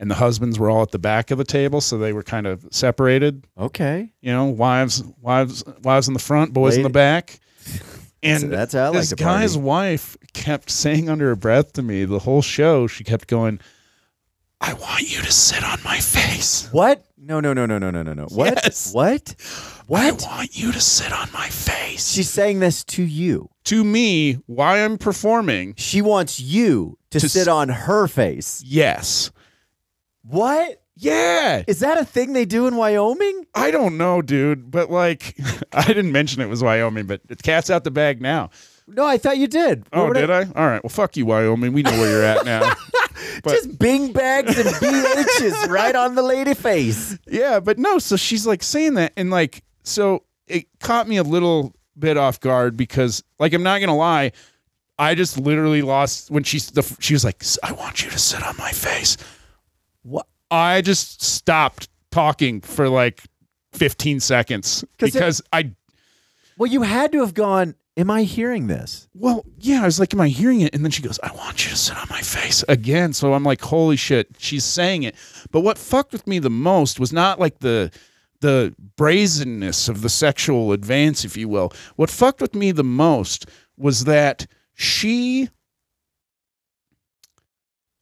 and 0.02 0.12
the 0.12 0.16
husbands 0.16 0.60
were 0.60 0.70
all 0.70 0.82
at 0.82 0.92
the 0.92 1.00
back 1.00 1.32
of 1.32 1.38
the 1.38 1.44
table 1.46 1.80
so 1.80 1.98
they 1.98 2.12
were 2.12 2.24
kind 2.24 2.46
of 2.48 2.66
separated 2.72 3.46
Okay. 3.58 4.12
you 4.22 4.32
know 4.34 4.46
wives 4.46 5.02
wives 5.22 5.64
wives 5.84 6.08
in 6.10 6.14
the 6.14 6.20
front 6.20 6.52
boys 6.54 6.76
in 6.76 6.84
the 6.84 6.90
back 6.90 7.40
and 8.24 8.52
that's 8.52 8.74
how 8.74 8.86
I 8.86 8.88
like 8.90 8.94
this 9.00 9.10
to 9.10 9.16
guy's 9.16 9.54
party. 9.54 9.66
wife 9.66 10.18
kept 10.34 10.70
saying 10.70 11.08
under 11.10 11.28
her 11.30 11.36
breath 11.36 11.72
to 11.74 11.82
me 11.82 12.04
the 12.06 12.20
whole 12.20 12.42
show 12.42 12.88
she 12.88 13.04
kept 13.04 13.28
going 13.28 13.60
i 14.60 14.74
want 14.74 15.02
you 15.10 15.22
to 15.22 15.32
sit 15.32 15.64
on 15.64 15.80
my 15.84 16.00
face 16.00 16.68
What? 16.72 17.06
No, 17.24 17.40
no, 17.40 17.54
no, 17.54 17.68
no, 17.68 17.78
no, 17.78 17.92
no, 17.92 18.02
no, 18.02 18.14
no. 18.14 18.26
What? 18.26 18.56
Yes. 18.64 18.92
What? 18.96 19.36
What? 19.86 20.02
i 20.04 20.12
want 20.36 20.58
you 20.58 20.72
to 20.72 20.82
sit 20.82 21.14
on 21.14 21.30
my 21.32 21.48
face 21.50 22.10
She's 22.12 22.30
saying 22.32 22.60
this 22.62 22.84
to 22.86 23.04
you. 23.04 23.48
to 23.66 23.84
me 23.84 24.34
why 24.48 24.84
I'm 24.84 24.98
performing. 24.98 25.76
She 25.78 26.02
wants 26.02 26.40
you 26.40 26.98
to, 27.12 27.20
To 27.20 27.30
sit 27.30 27.42
s- 27.44 27.48
on 27.48 27.70
her 27.70 28.08
face. 28.08 28.64
Yes. 28.66 29.30
What? 30.24 30.82
Yeah. 30.96 31.64
Is 31.68 31.80
that 31.80 31.98
a 31.98 32.06
thing 32.06 32.34
they 32.34 32.46
do 32.46 32.68
in 32.68 32.76
Wyoming? 32.76 33.46
I 33.56 33.72
don't 33.72 33.98
know, 33.98 34.22
dude, 34.22 34.70
but 34.70 34.90
like 34.92 35.36
I 35.74 35.86
didn't 35.88 36.12
mention 36.12 36.42
it 36.42 36.50
was 36.50 36.62
Wyoming, 36.64 37.08
but 37.08 37.22
the 37.28 37.36
cat's 37.36 37.70
out 37.70 37.84
the 37.84 37.92
bag 37.92 38.22
now. 38.22 38.50
No, 38.88 39.06
I 39.06 39.18
thought 39.18 39.38
you 39.38 39.48
did. 39.48 39.86
Oh, 39.94 40.08
would 40.08 40.16
did 40.16 40.30
I? 40.30 40.44
All 40.56 40.68
right. 40.68 40.84
Well, 40.84 40.90
fuck 40.90 41.16
you, 41.16 41.26
Wyoming. 41.26 41.72
We 41.74 41.82
know 41.82 41.92
where 41.92 42.10
you're 42.10 42.24
at 42.24 42.46
now. 42.46 42.74
but- 43.44 43.52
Just 43.52 43.80
bing 43.80 44.12
bags 44.12 44.58
and 44.58 44.68
BHs 44.68 45.70
right 45.70 45.96
on 45.96 46.16
the 46.16 46.22
lady 46.24 46.54
face. 46.54 47.18
yeah, 47.28 47.60
but 47.60 47.80
no, 47.80 48.00
so 48.00 48.16
she's 48.18 48.46
like 48.46 48.62
saying 48.64 48.96
that 48.96 49.14
and 49.18 49.32
like 49.32 49.64
so 49.84 50.24
it 50.48 50.66
caught 50.82 51.08
me 51.08 51.18
a 51.18 51.24
little 51.24 51.74
bit 51.98 52.18
off 52.18 52.40
guard 52.40 52.76
because 52.76 53.24
like 53.40 53.54
I'm 53.54 53.64
not 53.64 53.80
going 53.80 53.88
to 53.90 53.94
lie, 53.94 54.34
I 55.00 55.16
just 55.16 55.38
literally 55.40 55.82
lost 55.82 56.30
when 56.30 56.44
she's 56.44 56.70
the 56.72 56.84
she 57.00 57.14
was 57.14 57.24
like 57.24 57.44
I 57.64 57.72
want 57.72 58.04
you 58.04 58.10
to 58.12 58.20
sit 58.20 58.44
on 58.44 58.56
my 58.58 58.72
face. 58.72 59.18
What? 60.04 60.28
I 60.50 60.82
just 60.82 61.22
stopped 61.24 61.88
talking 62.12 62.62
for 62.62 62.90
like 62.90 63.24
15 63.74 64.20
seconds 64.20 64.84
'Cause 64.98 65.10
it- 65.10 65.14
because 65.14 65.42
I 65.54 65.72
Well, 66.58 66.70
you 66.72 66.82
had 66.82 67.12
to 67.14 67.20
have 67.22 67.34
gone. 67.34 67.76
Am 67.98 68.10
I 68.10 68.24
hearing 68.24 68.68
this? 68.68 69.08
well, 69.14 69.46
yeah, 69.60 69.82
I 69.82 69.86
was 69.86 70.00
like, 70.00 70.14
am 70.14 70.22
I 70.22 70.30
hearing 70.30 70.62
it? 70.62 70.74
And 70.74 70.84
then 70.84 70.92
she 70.92 71.02
goes, 71.02 71.20
I 71.22 71.32
want 71.34 71.64
you 71.66 71.72
to 71.72 71.76
sit 71.76 71.98
on 71.98 72.08
my 72.10 72.22
face 72.22 72.64
again. 72.70 73.12
So 73.14 73.34
I'm 73.34 73.44
like, 73.44 73.62
holy 73.62 73.98
shit, 73.98 74.30
she's 74.40 74.64
saying 74.64 75.04
it. 75.04 75.14
But 75.52 75.60
what 75.62 75.78
fucked 75.78 76.14
with 76.14 76.26
me 76.26 76.40
the 76.40 76.50
most 76.50 77.00
was 77.00 77.12
not 77.14 77.40
like 77.40 77.60
the 77.60 77.92
the 78.40 78.74
brazenness 78.98 79.88
of 79.88 80.02
the 80.02 80.10
sexual 80.10 80.72
advance, 80.72 81.24
if 81.24 81.38
you 81.38 81.48
will. 81.48 81.72
What 81.96 82.10
fucked 82.10 82.42
with 82.42 82.56
me 82.56 82.72
the 82.72 82.84
most 82.84 83.46
was 83.78 84.06
that 84.06 84.48
she 84.74 85.50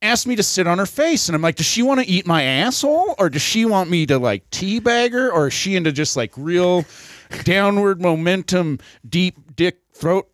asked 0.01 0.25
me 0.27 0.35
to 0.35 0.43
sit 0.43 0.65
on 0.67 0.77
her 0.77 0.85
face 0.85 1.27
and 1.27 1.35
i'm 1.35 1.41
like 1.41 1.55
does 1.55 1.65
she 1.65 1.81
want 1.83 1.99
to 1.99 2.07
eat 2.07 2.25
my 2.25 2.43
asshole 2.43 3.15
or 3.17 3.29
does 3.29 3.41
she 3.41 3.65
want 3.65 3.89
me 3.89 4.05
to 4.05 4.17
like 4.17 4.49
teabag 4.49 5.11
her 5.11 5.31
or 5.31 5.47
is 5.47 5.53
she 5.53 5.75
into 5.75 5.91
just 5.91 6.15
like 6.15 6.31
real 6.37 6.85
downward 7.43 8.01
momentum 8.01 8.79
deep 9.07 9.37
dick 9.55 9.79
throat? 9.93 10.27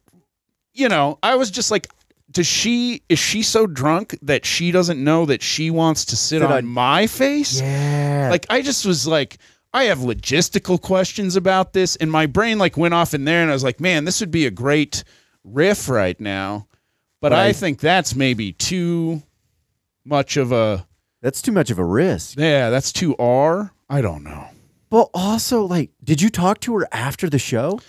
You 0.74 0.90
know 0.90 1.18
i 1.24 1.36
was 1.36 1.50
just 1.50 1.72
like 1.72 1.88
does 2.32 2.48
she 2.48 3.02
is 3.10 3.18
she 3.18 3.42
so 3.44 3.66
drunk 3.66 4.18
that 4.22 4.46
she 4.46 4.72
doesn't 4.72 5.02
know 5.04 5.26
that 5.26 5.42
she 5.42 5.72
wants 5.72 6.06
to 6.06 6.16
sit 6.16 6.42
Sit 6.42 6.44
on, 6.44 6.52
on- 6.52 6.66
my 6.66 7.08
face? 7.08 7.60
Yeah. 7.60 8.28
like 8.30 8.46
i 8.50 8.62
just 8.62 8.86
was 8.86 9.08
like 9.08 9.38
i 9.74 9.86
have 9.86 10.00
logistical 10.00 10.80
questions 10.82 11.36
about 11.36 11.74
this 11.74 11.96
and 11.96 12.12
my 12.12 12.26
brain 12.28 12.58
like 12.60 12.78
went 12.78 12.94
off 12.94 13.14
in 13.14 13.26
there 13.26 13.42
and 13.42 13.50
i 13.50 13.54
was 13.54 13.64
like 13.64 13.80
man 13.80 14.06
this 14.06 14.20
would 14.20 14.32
be 14.32 14.46
a 14.46 14.52
great 14.52 15.04
riff 15.44 15.90
right 15.90 16.20
now. 16.20 16.68
But 17.22 17.34
i 17.34 17.54
think 17.54 17.80
that's 17.80 18.16
maybe 18.16 18.52
too 18.52 19.24
much 20.06 20.38
of 20.38 20.52
a 20.52 20.86
that's 21.22 21.42
too 21.42 21.52
much 21.52 21.72
of 21.72 21.80
a 21.80 21.84
risk. 21.86 22.38
yeah 22.40 22.70
that's 22.70 22.92
too 22.94 23.16
r 23.18 23.72
i 23.90 24.02
don't 24.02 24.24
know 24.24 24.46
But 24.90 25.10
also, 25.14 25.64
like, 25.66 25.90
did 26.04 26.22
you 26.22 26.30
talk 26.30 26.60
to 26.62 26.78
her 26.78 26.88
after 26.92 27.30
the 27.30 27.40
show? 27.40 27.80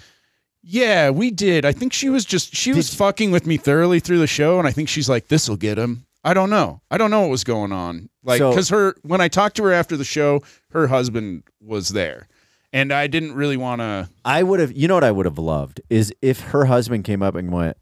Yeah, 0.63 1.11
we 1.11 1.31
did. 1.31 1.65
I 1.65 1.71
think 1.73 1.93
she 1.93 2.09
was 2.09 2.25
just 2.25 2.57
she 2.57 2.73
was 2.73 2.93
fucking 2.93 3.31
with 3.31 3.47
me 3.47 3.57
thoroughly 3.59 4.01
through 4.01 4.19
the 4.19 4.27
show, 4.27 4.59
and 4.59 4.67
I 4.67 4.73
think 4.73 4.89
she's 4.89 5.09
like, 5.09 5.29
"This 5.29 5.49
will 5.49 5.59
get 5.59 5.79
him." 5.79 6.07
I 6.25 6.35
don't 6.35 6.51
know. 6.51 6.81
I 6.91 6.99
don't 6.99 7.11
know 7.13 7.21
what 7.21 7.31
was 7.31 7.45
going 7.45 7.71
on. 7.71 8.09
Like, 8.25 8.39
So- 8.39 8.51
because 8.51 8.71
her 8.71 8.97
when 9.03 9.21
I 9.21 9.29
talked 9.29 9.57
to 9.59 9.63
her 9.65 9.73
after 9.73 9.97
the 9.97 10.05
show, 10.05 10.43
her 10.71 10.89
husband 10.89 11.45
was 11.61 11.91
there, 11.91 12.27
and 12.73 12.91
I 12.93 13.07
didn't 13.07 13.35
really 13.35 13.57
want 13.59 13.81
to. 13.81 14.09
I 14.25 14.43
would 14.43 14.59
have, 14.59 14.73
you 14.73 14.89
know 14.89 14.95
what 14.95 15.05
I 15.05 15.13
would 15.13 15.27
have 15.27 15.39
loved 15.39 15.81
is 15.89 16.13
if 16.23 16.41
her 16.53 16.65
husband 16.65 17.05
came 17.05 17.23
up 17.23 17.37
and 17.37 17.53
went, 17.53 17.77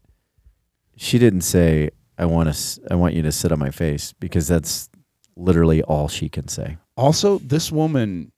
she 0.95 1.17
didn't 1.17 1.41
say, 1.41 1.89
I 2.17 2.25
want 2.25 2.53
to, 2.53 2.81
I 2.89 2.95
want 2.95 3.13
you 3.13 3.21
to 3.23 3.31
sit 3.31 3.51
on 3.51 3.59
my 3.59 3.71
face 3.71 4.13
because 4.19 4.47
that's 4.47 4.89
literally 5.35 5.81
all 5.83 6.07
she 6.07 6.29
can 6.29 6.47
say. 6.47 6.77
Also, 6.95 7.39
this 7.39 7.71
woman, 7.71 8.31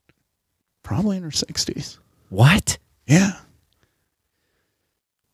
probably 0.84 1.18
in 1.18 1.24
her 1.24 1.32
sixties. 1.32 2.00
What? 2.30 2.78
Yeah. 3.06 3.34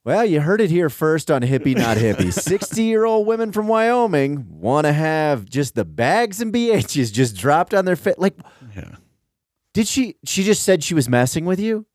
Well, 0.05 0.25
you 0.25 0.41
heard 0.41 0.59
it 0.59 0.69
here 0.69 0.89
first 0.89 1.31
on 1.31 1.41
Hippie 1.43 1.77
Not 1.77 1.95
Hippie. 1.97 2.33
60 2.43 2.83
year 2.83 3.05
old 3.05 3.25
women 3.25 3.53
from 3.53 3.67
Wyoming 3.69 4.45
want 4.59 4.85
to 4.85 4.91
have 4.91 5.45
just 5.45 5.75
the 5.75 5.85
bags 5.85 6.41
and 6.41 6.53
BHs 6.53 7.11
just 7.13 7.37
dropped 7.37 7.73
on 7.73 7.85
their 7.85 7.95
face. 7.95 8.15
Like, 8.17 8.35
Yeah. 8.75 8.95
did 9.73 9.87
she, 9.87 10.17
she 10.25 10.43
just 10.43 10.63
said 10.63 10.83
she 10.83 10.93
was 10.93 11.07
messing 11.07 11.45
with 11.45 11.59
you? 11.59 11.85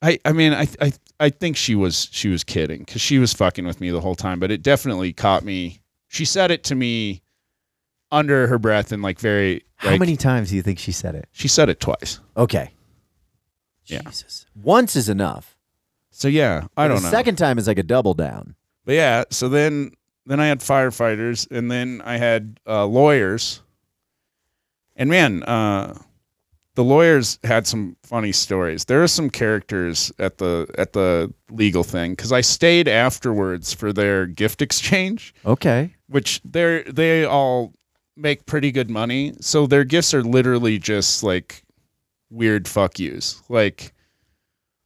I, 0.00 0.20
I 0.24 0.30
mean 0.32 0.52
I 0.52 0.68
I 0.80 0.92
I 1.18 1.28
think 1.30 1.56
she 1.56 1.74
was 1.74 2.08
she 2.12 2.28
was 2.28 2.44
kidding 2.44 2.78
because 2.84 3.00
she 3.00 3.18
was 3.18 3.32
fucking 3.32 3.66
with 3.66 3.80
me 3.80 3.90
the 3.90 4.00
whole 4.00 4.14
time, 4.14 4.38
but 4.38 4.52
it 4.52 4.62
definitely 4.62 5.12
caught 5.12 5.42
me. 5.42 5.80
She 6.08 6.24
said 6.24 6.50
it 6.50 6.64
to 6.64 6.74
me 6.74 7.22
under 8.10 8.46
her 8.48 8.58
breath 8.58 8.92
and 8.92 9.02
like 9.02 9.18
very. 9.20 9.64
How 9.76 9.90
like- 9.90 10.00
many 10.00 10.16
times 10.16 10.50
do 10.50 10.56
you 10.56 10.62
think 10.62 10.78
she 10.78 10.92
said 10.92 11.14
it? 11.14 11.28
She 11.32 11.48
said 11.48 11.68
it 11.68 11.78
twice. 11.80 12.20
Okay. 12.36 12.72
Yeah. 13.86 14.02
Jesus. 14.02 14.46
Once 14.54 14.96
is 14.96 15.08
enough. 15.08 15.56
So 16.10 16.26
yeah, 16.28 16.66
I 16.76 16.88
don't 16.88 16.96
the 16.96 17.02
know. 17.04 17.10
second 17.10 17.36
time 17.36 17.58
is 17.58 17.66
like 17.68 17.78
a 17.78 17.82
double 17.82 18.12
down. 18.14 18.54
But 18.84 18.94
yeah, 18.96 19.24
so 19.30 19.48
then 19.48 19.92
then 20.26 20.40
I 20.40 20.46
had 20.46 20.60
firefighters 20.60 21.50
and 21.50 21.70
then 21.70 22.02
I 22.04 22.16
had 22.16 22.58
uh, 22.66 22.86
lawyers. 22.86 23.62
And 24.96 25.08
man, 25.08 25.42
uh, 25.44 25.96
the 26.78 26.84
lawyers 26.84 27.40
had 27.42 27.66
some 27.66 27.96
funny 28.04 28.30
stories. 28.30 28.84
There 28.84 29.02
are 29.02 29.08
some 29.08 29.30
characters 29.30 30.12
at 30.20 30.38
the 30.38 30.72
at 30.78 30.92
the 30.92 31.34
legal 31.50 31.82
thing 31.82 32.12
because 32.12 32.30
I 32.30 32.40
stayed 32.40 32.86
afterwards 32.86 33.72
for 33.74 33.92
their 33.92 34.26
gift 34.26 34.62
exchange, 34.62 35.34
Okay. 35.44 35.92
which 36.06 36.40
they 36.44 36.84
they 36.84 37.24
all 37.24 37.74
make 38.16 38.46
pretty 38.46 38.70
good 38.70 38.90
money. 38.90 39.32
So 39.40 39.66
their 39.66 39.82
gifts 39.82 40.14
are 40.14 40.22
literally 40.22 40.78
just 40.78 41.24
like 41.24 41.64
weird 42.30 42.68
fuck 42.68 43.00
yous, 43.00 43.42
like 43.48 43.92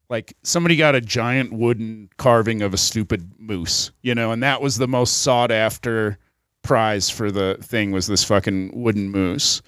like 0.09 0.32
somebody 0.43 0.76
got 0.76 0.95
a 0.95 1.01
giant 1.03 1.53
wooden 1.53 2.09
carving 2.16 2.62
of 2.62 2.72
a 2.72 2.78
stupid 2.78 3.32
moose, 3.38 3.90
you 4.01 4.14
know, 4.14 4.32
and 4.32 4.43
that 4.43 4.62
was 4.62 4.78
the 4.78 4.88
most 4.88 5.20
sought 5.20 5.51
after 5.51 6.16
prize 6.62 7.11
for 7.11 7.30
the 7.30 7.59
thing 7.61 7.90
was 7.93 8.07
this 8.07 8.24
fucking 8.24 8.70
wooden 8.72 9.11
moose. 9.11 9.61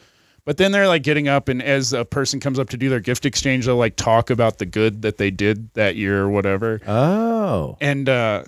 But 0.44 0.58
then 0.58 0.72
they're 0.72 0.88
like 0.88 1.02
getting 1.02 1.26
up 1.26 1.48
and 1.48 1.62
as 1.62 1.92
a 1.92 2.04
person 2.04 2.38
comes 2.38 2.58
up 2.58 2.68
to 2.70 2.76
do 2.76 2.88
their 2.88 3.00
gift 3.00 3.24
exchange, 3.24 3.66
they'll 3.66 3.76
like 3.76 3.96
talk 3.96 4.28
about 4.28 4.58
the 4.58 4.66
good 4.66 5.02
that 5.02 5.16
they 5.16 5.30
did 5.30 5.72
that 5.74 5.96
year 5.96 6.22
or 6.22 6.28
whatever. 6.28 6.80
Oh. 6.86 7.76
And 7.80 8.08
uh 8.08 8.44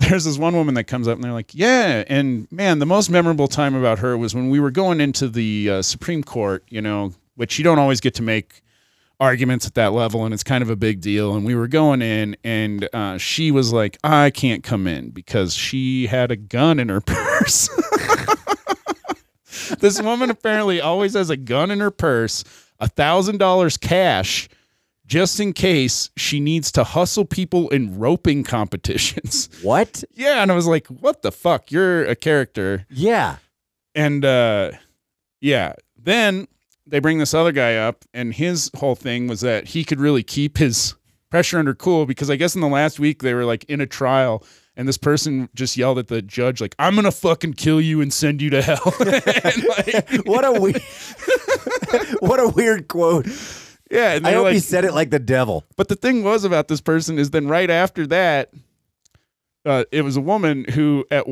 there's 0.08 0.24
this 0.24 0.38
one 0.38 0.54
woman 0.54 0.74
that 0.74 0.84
comes 0.84 1.06
up 1.06 1.16
and 1.16 1.24
they're 1.24 1.32
like, 1.32 1.54
"Yeah, 1.54 2.04
and 2.08 2.50
man, 2.50 2.78
the 2.78 2.86
most 2.86 3.10
memorable 3.10 3.48
time 3.48 3.74
about 3.74 3.98
her 3.98 4.16
was 4.16 4.34
when 4.34 4.48
we 4.48 4.58
were 4.58 4.70
going 4.70 4.98
into 4.98 5.28
the 5.28 5.68
uh, 5.68 5.82
Supreme 5.82 6.24
Court, 6.24 6.64
you 6.70 6.80
know, 6.80 7.12
which 7.36 7.58
you 7.58 7.64
don't 7.64 7.78
always 7.78 8.00
get 8.00 8.14
to 8.14 8.22
make 8.22 8.62
arguments 9.20 9.66
at 9.66 9.74
that 9.74 9.92
level, 9.92 10.24
and 10.24 10.32
it's 10.32 10.42
kind 10.42 10.62
of 10.62 10.70
a 10.70 10.76
big 10.76 11.02
deal. 11.02 11.34
And 11.34 11.44
we 11.44 11.54
were 11.54 11.68
going 11.68 12.00
in, 12.00 12.34
and 12.42 12.88
uh, 12.94 13.18
she 13.18 13.50
was 13.50 13.74
like, 13.74 13.98
"I 14.02 14.30
can't 14.30 14.64
come 14.64 14.86
in 14.86 15.10
because 15.10 15.54
she 15.54 16.06
had 16.06 16.30
a 16.30 16.36
gun 16.36 16.80
in 16.80 16.88
her 16.88 17.00
purse." 17.06 17.68
this 19.78 20.00
woman 20.00 20.30
apparently 20.30 20.80
always 20.80 21.14
has 21.14 21.30
a 21.30 21.36
gun 21.36 21.70
in 21.70 21.80
her 21.80 21.90
purse, 21.90 22.44
a 22.78 22.88
thousand 22.88 23.38
dollars 23.38 23.76
cash 23.76 24.48
just 25.06 25.40
in 25.40 25.52
case 25.52 26.08
she 26.16 26.38
needs 26.38 26.70
to 26.70 26.84
hustle 26.84 27.24
people 27.24 27.68
in 27.70 27.98
roping 27.98 28.44
competitions. 28.44 29.48
What? 29.62 30.04
yeah, 30.14 30.40
and 30.40 30.52
I 30.52 30.54
was 30.54 30.66
like, 30.68 30.86
"What 30.86 31.22
the 31.22 31.32
fuck? 31.32 31.72
You're 31.72 32.04
a 32.04 32.14
character." 32.14 32.86
Yeah. 32.88 33.36
And 33.94 34.24
uh 34.24 34.72
yeah, 35.40 35.74
then 35.96 36.46
they 36.86 37.00
bring 37.00 37.18
this 37.18 37.34
other 37.34 37.52
guy 37.52 37.76
up 37.76 38.04
and 38.14 38.32
his 38.32 38.70
whole 38.76 38.94
thing 38.94 39.26
was 39.26 39.40
that 39.40 39.68
he 39.68 39.84
could 39.84 40.00
really 40.00 40.22
keep 40.22 40.58
his 40.58 40.94
pressure 41.30 41.58
under 41.58 41.74
cool 41.74 42.06
because 42.06 42.30
I 42.30 42.36
guess 42.36 42.54
in 42.54 42.60
the 42.60 42.68
last 42.68 42.98
week 43.00 43.22
they 43.22 43.34
were 43.34 43.44
like 43.44 43.64
in 43.64 43.80
a 43.80 43.86
trial 43.86 44.44
and 44.80 44.88
this 44.88 44.96
person 44.96 45.50
just 45.54 45.76
yelled 45.76 45.98
at 45.98 46.08
the 46.08 46.22
judge 46.22 46.58
like 46.58 46.74
I'm 46.78 46.94
going 46.94 47.04
to 47.04 47.10
fucking 47.12 47.52
kill 47.52 47.82
you 47.82 48.00
and 48.00 48.10
send 48.10 48.40
you 48.40 48.48
to 48.48 48.62
hell. 48.62 48.80
like, 48.98 50.24
What 50.24 50.42
a 50.46 50.58
weird, 50.58 50.82
what 52.20 52.40
a 52.40 52.48
weird 52.48 52.88
quote. 52.88 53.26
yeah, 53.90 54.12
and 54.14 54.26
I 54.26 54.32
hope 54.32 54.44
like, 54.44 54.54
he 54.54 54.60
said 54.60 54.86
it 54.86 54.94
like 54.94 55.10
the 55.10 55.18
devil. 55.18 55.64
But 55.76 55.88
the 55.88 55.96
thing 55.96 56.24
was 56.24 56.44
about 56.44 56.68
this 56.68 56.80
person 56.80 57.18
is 57.18 57.28
then 57.30 57.46
right 57.46 57.68
after 57.68 58.06
that, 58.06 58.52
uh, 59.66 59.84
it 59.92 60.00
was 60.00 60.16
a 60.16 60.20
woman 60.22 60.64
who 60.72 61.04
at 61.10 61.26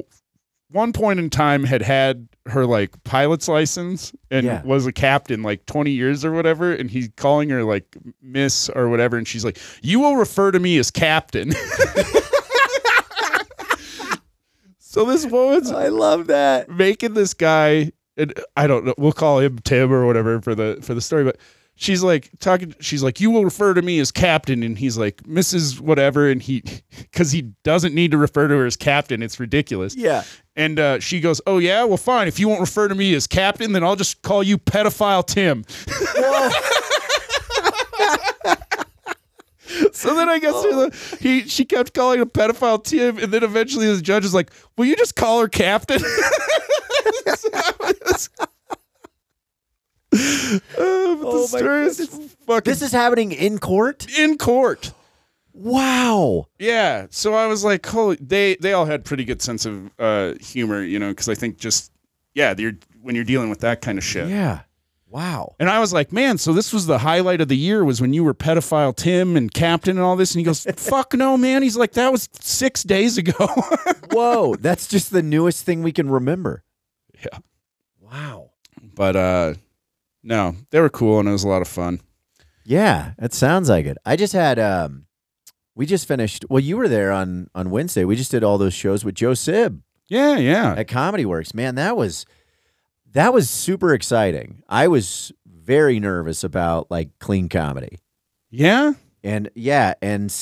one 0.70 0.92
point 0.92 1.18
in 1.18 1.30
time 1.30 1.64
had 1.64 1.80
had 1.80 2.28
her 2.44 2.66
like 2.66 3.03
pilot's 3.05 3.49
license 3.49 4.12
and 4.30 4.44
Yeah. 4.44 4.62
was 4.62 4.84
a 4.86 4.92
captain 4.92 5.42
like 5.42 5.64
20 5.64 5.90
years 5.90 6.22
or 6.26 6.32
whatever. 6.32 6.74
And 6.74 6.90
he's 6.90 7.09
calling 7.16 7.49
her 7.49 7.64
like 7.64 7.96
Miss 8.20 8.68
or 8.68 8.90
whatever. 8.90 9.16
And 9.16 9.26
she's 9.26 9.46
like, 9.46 9.59
You 9.80 10.01
will 10.01 10.16
refer 10.16 10.51
to 10.51 10.59
me 10.61 10.76
as 10.76 10.90
captain. 10.90 11.53
so 14.99 15.05
this 15.05 15.26
woman's 15.26 15.70
I 15.70 15.88
love 15.88 16.26
that. 16.28 16.68
making 16.68 17.14
this 17.14 17.34
guy 17.34 17.92
and 18.16 18.32
I 18.57 18.66
don't 18.66 18.84
know 18.84 18.94
we'll 18.99 19.12
call 19.12 19.38
him 19.40 19.59
Tim 19.61 19.92
or 19.92 20.07
whatever 20.07 20.40
for 20.40 20.55
the 20.55 20.78
for 20.82 20.94
the 20.94 21.01
story 21.01 21.24
but 21.24 21.36
she's 21.76 22.03
like 22.03 22.30
talking 22.40 22.74
she's 22.80 23.03
like 23.05 23.20
you 23.20 23.30
will 23.30 23.44
refer 23.44 23.72
to 23.74 23.82
me 23.82 24.01
as 24.01 24.11
captain 24.11 24.62
and 24.64 24.76
he's 24.76 24.99
like 24.99 25.18
Mrs 25.22 25.78
whatever 25.80 26.28
and 26.28 26.42
he 26.42 26.62
cuz 27.12 27.30
he 27.30 27.42
doesn't 27.62 27.94
need 27.94 28.11
to 28.11 28.18
refer 28.18 28.49
to 28.49 28.55
her 28.55 28.66
as 28.66 28.76
captain 28.76 29.22
it's 29.22 29.38
ridiculous 29.38 29.94
Yeah. 29.94 30.24
and 30.57 30.80
uh, 30.80 30.99
she 30.99 31.20
goes 31.20 31.40
oh 31.46 31.59
yeah 31.59 31.84
well 31.84 31.96
fine 31.96 32.26
if 32.26 32.40
you 32.40 32.49
won't 32.49 32.61
refer 32.61 32.88
to 32.88 32.94
me 32.96 33.14
as 33.14 33.26
captain 33.28 33.72
then 33.72 33.84
I'll 33.84 33.94
just 33.96 34.22
call 34.22 34.42
you 34.42 34.59
pedophile 34.59 35.24
Tim 35.24 35.64
So 40.09 40.14
then 40.16 40.28
I 40.28 40.38
guess 40.38 40.52
the, 40.54 41.18
he 41.20 41.42
she 41.48 41.64
kept 41.64 41.92
calling 41.94 42.20
him 42.20 42.28
pedophile 42.30 42.82
Tim, 42.82 43.18
and 43.18 43.32
then 43.32 43.42
eventually 43.44 43.92
the 43.94 44.00
judge 44.02 44.24
is 44.24 44.32
like, 44.34 44.50
"Will 44.76 44.86
you 44.86 44.96
just 44.96 45.16
call 45.16 45.40
her 45.40 45.48
captain?" 45.48 45.98
So 46.00 47.48
I 47.52 47.94
was- 48.06 48.30
Uh, 50.11 50.59
but 50.72 51.26
Oh 51.26 51.46
the 51.46 51.62
my 51.62 51.86
is 51.86 52.09
fucking 52.46 52.70
This 52.70 52.80
is 52.82 52.92
happening 52.92 53.32
in 53.32 53.59
court? 53.59 54.06
in 54.18 54.38
court. 54.38 54.92
Wow. 55.52 56.46
Yeah, 56.59 57.06
so 57.11 57.34
I 57.34 57.46
was 57.46 57.64
like, 57.64 57.84
"Holy!" 57.84 58.16
They 58.20 58.56
they 58.56 58.72
all 58.72 58.86
had 58.86 59.04
pretty 59.04 59.24
good 59.24 59.42
sense 59.42 59.66
of 59.66 59.90
uh, 59.98 60.34
humor, 60.40 60.82
you 60.82 60.98
know, 60.98 61.09
because 61.11 61.28
I 61.28 61.34
think 61.34 61.59
just 61.59 61.92
yeah, 62.34 62.54
you're 62.56 62.72
when 63.02 63.14
you're 63.16 63.24
dealing 63.24 63.50
with 63.50 63.61
that 63.61 63.80
kind 63.82 63.98
of 63.98 64.04
shit. 64.04 64.28
Yeah. 64.28 64.61
Wow. 65.11 65.54
And 65.59 65.70
I 65.70 65.78
was 65.80 65.92
like, 65.92 66.12
man, 66.12 66.36
so 66.38 66.52
this 66.52 66.72
was 66.72 66.86
the 66.86 66.98
highlight 66.98 67.40
of 67.40 67.48
the 67.48 67.56
year 67.56 67.82
was 67.84 68.00
when 68.00 68.12
you 68.12 68.22
were 68.24 68.34
pedophile 68.34 68.94
Tim 68.94 69.36
and 69.36 69.52
captain 69.52 69.96
and 69.96 70.04
all 70.04 70.16
this. 70.16 70.32
And 70.34 70.40
he 70.40 70.44
goes, 70.44 70.64
fuck 70.76 71.14
no, 71.14 71.36
man. 71.38 71.62
He's 71.62 71.76
like, 71.78 71.92
that 71.92 72.12
was 72.12 72.28
six 72.40 72.82
days 72.82 73.16
ago. 73.16 73.46
Whoa. 74.12 74.56
That's 74.56 74.86
just 74.86 75.11
the 75.11 75.22
newest 75.22 75.64
thing 75.64 75.82
we 75.82 75.92
can 75.92 76.11
remember. 76.11 76.62
Yeah. 77.22 77.38
Wow. 78.00 78.50
but 78.94 79.16
uh 79.16 79.54
no, 80.22 80.56
they 80.70 80.80
were 80.80 80.88
cool 80.90 81.20
and 81.20 81.28
it 81.28 81.32
was 81.32 81.44
a 81.44 81.48
lot 81.48 81.62
of 81.62 81.68
fun. 81.68 82.00
Yeah, 82.64 83.12
it 83.18 83.32
sounds 83.32 83.68
like 83.70 83.86
it. 83.86 83.96
I 84.04 84.16
just 84.16 84.32
had 84.34 84.59
um 84.59 85.06
we 85.74 85.86
just 85.86 86.06
finished 86.09 86.44
well, 86.50 86.61
you 86.61 86.76
were 86.76 86.88
there 86.88 87.12
on 87.12 87.48
on 87.54 87.70
Wednesday. 87.70 88.04
We 88.04 88.16
just 88.16 88.30
did 88.30 88.44
all 88.44 88.59
those 88.59 88.74
shows 88.74 89.04
with 89.04 89.14
Joe 89.14 89.34
Sib 89.34 89.82
Yeah, 90.09 90.36
yeah. 90.36 90.74
at 90.76 90.88
Comedy 90.88 91.24
Works. 91.24 91.54
Man, 91.54 91.76
that 91.76 91.96
was 91.96 92.26
that 93.12 93.32
was 93.32 93.48
super 93.50 93.94
exciting. 93.94 94.62
I 94.68 94.88
was 94.88 95.32
very 95.46 95.98
nervous 96.00 96.44
about 96.44 96.90
like 96.90 97.11
clean 97.18 97.48
comedy. 97.48 97.98
Yeah? 98.50 98.94
And 99.24 99.50
yeah, 99.54 99.94
and 100.00 100.34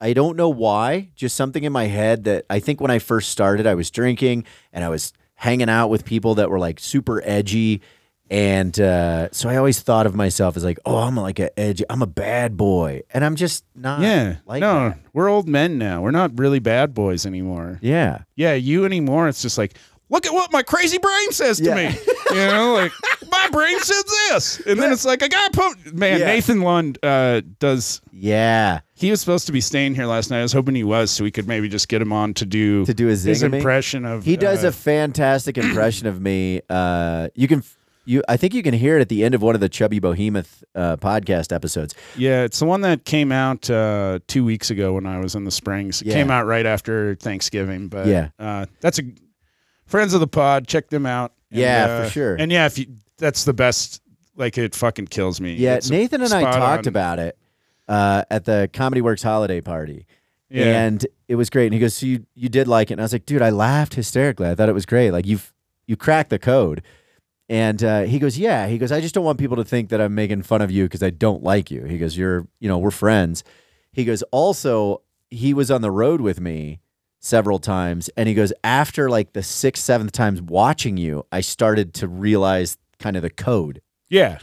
I 0.00 0.12
don't 0.12 0.36
know 0.36 0.48
why, 0.48 1.10
just 1.14 1.36
something 1.36 1.64
in 1.64 1.72
my 1.72 1.84
head 1.86 2.24
that 2.24 2.44
I 2.50 2.60
think 2.60 2.80
when 2.80 2.90
I 2.90 2.98
first 2.98 3.30
started, 3.30 3.66
I 3.66 3.74
was 3.74 3.90
drinking 3.90 4.44
and 4.72 4.84
I 4.84 4.88
was 4.88 5.12
hanging 5.34 5.68
out 5.68 5.88
with 5.88 6.04
people 6.04 6.36
that 6.36 6.50
were 6.50 6.58
like 6.58 6.78
super 6.80 7.22
edgy. 7.24 7.80
And 8.30 8.78
uh, 8.80 9.28
so 9.32 9.48
I 9.48 9.56
always 9.56 9.80
thought 9.80 10.06
of 10.06 10.14
myself 10.14 10.56
as 10.56 10.64
like, 10.64 10.78
oh, 10.86 10.96
I'm 10.98 11.16
like 11.16 11.38
a 11.38 11.58
edgy, 11.58 11.84
I'm 11.90 12.00
a 12.02 12.06
bad 12.06 12.56
boy. 12.56 13.02
And 13.12 13.24
I'm 13.24 13.36
just 13.36 13.64
not 13.74 14.00
Yeah. 14.00 14.36
like 14.46 14.60
no, 14.60 14.90
that. 14.90 14.98
we're 15.12 15.28
old 15.28 15.48
men 15.48 15.78
now. 15.78 16.00
We're 16.02 16.12
not 16.12 16.38
really 16.38 16.58
bad 16.60 16.94
boys 16.94 17.26
anymore. 17.26 17.78
Yeah. 17.82 18.22
Yeah, 18.36 18.54
you 18.54 18.84
anymore. 18.84 19.28
It's 19.28 19.42
just 19.42 19.58
like, 19.58 19.74
look 20.12 20.26
at 20.26 20.32
what 20.32 20.52
my 20.52 20.62
crazy 20.62 20.98
brain 20.98 21.32
says 21.32 21.58
to 21.58 21.64
Yeah. 21.64 21.74
me. 21.90 21.98
You 22.30 22.38
know, 22.46 22.72
like 22.72 22.92
my 23.30 23.48
brain 23.50 23.78
says 23.80 24.04
this, 24.30 24.60
and 24.66 24.80
then 24.80 24.90
it's 24.90 25.04
like 25.04 25.22
I 25.22 25.28
got 25.28 25.52
put. 25.52 25.92
Man, 25.92 26.18
Yeah. 26.20 26.26
Nathan 26.26 26.62
Lund 26.62 26.98
uh, 27.02 27.42
does. 27.58 28.00
Yeah. 28.10 28.80
He 28.94 29.10
was 29.10 29.20
supposed 29.20 29.44
to 29.48 29.52
be 29.52 29.60
staying 29.60 29.96
here 29.96 30.06
last 30.06 30.30
night. 30.30 30.38
I 30.38 30.42
was 30.42 30.52
hoping 30.54 30.74
he 30.74 30.84
was, 30.84 31.10
so 31.10 31.24
we 31.24 31.30
could 31.30 31.46
maybe 31.46 31.68
just 31.68 31.88
get 31.88 32.00
him 32.00 32.10
on 32.10 32.32
to 32.34 32.46
do 32.46 32.86
To 32.86 32.94
do 32.94 33.06
his 33.08 33.24
his 33.24 33.42
impression 33.42 34.06
of. 34.06 34.24
He 34.24 34.38
does 34.38 34.64
uh, 34.64 34.68
a 34.68 34.72
fantastic 34.72 35.58
impression 35.58 36.06
of 36.06 36.22
me. 36.22 36.62
Uh, 36.70 37.28
you 37.34 37.48
can, 37.48 37.62
you, 38.06 38.22
I 38.26 38.38
think 38.38 38.54
you 38.54 38.62
can 38.62 38.72
hear 38.72 38.96
it 38.96 39.02
at 39.02 39.10
the 39.10 39.24
end 39.24 39.34
of 39.34 39.42
one 39.42 39.54
of 39.54 39.60
the 39.60 39.68
Chubby 39.68 39.98
Behemoth 39.98 40.64
uh, 40.74 40.96
podcast 40.96 41.52
episodes. 41.52 41.94
Yeah, 42.16 42.44
it's 42.44 42.60
the 42.60 42.64
one 42.66 42.80
that 42.82 43.04
came 43.04 43.30
out 43.30 43.68
uh, 43.68 44.20
two 44.26 44.42
weeks 44.44 44.70
ago 44.70 44.94
when 44.94 45.04
I 45.04 45.18
was 45.18 45.34
in 45.34 45.44
the 45.44 45.50
Springs. 45.50 46.00
It 46.00 46.06
Yeah. 46.08 46.14
came 46.14 46.30
out 46.30 46.46
right 46.46 46.64
after 46.64 47.14
Thanksgiving, 47.16 47.88
but 47.88 48.06
Yeah. 48.06 48.28
uh, 48.38 48.64
that's 48.80 48.98
a 48.98 49.02
friends 49.92 50.12
of 50.14 50.20
the 50.20 50.26
pod. 50.26 50.66
Check 50.66 50.90
them 50.90 51.06
out. 51.06 51.32
And, 51.52 51.60
Yeah, 51.60 51.84
uh, 51.84 52.04
for 52.04 52.10
sure. 52.10 52.34
And 52.34 52.50
yeah, 52.50 52.66
if 52.66 52.78
you, 52.78 52.86
that's 53.18 53.44
the 53.44 53.52
best. 53.52 54.00
Like 54.34 54.56
it 54.58 54.74
fucking 54.74 55.06
kills 55.08 55.40
me. 55.40 55.54
Yeah, 55.54 55.74
It's 55.76 55.90
Nathan 55.90 56.22
and 56.22 56.32
I 56.32 56.42
talked 56.42 56.86
on. 56.86 56.88
about 56.88 57.18
it 57.18 57.38
uh, 57.86 58.24
at 58.30 58.46
the 58.46 58.68
Comedy 58.72 59.02
Works 59.02 59.22
holiday 59.22 59.60
party. 59.60 60.06
Yeah. 60.48 60.84
And 60.84 61.06
it 61.28 61.36
was 61.36 61.48
great. 61.50 61.66
And 61.66 61.74
he 61.74 61.80
goes, 61.80 61.94
"So 61.94 62.06
you 62.06 62.26
you 62.34 62.48
did 62.48 62.66
like 62.68 62.90
it?" 62.90 62.94
And 62.94 63.00
I 63.00 63.04
was 63.04 63.12
like, 63.12 63.26
"Dude, 63.26 63.42
I 63.42 63.50
laughed 63.50 63.94
hysterically. 63.94 64.48
I 64.48 64.54
thought 64.54 64.68
it 64.68 64.74
was 64.74 64.86
great. 64.86 65.10
Like 65.10 65.26
you've 65.26 65.52
you 65.86 65.96
cracked 65.96 66.30
the 66.30 66.38
code." 66.38 66.82
And 67.48 67.82
uh, 67.84 68.02
he 68.02 68.18
goes, 68.18 68.38
"Yeah." 68.38 68.66
He 68.68 68.78
goes, 68.78 68.90
"I 68.92 69.00
just 69.02 69.14
don't 69.14 69.24
want 69.24 69.38
people 69.38 69.56
to 69.56 69.64
think 69.64 69.90
that 69.90 70.00
I'm 70.00 70.14
making 70.14 70.42
fun 70.42 70.62
of 70.62 70.70
you 70.70 70.84
because 70.84 71.02
I 71.02 71.10
don't 71.10 71.42
like 71.42 71.70
you." 71.70 71.84
He 71.84 71.98
goes, 71.98 72.16
"You're 72.16 72.46
you 72.60 72.68
know 72.68 72.78
we're 72.78 72.90
friends." 72.90 73.44
He 73.92 74.04
goes, 74.04 74.22
"Also, 74.30 75.02
he 75.30 75.52
was 75.54 75.70
on 75.70 75.82
the 75.82 75.90
road 75.90 76.20
with 76.22 76.40
me." 76.40 76.80
Several 77.24 77.58
times 77.58 78.10
and 78.16 78.28
he 78.28 78.34
goes 78.34 78.52
after 78.64 79.08
like 79.08 79.32
the 79.32 79.42
sixth 79.42 79.82
seventh 79.84 80.10
times 80.12 80.42
watching 80.42 80.96
you 80.96 81.24
i 81.30 81.40
started 81.40 81.94
to 81.94 82.08
realize 82.08 82.76
kind 82.98 83.14
of 83.16 83.22
the 83.22 83.30
code 83.30 83.80
Yeah. 84.10 84.38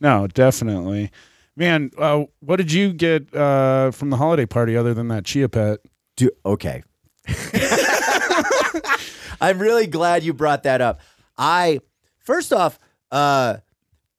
No, 0.00 0.26
definitely. 0.26 1.10
Man, 1.56 1.90
uh, 1.98 2.24
what 2.40 2.56
did 2.56 2.72
you 2.72 2.94
get 2.94 3.34
uh, 3.34 3.90
from 3.90 4.08
the 4.08 4.16
holiday 4.16 4.46
party 4.46 4.74
other 4.78 4.94
than 4.94 5.08
that 5.08 5.26
chia 5.26 5.46
pet? 5.46 5.80
Do 6.16 6.30
okay. 6.46 6.82
I'm 9.40 9.58
really 9.58 9.86
glad 9.86 10.22
you 10.22 10.32
brought 10.32 10.62
that 10.62 10.80
up. 10.80 11.00
I 11.36 11.80
first 12.18 12.52
off, 12.52 12.78
uh 13.10 13.58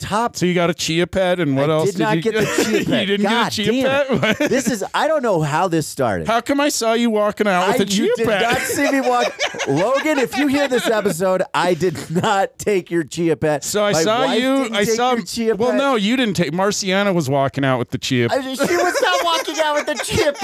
top 0.01 0.35
So 0.35 0.45
you 0.45 0.53
got 0.53 0.69
a 0.69 0.73
chia 0.73 1.07
pet, 1.07 1.39
and 1.39 1.55
what 1.55 1.69
I 1.69 1.73
else 1.73 1.91
did 1.91 1.99
not 1.99 2.15
you 2.17 2.21
get 2.21 2.33
the 2.33 2.45
chia 2.65 2.85
pet. 2.85 3.01
you 3.01 3.17
didn't 3.17 3.23
God 3.23 3.51
get 3.51 3.67
a 3.67 3.71
chia 3.71 4.05
pet? 4.09 4.37
this 4.49 4.67
is 4.69 4.83
I 4.93 5.07
don't 5.07 5.21
know 5.23 5.41
how 5.41 5.67
this 5.67 5.87
started. 5.87 6.27
How 6.27 6.41
come 6.41 6.59
I 6.59 6.69
saw 6.69 6.93
you 6.93 7.09
walking 7.09 7.47
out 7.47 7.67
with 7.67 7.81
I, 7.81 7.83
a 7.83 7.87
chia 7.87 8.05
you 8.05 8.15
did 8.15 8.27
not 8.27 8.57
see 8.57 8.91
me 8.91 9.01
walk. 9.01 9.33
Logan, 9.67 10.17
if 10.17 10.35
you 10.37 10.47
hear 10.47 10.67
this 10.67 10.87
episode, 10.87 11.43
I 11.53 11.73
did 11.75 12.09
not 12.11 12.57
take 12.57 12.89
your 12.89 13.03
chia 13.03 13.37
pet. 13.37 13.63
So 13.63 13.83
I 13.85 13.91
My 13.93 14.03
saw 14.03 14.33
you. 14.33 14.69
I 14.73 14.83
saw. 14.83 15.15
chia 15.17 15.55
well, 15.55 15.69
pet. 15.69 15.77
no, 15.77 15.95
you 15.95 16.15
didn't 16.17 16.35
take. 16.35 16.53
Marciana 16.53 17.13
was 17.13 17.29
walking 17.29 17.63
out 17.63 17.77
with 17.79 17.91
the 17.91 17.97
chia. 17.97 18.27
I, 18.31 18.41
she 18.41 18.49
was 18.49 19.01
not 19.01 19.23
walking 19.23 19.59
out 19.59 19.75
with 19.75 19.85
the 19.85 20.03
chip. 20.03 20.37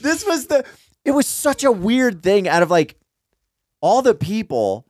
this 0.00 0.24
was 0.26 0.46
the. 0.46 0.64
It 1.04 1.12
was 1.12 1.26
such 1.26 1.64
a 1.64 1.72
weird 1.72 2.22
thing. 2.22 2.48
Out 2.48 2.62
of 2.62 2.70
like 2.70 2.96
all 3.80 4.02
the 4.02 4.14
people, 4.14 4.86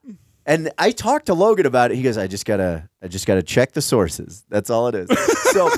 and 0.46 0.70
I 0.78 0.90
talked 0.90 1.26
to 1.26 1.34
Logan 1.34 1.66
about 1.66 1.90
it. 1.92 1.96
He 1.96 2.02
goes, 2.02 2.16
"I 2.18 2.26
just 2.26 2.44
gotta, 2.46 2.88
I 3.02 3.08
just 3.08 3.26
gotta 3.26 3.42
check 3.42 3.72
the 3.72 3.82
sources. 3.82 4.44
That's 4.48 4.70
all 4.70 4.88
it 4.88 4.94
is." 4.94 5.08
So, 5.50 5.68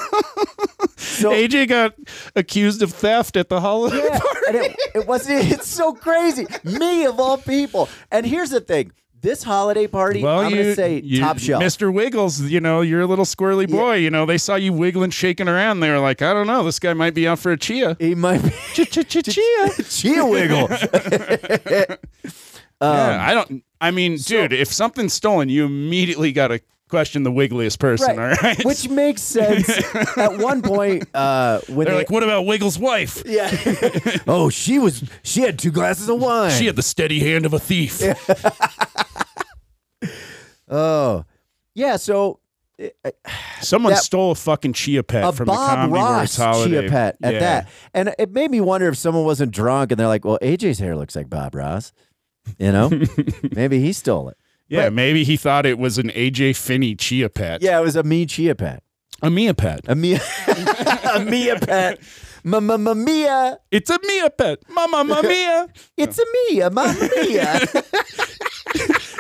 so 0.99 1.31
AJ 1.31 1.69
got 1.69 1.95
accused 2.37 2.83
of 2.83 2.93
theft 2.93 3.37
at 3.39 3.49
the 3.49 3.59
holiday 3.59 3.97
yeah, 4.05 4.19
party. 4.19 4.41
and 4.49 4.57
it, 4.59 4.77
it 4.95 5.07
wasn't. 5.07 5.51
It's 5.51 5.67
so 5.67 5.95
crazy. 5.95 6.47
Me 6.63 7.07
of 7.07 7.19
all 7.19 7.39
people. 7.39 7.89
And 8.11 8.27
here's 8.27 8.51
the 8.51 8.61
thing: 8.61 8.93
this 9.23 9.43
holiday 9.43 9.87
party, 9.87 10.23
Well, 10.23 10.41
I'm 10.41 10.51
you, 10.51 10.57
gonna 10.63 10.75
say 10.75 11.01
you- 11.01 11.21
top 11.21 11.39
shelf. 11.39 11.63
Mr. 11.63 11.91
Wiggles. 11.93 12.43
You 12.43 12.61
know, 12.61 12.83
you're 12.83 13.01
a 13.01 13.07
little 13.07 13.25
squirrely 13.25 13.67
boy. 13.71 13.95
You 13.97 14.11
know, 14.11 14.27
they 14.27 14.37
saw 14.37 14.57
you 14.57 14.75
wiggling, 14.75 15.09
shaking 15.11 15.49
around. 15.49 15.81
They 15.81 15.89
were 15.89 16.01
like, 16.01 16.21
I 16.21 16.35
don't 16.35 16.47
know, 16.47 16.65
this 16.65 16.79
guy 16.79 16.93
might 16.93 17.15
be 17.15 17.27
out 17.27 17.39
for 17.39 17.51
a 17.53 17.57
chia. 17.57 17.97
He 17.99 18.15
might 18.15 18.43
be 18.43 18.51
Chia, 18.75 19.05
chia, 19.05 19.23
Chia. 19.23 19.71
chia 19.89 20.27
wiggle. 20.35 20.69
Um, 22.83 22.97
yeah, 22.97 23.27
I 23.29 23.35
don't. 23.35 23.65
I 23.81 23.91
mean, 23.91 24.17
dude, 24.17 24.53
if 24.53 24.73
something's 24.73 25.13
stolen, 25.13 25.49
you 25.49 25.65
immediately 25.65 26.33
got 26.33 26.49
to 26.49 26.61
question 26.89 27.23
the 27.23 27.31
wiggliest 27.33 27.79
person. 27.79 28.11
All 28.19 28.27
right. 28.43 28.65
Which 28.65 28.89
makes 28.89 29.23
sense. 29.23 29.69
At 30.19 30.39
one 30.39 30.61
point, 30.63 31.05
uh, 31.15 31.61
when 31.69 31.87
They're 31.87 31.95
they, 31.95 32.01
like, 32.01 32.11
what 32.11 32.23
about 32.23 32.45
Wiggles' 32.45 32.79
wife? 32.79 33.23
yeah, 33.25 33.51
oh, 34.27 34.51
she 34.51 34.79
was 34.79 35.03
she 35.23 35.41
had 35.43 35.59
two 35.59 35.71
glasses 35.71 36.09
of 36.09 36.21
wine. 36.21 36.51
She 36.51 36.67
had 36.67 36.77
the 36.77 36.83
steady 36.83 37.21
hand 37.21 37.47
of 37.47 37.55
a 37.55 37.59
thief. 37.59 38.03
oh, 40.69 41.25
yeah. 41.75 41.97
So 41.97 42.41
uh, 43.05 43.11
Someone 43.61 43.93
That- 43.93 44.03
stole 44.03 44.33
a 44.33 44.35
fucking 44.35 44.73
chia 44.73 45.03
pet 45.03 45.25
a 45.25 45.33
from 45.33 45.47
the 45.47 45.53
Bob 45.53 45.69
Comedy 45.71 45.93
Ross 46.01 46.37
holiday. 46.37 46.81
chia 46.83 46.91
pet 46.91 47.17
at 47.23 47.35
Yeah. 47.35 47.41
that, 47.41 47.69
and 47.95 48.15
it 48.19 48.33
made 48.33 48.51
me 48.51 48.61
wonder 48.61 48.89
if 48.89 48.97
someone 48.97 49.25
wasn't 49.25 49.53
drunk 49.53 49.93
and 49.93 49.99
they're 50.01 50.09
like, 50.09 50.25
"Well, 50.25 50.39
AJ's 50.43 50.79
hair 50.79 50.97
looks 50.97 51.15
like 51.15 51.31
Bob 51.31 51.55
Ross," 51.55 51.93
you 52.59 52.73
know? 52.73 52.91
Maybe 53.53 53.81
he 53.81 53.93
stole 53.93 54.29
it. 54.29 54.37
Yeah, 54.69 54.87
But- 54.87 54.95
maybe 54.95 55.23
he 55.25 55.37
thought 55.37 55.67
it 55.67 55.77
was 55.79 55.99
an 55.99 56.09
AJ 56.11 56.57
Finney 56.57 56.95
chia 56.95 57.29
pet. 57.29 57.61
Yeah, 57.63 57.79
it 57.79 57.83
was 57.83 57.95
a 57.95 58.03
me 58.03 58.25
chia 58.25 58.55
pet, 58.55 58.83
A 59.21 59.29
Mia 59.29 59.53
pet. 59.53 59.81
a 59.87 59.95
Mia, 59.95 60.19
a 61.15 61.21
Mia 61.21 61.59
pet, 61.59 62.01
ma 62.43 62.59
ma 62.61 62.79
ma 62.79 62.95
Mia. 62.95 63.59
It's 63.71 63.91
a 63.91 63.99
Mia 64.03 64.31
pet. 64.31 64.61
Mama 64.71 65.05
ma 65.05 65.21
Mia. 65.21 65.67
It's 65.99 66.19
a 66.19 66.25
Mia, 66.51 66.71
Mamma 66.71 66.95
Mia. 67.01 67.61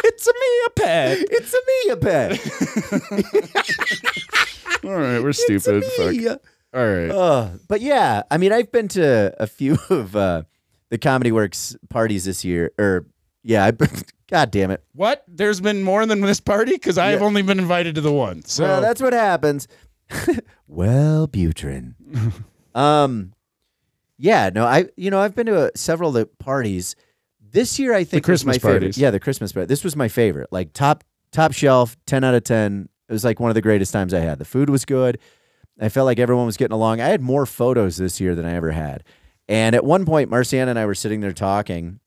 It's 0.05 0.27
a 0.27 0.33
Mia 0.33 0.68
pet. 0.77 1.18
It's 1.31 1.53
a 1.53 1.61
Mia 1.68 1.97
pet. 1.99 2.41
All 4.85 4.91
right, 4.97 5.23
we're 5.23 5.33
stupid. 5.33 5.85
Fuck. 5.85 6.41
All 6.75 6.87
right. 6.87 7.11
Uh, 7.11 7.51
but 7.68 7.81
yeah, 7.83 8.23
I 8.31 8.39
mean, 8.39 8.53
I've 8.53 8.73
been 8.73 8.89
to 8.89 9.35
a 9.39 9.47
few 9.47 9.77
of 9.91 10.16
uh, 10.16 10.43
the 10.93 10.99
Comedy 10.99 11.32
Works 11.32 11.74
parties 11.88 12.26
this 12.26 12.45
year. 12.45 12.70
Or 12.78 13.07
yeah, 13.43 13.64
I, 13.64 13.70
God 14.30 14.51
damn 14.51 14.70
it. 14.70 14.84
What? 14.93 15.24
There's 15.26 15.59
been 15.61 15.82
more 15.82 16.05
than 16.05 16.20
this 16.20 16.38
party? 16.38 16.72
Because 16.72 16.99
I 16.99 17.07
have 17.12 17.20
Yeah. 17.20 17.26
only 17.26 17.40
been 17.40 17.59
invited 17.59 17.95
to 17.95 18.03
the 18.03 18.12
one. 18.12 18.45
So 18.45 18.64
well, 18.64 18.80
that's 18.82 19.01
what 19.01 19.14
happens. 19.14 19.66
well, 20.68 21.26
Butrin. 21.26 21.95
um, 22.74 23.32
yeah, 24.18 24.51
no, 24.55 24.64
I 24.66 24.86
you 24.97 25.11
know 25.11 25.18
I've 25.20 25.34
been 25.34 25.47
to 25.47 25.66
uh 25.66 25.70
several 25.74 26.11
of 26.11 26.14
the 26.14 26.26
parties. 26.26 26.95
This 27.40 27.78
year, 27.78 27.95
I 27.95 28.05
think 28.05 28.22
was 28.26 28.43
Christmas 28.43 28.57
my 28.57 28.59
favorite. 28.59 28.80
parties. 28.80 28.99
Yeah, 28.99 29.11
the 29.11 29.20
Christmas 29.20 29.53
party. 29.53 29.66
This 29.66 29.82
was 29.84 29.97
my 29.97 30.09
favorite. 30.09 30.53
Like 30.53 30.72
top 30.74 31.05
top 31.32 31.53
shelf, 31.53 31.97
ten 32.07 32.22
out 32.22 32.34
of 32.34 32.45
ten. 32.45 32.88
It 33.09 33.12
was 33.12 33.24
like 33.24 33.40
one 33.40 33.51
of 33.51 33.55
the 33.55 33.62
greatest 33.62 33.93
times 33.93 34.12
I 34.14 34.20
had. 34.20 34.38
The 34.38 34.45
food 34.45 34.70
was 34.70 34.84
good. 34.84 35.18
I 35.80 35.88
felt 35.88 36.05
like 36.07 36.18
everyone 36.18 36.47
was 36.47 36.57
getting 36.59 36.74
along. 36.74 37.01
I 37.01 37.09
had 37.09 37.20
more 37.22 37.47
photos 37.47 37.97
this 37.97 38.20
year 38.20 38.34
than 38.34 38.45
I 38.45 38.53
ever 38.55 38.70
had. 38.72 39.03
And 39.53 39.75
at 39.75 39.85
one 39.85 40.07
point, 40.07 40.31
Marciana 40.31 40.71
and 40.71 40.79
I 40.79 40.87
were 40.87 40.95
sitting 40.95 41.21
there 41.21 41.35
talking, 41.35 42.01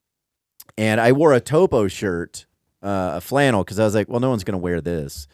and 0.80 1.00
I 1.00 1.12
wore 1.12 1.32
a 1.32 1.40
Topo 1.40 1.88
shirt, 1.88 2.48
uh, 2.82 3.12
a 3.18 3.22
flannel, 3.22 3.64
because 3.64 3.78
I 3.78 3.84
was 3.84 3.94
like, 3.94 4.10
well, 4.10 4.20
no 4.20 4.32
one's 4.32 4.44
going 4.44 4.54
to 4.54 4.64
wear 4.64 4.82
this. 4.82 5.28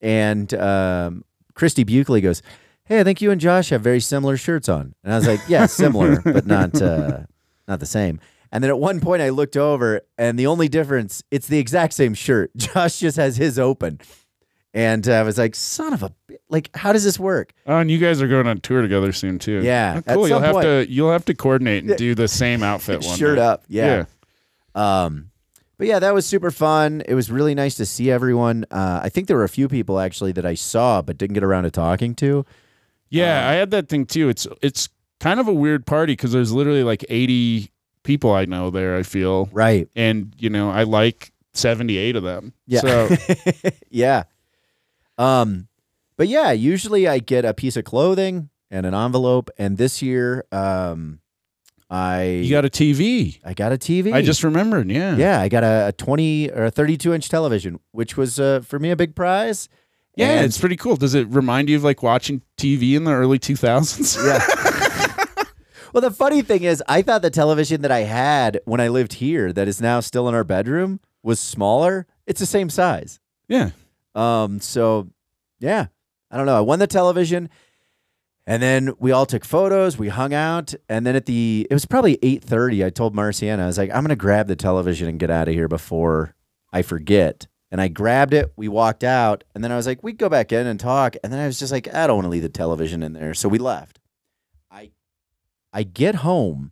And 0.00 0.54
um, 0.54 1.22
Christy 1.52 1.84
Buckley 1.84 2.22
goes, 2.22 2.40
hey, 2.86 2.98
I 2.98 3.04
think 3.04 3.20
you 3.20 3.30
and 3.30 3.38
Josh 3.38 3.68
have 3.68 3.82
very 3.82 4.00
similar 4.00 4.38
shirts 4.38 4.70
on. 4.70 4.94
And 5.04 5.12
I 5.12 5.16
was 5.16 5.26
like, 5.26 5.40
yeah, 5.46 5.66
similar, 5.66 6.22
but 6.22 6.46
not 6.46 6.80
uh, 6.80 7.24
not 7.68 7.78
the 7.78 7.84
same. 7.84 8.20
And 8.50 8.64
then 8.64 8.70
at 8.70 8.78
one 8.78 9.00
point, 9.00 9.20
I 9.20 9.28
looked 9.28 9.58
over, 9.58 10.00
and 10.16 10.38
the 10.38 10.46
only 10.46 10.70
difference, 10.70 11.22
it's 11.30 11.46
the 11.46 11.58
exact 11.58 11.92
same 11.92 12.14
shirt. 12.14 12.52
Josh 12.56 13.00
just 13.00 13.18
has 13.18 13.36
his 13.36 13.58
open. 13.58 14.00
And 14.74 15.08
uh, 15.08 15.12
I 15.12 15.22
was 15.22 15.38
like, 15.38 15.54
son 15.54 15.92
of 15.94 16.02
a, 16.02 16.10
bi- 16.28 16.36
like, 16.48 16.68
how 16.76 16.92
does 16.92 17.04
this 17.04 17.16
work? 17.18 17.52
Oh, 17.66 17.78
and 17.78 17.88
you 17.90 17.98
guys 17.98 18.20
are 18.20 18.26
going 18.26 18.48
on 18.48 18.58
tour 18.58 18.82
together 18.82 19.12
soon 19.12 19.38
too. 19.38 19.62
Yeah, 19.62 19.94
Oh, 19.94 19.98
at 19.98 20.14
cool. 20.16 20.28
You'll 20.28 20.36
some 20.38 20.42
have 20.42 20.52
point. 20.54 20.64
to 20.64 20.86
you'll 20.90 21.12
have 21.12 21.24
to 21.26 21.34
coordinate 21.34 21.84
and 21.84 21.96
do 21.96 22.14
the 22.16 22.26
same 22.28 22.62
outfit 22.64 23.02
one. 23.06 23.16
Shirt 23.16 23.38
up. 23.38 23.62
Yeah. 23.68 24.06
Um, 24.74 25.30
but 25.78 25.86
yeah, 25.86 25.98
that 25.98 26.14
was 26.14 26.26
super 26.26 26.50
fun. 26.50 27.02
It 27.06 27.14
was 27.14 27.30
really 27.30 27.54
nice 27.54 27.76
to 27.76 27.86
see 27.86 28.10
everyone. 28.10 28.64
Uh, 28.70 29.00
I 29.02 29.08
think 29.08 29.28
there 29.28 29.36
were 29.36 29.44
a 29.44 29.48
few 29.48 29.68
people 29.68 29.98
actually 30.00 30.32
that 30.32 30.46
I 30.46 30.54
saw 30.54 31.02
but 31.02 31.18
didn't 31.18 31.34
get 31.34 31.44
around 31.44 31.64
to 31.64 31.70
talking 31.70 32.14
to. 32.16 32.44
Yeah, 33.10 33.48
I 33.48 33.52
had 33.52 33.70
that 33.70 33.88
thing 33.88 34.06
too. 34.06 34.28
It's 34.28 34.46
it's 34.60 34.88
kind 35.20 35.38
of 35.38 35.46
a 35.48 35.52
weird 35.54 35.86
party 35.86 36.12
because 36.14 36.32
there's 36.32 36.52
literally 36.52 36.82
like 36.82 37.04
80 37.08 37.70
people 38.02 38.32
I 38.32 38.44
know 38.44 38.70
there. 38.70 38.96
I 38.96 39.02
feel, 39.04 39.48
Right. 39.52 39.88
and 39.94 40.34
you 40.38 40.50
know, 40.50 40.70
I 40.70 40.82
like 40.82 41.32
78 41.54 42.16
of 42.16 42.22
them. 42.24 42.52
Yeah. 42.66 42.80
So 42.80 43.08
yeah. 43.90 44.24
Um, 45.18 45.68
but 46.16 46.28
yeah, 46.28 46.52
usually 46.52 47.06
I 47.08 47.18
get 47.18 47.44
a 47.44 47.54
piece 47.54 47.76
of 47.76 47.84
clothing 47.84 48.50
and 48.70 48.86
an 48.86 48.94
envelope, 48.94 49.50
and 49.58 49.76
this 49.78 50.02
year, 50.02 50.44
um, 50.52 51.20
I 51.90 52.24
you 52.42 52.50
got 52.50 52.64
a 52.64 52.70
TV. 52.70 53.38
I 53.44 53.54
got 53.54 53.72
a 53.72 53.76
TV. 53.78 54.12
I 54.12 54.22
just 54.22 54.42
remembered. 54.42 54.90
Yeah. 54.90 55.16
yeah, 55.16 55.40
I 55.40 55.48
got 55.48 55.62
a, 55.64 55.88
a 55.88 55.92
twenty 55.92 56.50
or 56.50 56.64
a 56.66 56.70
thirty-two 56.70 57.12
inch 57.12 57.28
television, 57.28 57.78
which 57.92 58.16
was 58.16 58.40
uh, 58.40 58.60
for 58.60 58.78
me 58.78 58.90
a 58.90 58.96
big 58.96 59.14
prize. 59.14 59.68
Yeah, 60.16 60.30
And- 60.36 60.46
it's 60.46 60.58
pretty 60.58 60.76
cool. 60.76 60.96
Does 60.96 61.14
it 61.14 61.26
remind 61.28 61.68
you 61.68 61.76
of 61.76 61.84
like 61.84 62.02
watching 62.02 62.42
TV 62.56 62.94
in 62.96 63.02
the 63.04 63.10
early 63.12 63.38
2000s? 63.38 64.24
yeah. 64.24 65.24
Well, 65.92 66.00
the 66.00 66.10
funny 66.10 66.42
thing 66.42 66.64
is, 66.64 66.82
I 66.88 67.02
thought 67.02 67.22
the 67.22 67.30
television 67.30 67.82
that 67.82 67.92
I 67.92 68.00
had 68.00 68.58
when 68.64 68.80
I 68.80 68.88
lived 68.88 69.12
here, 69.12 69.52
that 69.52 69.68
is 69.68 69.80
now 69.80 70.00
still 70.00 70.28
in 70.28 70.34
our 70.34 70.42
bedroom, 70.42 70.98
was 71.22 71.38
smaller. 71.38 72.08
It's 72.26 72.40
the 72.40 72.46
same 72.46 72.68
size. 72.68 73.20
Yeah. 73.46 73.70
Um, 74.14 74.60
so 74.60 75.08
yeah, 75.60 75.86
I 76.30 76.36
don't 76.36 76.46
know. 76.46 76.56
I 76.56 76.60
won 76.60 76.78
the 76.78 76.86
television, 76.86 77.48
and 78.46 78.62
then 78.62 78.92
we 78.98 79.12
all 79.12 79.26
took 79.26 79.44
photos. 79.44 79.98
We 79.98 80.08
hung 80.08 80.34
out, 80.34 80.74
and 80.88 81.06
then 81.06 81.16
at 81.16 81.26
the 81.26 81.66
it 81.70 81.74
was 81.74 81.86
probably 81.86 82.18
eight 82.22 82.42
thirty. 82.44 82.84
I 82.84 82.90
told 82.90 83.14
Marciana, 83.14 83.64
I 83.64 83.66
was 83.66 83.78
like, 83.78 83.90
I'm 83.90 84.02
gonna 84.02 84.16
grab 84.16 84.46
the 84.46 84.56
television 84.56 85.08
and 85.08 85.18
get 85.18 85.30
out 85.30 85.48
of 85.48 85.54
here 85.54 85.68
before 85.68 86.34
I 86.72 86.82
forget. 86.82 87.46
And 87.70 87.80
I 87.80 87.88
grabbed 87.88 88.34
it. 88.34 88.52
We 88.56 88.68
walked 88.68 89.02
out, 89.02 89.42
and 89.54 89.64
then 89.64 89.72
I 89.72 89.76
was 89.76 89.86
like, 89.86 90.02
we 90.04 90.12
go 90.12 90.28
back 90.28 90.52
in 90.52 90.64
and 90.66 90.78
talk. 90.78 91.16
And 91.24 91.32
then 91.32 91.40
I 91.40 91.46
was 91.46 91.58
just 91.58 91.72
like, 91.72 91.92
I 91.92 92.06
don't 92.06 92.16
want 92.16 92.26
to 92.26 92.30
leave 92.30 92.42
the 92.42 92.48
television 92.48 93.02
in 93.02 93.14
there, 93.14 93.34
so 93.34 93.48
we 93.48 93.58
left. 93.58 93.98
I 94.70 94.90
I 95.72 95.82
get 95.82 96.16
home. 96.16 96.70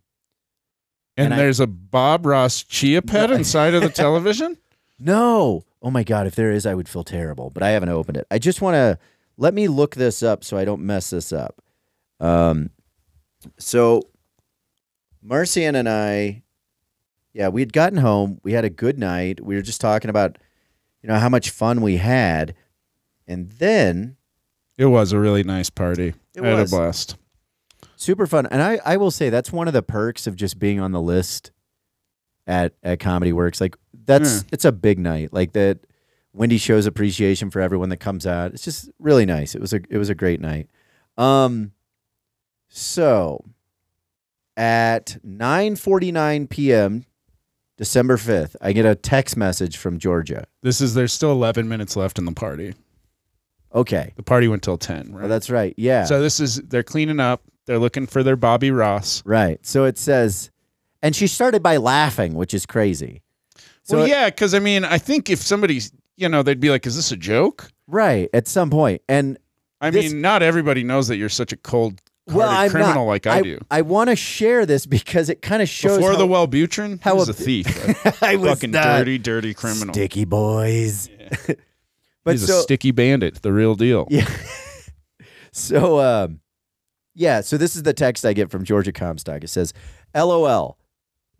And, 1.17 1.31
And 1.31 1.39
there's 1.39 1.59
a 1.59 1.67
Bob 1.67 2.25
Ross 2.25 2.63
chia 2.63 3.01
pet 3.01 3.29
inside 3.31 3.73
of 3.75 3.81
the 3.83 3.89
television? 4.03 4.57
No. 5.05 5.63
Oh 5.81 5.91
my 5.91 6.03
God. 6.03 6.27
If 6.27 6.35
there 6.35 6.51
is, 6.51 6.65
I 6.65 6.73
would 6.73 6.87
feel 6.89 7.03
terrible, 7.03 7.49
but 7.49 7.61
I 7.63 7.69
haven't 7.71 7.89
opened 7.89 8.17
it. 8.17 8.27
I 8.31 8.39
just 8.39 8.61
want 8.61 8.75
to 8.75 8.97
let 9.37 9.53
me 9.53 9.67
look 9.67 9.95
this 9.95 10.23
up 10.23 10.43
so 10.43 10.57
I 10.57 10.65
don't 10.65 10.81
mess 10.81 11.09
this 11.09 11.33
up. 11.33 11.61
Um, 12.19 12.69
so 13.57 14.03
Marcian 15.21 15.75
and 15.75 15.89
I, 15.89 16.43
yeah, 17.33 17.49
we 17.49 17.61
had 17.61 17.73
gotten 17.73 17.97
home. 17.97 18.39
We 18.43 18.53
had 18.53 18.63
a 18.65 18.69
good 18.69 18.97
night. 18.97 19.41
We 19.43 19.55
were 19.55 19.61
just 19.61 19.81
talking 19.81 20.09
about, 20.09 20.37
you 21.01 21.09
know, 21.09 21.17
how 21.19 21.29
much 21.29 21.49
fun 21.49 21.81
we 21.81 21.97
had. 21.97 22.55
And 23.27 23.49
then 23.53 24.15
It 24.77 24.85
was 24.85 25.11
a 25.11 25.19
really 25.19 25.43
nice 25.43 25.69
party. 25.69 26.13
It 26.35 26.43
I 26.43 26.47
had 26.47 26.59
was. 26.59 26.71
a 26.73 26.75
blast. 26.77 27.15
super 27.95 28.27
fun. 28.27 28.45
And 28.45 28.61
I, 28.61 28.79
I 28.85 28.97
will 28.97 29.11
say 29.11 29.29
that's 29.29 29.51
one 29.51 29.67
of 29.67 29.73
the 29.73 29.81
perks 29.83 30.27
of 30.27 30.35
just 30.35 30.59
being 30.59 30.79
on 30.79 30.91
the 30.91 31.01
list 31.01 31.51
at, 32.47 32.73
at 32.83 32.99
Comedy 32.99 33.33
Works. 33.33 33.59
Like 33.61 33.75
that's, 34.05 34.35
Yeah. 34.43 34.49
it's 34.51 34.65
a 34.65 34.71
big 34.71 34.99
night. 34.99 35.31
Like 35.33 35.53
that 35.53 35.79
Wende 36.35 36.59
shows 36.59 36.85
appreciation 36.85 37.49
for 37.51 37.61
everyone 37.61 37.89
that 37.89 37.97
comes 37.97 38.25
out. 38.25 38.53
It's 38.53 38.63
just 38.63 38.89
really 38.99 39.25
nice. 39.25 39.53
It 39.55 39.61
was 39.61 39.73
a, 39.73 39.81
it 39.89 39.97
was 39.97 40.09
a 40.09 40.15
great 40.15 40.41
night. 40.41 40.67
Um, 41.17 41.71
so 42.69 43.43
at 44.57 45.17
9:49 45.25 46.49
p.m. 46.49 47.05
December 47.77 48.17
5th, 48.17 48.55
I 48.61 48.71
get 48.71 48.85
a 48.85 48.95
text 48.95 49.35
message 49.35 49.77
from 49.77 49.97
Georgia. 49.97 50.45
This 50.61 50.79
is 50.79 50.93
there's 50.93 51.11
still 51.13 51.31
11 51.31 51.67
minutes 51.67 51.95
left 51.95 52.19
in 52.19 52.25
the 52.25 52.31
party. 52.31 52.73
Okay. 53.73 54.13
The 54.15 54.21
party 54.23 54.47
went 54.47 54.61
till 54.61 54.77
10, 54.77 55.11
right? 55.11 55.21
Well, 55.21 55.29
that's 55.29 55.49
right. 55.49 55.73
Yeah. 55.77 56.05
So 56.05 56.21
this 56.21 56.39
is 56.39 56.57
they're 56.57 56.83
cleaning 56.83 57.19
up. 57.19 57.41
They're 57.65 57.79
looking 57.79 58.05
for 58.05 58.21
their 58.21 58.35
Bobby 58.35 58.69
Ross. 58.71 59.23
right. 59.25 59.63
So 59.65 59.85
it 59.85 59.97
says 59.97 60.51
and 61.03 61.15
she 61.15 61.27
started 61.27 61.61
by 61.61 61.77
laughing, 61.77 62.33
which 62.33 62.53
is 62.55 62.65
crazy. 62.65 63.21
So 63.83 63.97
well, 63.97 64.07
yeah, 64.07 64.29
because 64.29 64.55
I 64.55 64.59
mean, 64.59 64.85
I 64.85 64.97
think 64.97 65.29
if 65.29 65.39
somebody's, 65.39 65.91
you 66.15 66.29
know, 66.29 66.41
they'd 66.41 66.59
be 66.59 66.69
like, 66.71 66.87
"Is 66.87 66.95
this 66.95 67.11
a 67.11 67.17
joke?" 67.17 67.69
right, 67.87 68.29
at 68.33 68.47
some 68.47 68.71
point. 68.71 69.01
And 69.07 69.37
I 69.81 69.91
This- 69.91 70.11
mean, 70.11 70.21
not 70.21 70.41
everybody 70.41 70.83
knows 70.83 71.09
that 71.09 71.17
you're 71.17 71.29
such 71.29 71.51
a 71.51 71.57
cold 71.57 72.01
well, 72.27 72.49
I'm 72.49 72.71
criminal 72.71 73.03
not, 73.05 73.11
like 73.11 73.27
I, 73.27 73.41
do. 73.41 73.59
I 73.69 73.81
want 73.81 74.09
to 74.09 74.15
share 74.15 74.65
this 74.65 74.85
because 74.85 75.27
it 75.27 75.41
kind 75.41 75.61
of 75.61 75.67
shows 75.67 75.97
Before 75.97 76.13
how, 76.13 76.17
the 76.17 76.25
Wellbutrin, 76.27 77.01
how 77.01 77.15
was 77.15 77.27
a- 77.27 77.31
a 77.31 77.33
thief, 77.33 77.67
I 78.23 78.37
was 78.37 78.51
fucking 78.51 78.71
dirty, 78.71 79.17
dirty 79.17 79.53
criminal. 79.53 79.93
Sticky 79.93 80.23
boys. 80.23 81.09
but 82.23 82.31
He's 82.31 82.47
so 82.47 82.59
a 82.59 82.61
sticky 82.61 82.91
bandit, 82.91 83.41
the 83.41 83.51
real 83.51 83.75
deal. 83.75 84.07
Yeah. 84.09 84.29
so 85.51 85.99
um 85.99 86.39
yeah, 87.15 87.41
so 87.41 87.57
this 87.57 87.75
is 87.75 87.83
the 87.83 87.93
text 87.93 88.25
I 88.25 88.33
get 88.33 88.49
from 88.49 88.63
Georgia 88.63 88.91
Comstock. 88.91 89.43
It 89.43 89.49
says, 89.49 89.71
LOL. 90.15 90.77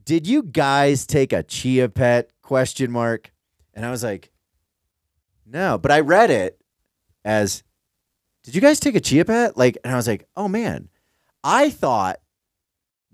Did 0.06 0.28
you 0.28 0.44
guys 0.44 1.06
take 1.06 1.34
a 1.34 1.44
chia 1.44 1.90
pet? 1.90 2.30
Question 2.42 2.92
mark. 2.92 3.32
And 3.74 3.86
I 3.86 3.92
was 3.92 4.04
like, 4.04 4.32
no. 5.46 5.78
But 5.78 5.92
I 5.92 6.02
read 6.02 6.30
it 6.30 6.60
as, 7.24 7.64
did 8.44 8.56
you 8.56 8.62
guys 8.62 8.80
take 8.80 8.96
a 8.96 9.00
chia 9.00 9.26
pet? 9.26 9.58
Like, 9.58 9.78
and 9.84 9.94
I 9.94 9.96
was 9.96 10.08
like, 10.08 10.28
oh 10.36 10.48
man. 10.48 10.90
I 11.44 11.70
thought 11.70 12.20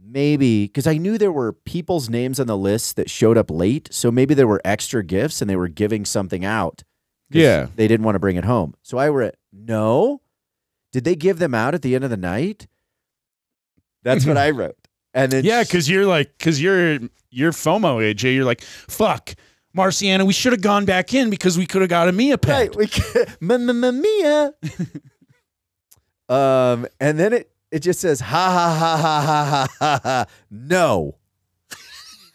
maybe 0.01 0.65
because 0.65 0.87
I 0.87 0.97
knew 0.97 1.17
there 1.17 1.31
were 1.31 1.53
people's 1.53 2.09
names 2.09 2.39
on 2.39 2.47
the 2.47 2.57
list 2.57 2.95
that 2.95 3.09
showed 3.09 3.37
up 3.37 3.51
late. 3.51 3.89
So 3.91 4.11
maybe 4.11 4.33
there 4.33 4.47
were 4.47 4.61
extra 4.63 5.03
gifts 5.03 5.41
and 5.41 5.49
they 5.49 5.55
were 5.55 5.67
giving 5.67 6.05
something 6.05 6.45
out 6.45 6.83
Yeah. 7.31 7.67
They 7.75 7.87
didn't 7.87 8.05
want 8.05 8.15
to 8.15 8.19
bring 8.19 8.35
it 8.37 8.45
home. 8.45 8.75
So 8.81 8.97
I 8.97 9.09
read, 9.09 9.35
no. 9.53 10.21
Did 10.91 11.03
they 11.03 11.15
give 11.15 11.37
them 11.37 11.53
out 11.53 11.75
at 11.75 11.83
the 11.83 11.93
end 11.93 12.03
of 12.03 12.09
the 12.09 12.17
night? 12.17 12.67
That's 14.01 14.25
what 14.25 14.37
I 14.45 14.49
wrote. 14.49 14.77
And 15.19 15.33
then 15.33 15.43
yeah, 15.43 15.63
because 15.63 15.89
you're 15.89 16.05
like, 16.05 16.31
because 16.37 16.61
you're 16.61 16.97
you're 17.29 17.51
FOMO, 17.51 17.99
AJ. 17.99 18.35
You're 18.35 18.45
like, 18.45 18.61
fuck. 18.61 19.35
Marciana, 19.75 20.25
we 20.25 20.31
should 20.33 20.53
have 20.53 20.61
gone 20.61 20.85
back 20.85 21.13
in 21.13 21.29
because 21.29 21.57
we 21.57 21.65
could 21.65 21.81
have 21.81 21.89
got 21.89 22.07
a 22.07 22.11
Mia 22.13 22.37
pet. 22.37 22.57
Right, 22.57 22.75
we 22.75 22.87
could, 22.87 23.29
Mia. 23.41 24.53
um, 26.29 26.87
and 27.01 27.19
then 27.19 27.33
it 27.33 27.51
it 27.69 27.79
just 27.79 27.99
says 27.99 28.21
ha 28.21 28.49
ha 28.49 28.77
ha 28.77 28.97
ha 28.97 29.21
ha 29.21 29.67
ha 29.79 29.99
ha. 30.01 30.25
No. 30.49 31.17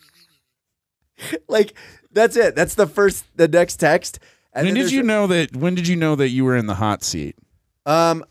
like 1.48 1.72
that's 2.12 2.36
it. 2.36 2.54
That's 2.54 2.74
the 2.74 2.86
first. 2.86 3.24
The 3.36 3.48
next 3.48 3.76
text. 3.76 4.18
And 4.52 4.66
when 4.66 4.74
did 4.74 4.92
you 4.92 5.02
know 5.02 5.26
that? 5.26 5.56
When 5.56 5.74
did 5.74 5.88
you 5.88 5.96
know 5.96 6.16
that 6.16 6.28
you 6.28 6.44
were 6.44 6.54
in 6.54 6.66
the 6.66 6.74
hot 6.74 7.02
seat? 7.02 7.36
Um. 7.86 8.24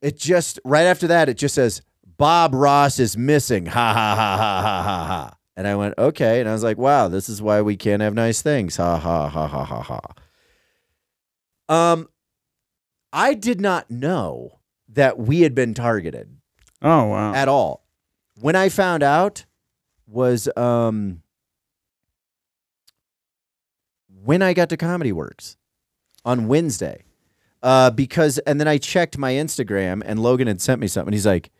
It 0.00 0.16
just 0.16 0.60
right 0.64 0.84
after 0.84 1.08
that. 1.08 1.28
It 1.28 1.34
just 1.34 1.54
says 1.56 1.82
Bob 2.22 2.54
Ross 2.54 3.00
is 3.00 3.16
missing. 3.16 3.66
Ha 3.66 3.92
ha 3.92 4.14
ha 4.14 4.36
ha 4.36 4.62
ha 4.62 4.82
ha 4.84 5.04
ha. 5.06 5.36
And 5.56 5.66
I 5.66 5.74
went, 5.74 5.94
okay. 5.98 6.38
And 6.38 6.48
I 6.48 6.52
was 6.52 6.62
like, 6.62 6.78
wow, 6.78 7.08
this 7.08 7.28
is 7.28 7.42
why 7.42 7.60
we 7.62 7.76
can't 7.76 8.00
have 8.00 8.14
nice 8.14 8.40
things. 8.40 8.76
Ha 8.76 8.96
ha 8.96 9.28
ha 9.28 9.48
ha 9.48 9.64
ha 9.64 9.82
ha. 9.82 10.00
Um, 11.68 12.08
I 13.12 13.34
did 13.34 13.60
not 13.60 13.90
know 13.90 14.60
that 14.88 15.18
we 15.18 15.40
had 15.40 15.52
been 15.56 15.74
targeted 15.74 16.36
Oh 16.80 17.06
wow. 17.06 17.34
at 17.34 17.48
all. 17.48 17.84
When 18.40 18.54
I 18.54 18.68
found 18.68 19.02
out 19.02 19.44
was 20.06 20.48
um 20.56 21.22
when 24.22 24.42
I 24.42 24.54
got 24.54 24.68
to 24.68 24.76
Comedy 24.76 25.10
Works 25.10 25.56
on 26.24 26.46
Wednesday. 26.46 27.02
Uh, 27.64 27.90
because 27.90 28.38
and 28.38 28.60
then 28.60 28.68
I 28.68 28.78
checked 28.78 29.18
my 29.18 29.32
Instagram 29.32 30.02
and 30.06 30.22
Logan 30.22 30.46
had 30.46 30.60
sent 30.60 30.80
me 30.80 30.86
something. 30.86 31.12
He's 31.12 31.26
like, 31.26 31.50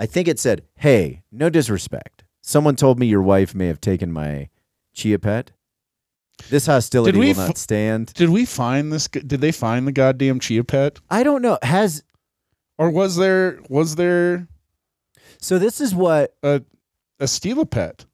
I 0.00 0.06
think 0.06 0.26
it 0.26 0.38
said, 0.40 0.62
"Hey, 0.76 1.22
no 1.30 1.50
disrespect. 1.50 2.24
Someone 2.40 2.74
told 2.74 2.98
me 2.98 3.06
your 3.06 3.22
wife 3.22 3.54
may 3.54 3.66
have 3.66 3.80
taken 3.80 4.10
my 4.10 4.48
chia 4.94 5.18
pet. 5.18 5.52
This 6.48 6.64
hostility 6.66 7.18
will 7.18 7.34
not 7.36 7.50
f- 7.50 7.56
stand." 7.58 8.14
did 8.14 8.30
we 8.30 8.46
find 8.46 8.90
this? 8.92 9.06
Did 9.08 9.42
they 9.42 9.52
find 9.52 9.86
the 9.86 9.92
goddamn 9.92 10.40
chia 10.40 10.64
pet? 10.64 10.98
I 11.10 11.22
don't 11.22 11.42
know. 11.42 11.58
Has 11.62 12.02
Or 12.78 12.90
was 12.90 13.16
there 13.16 13.60
was 13.68 13.96
there 13.96 14.48
so 15.38 15.58
this 15.58 15.80
is 15.80 15.94
what 15.94 16.34
a 16.42 16.62
a 17.18 17.28
steal 17.28 17.60
a 17.60 17.66
pet? 17.66 18.06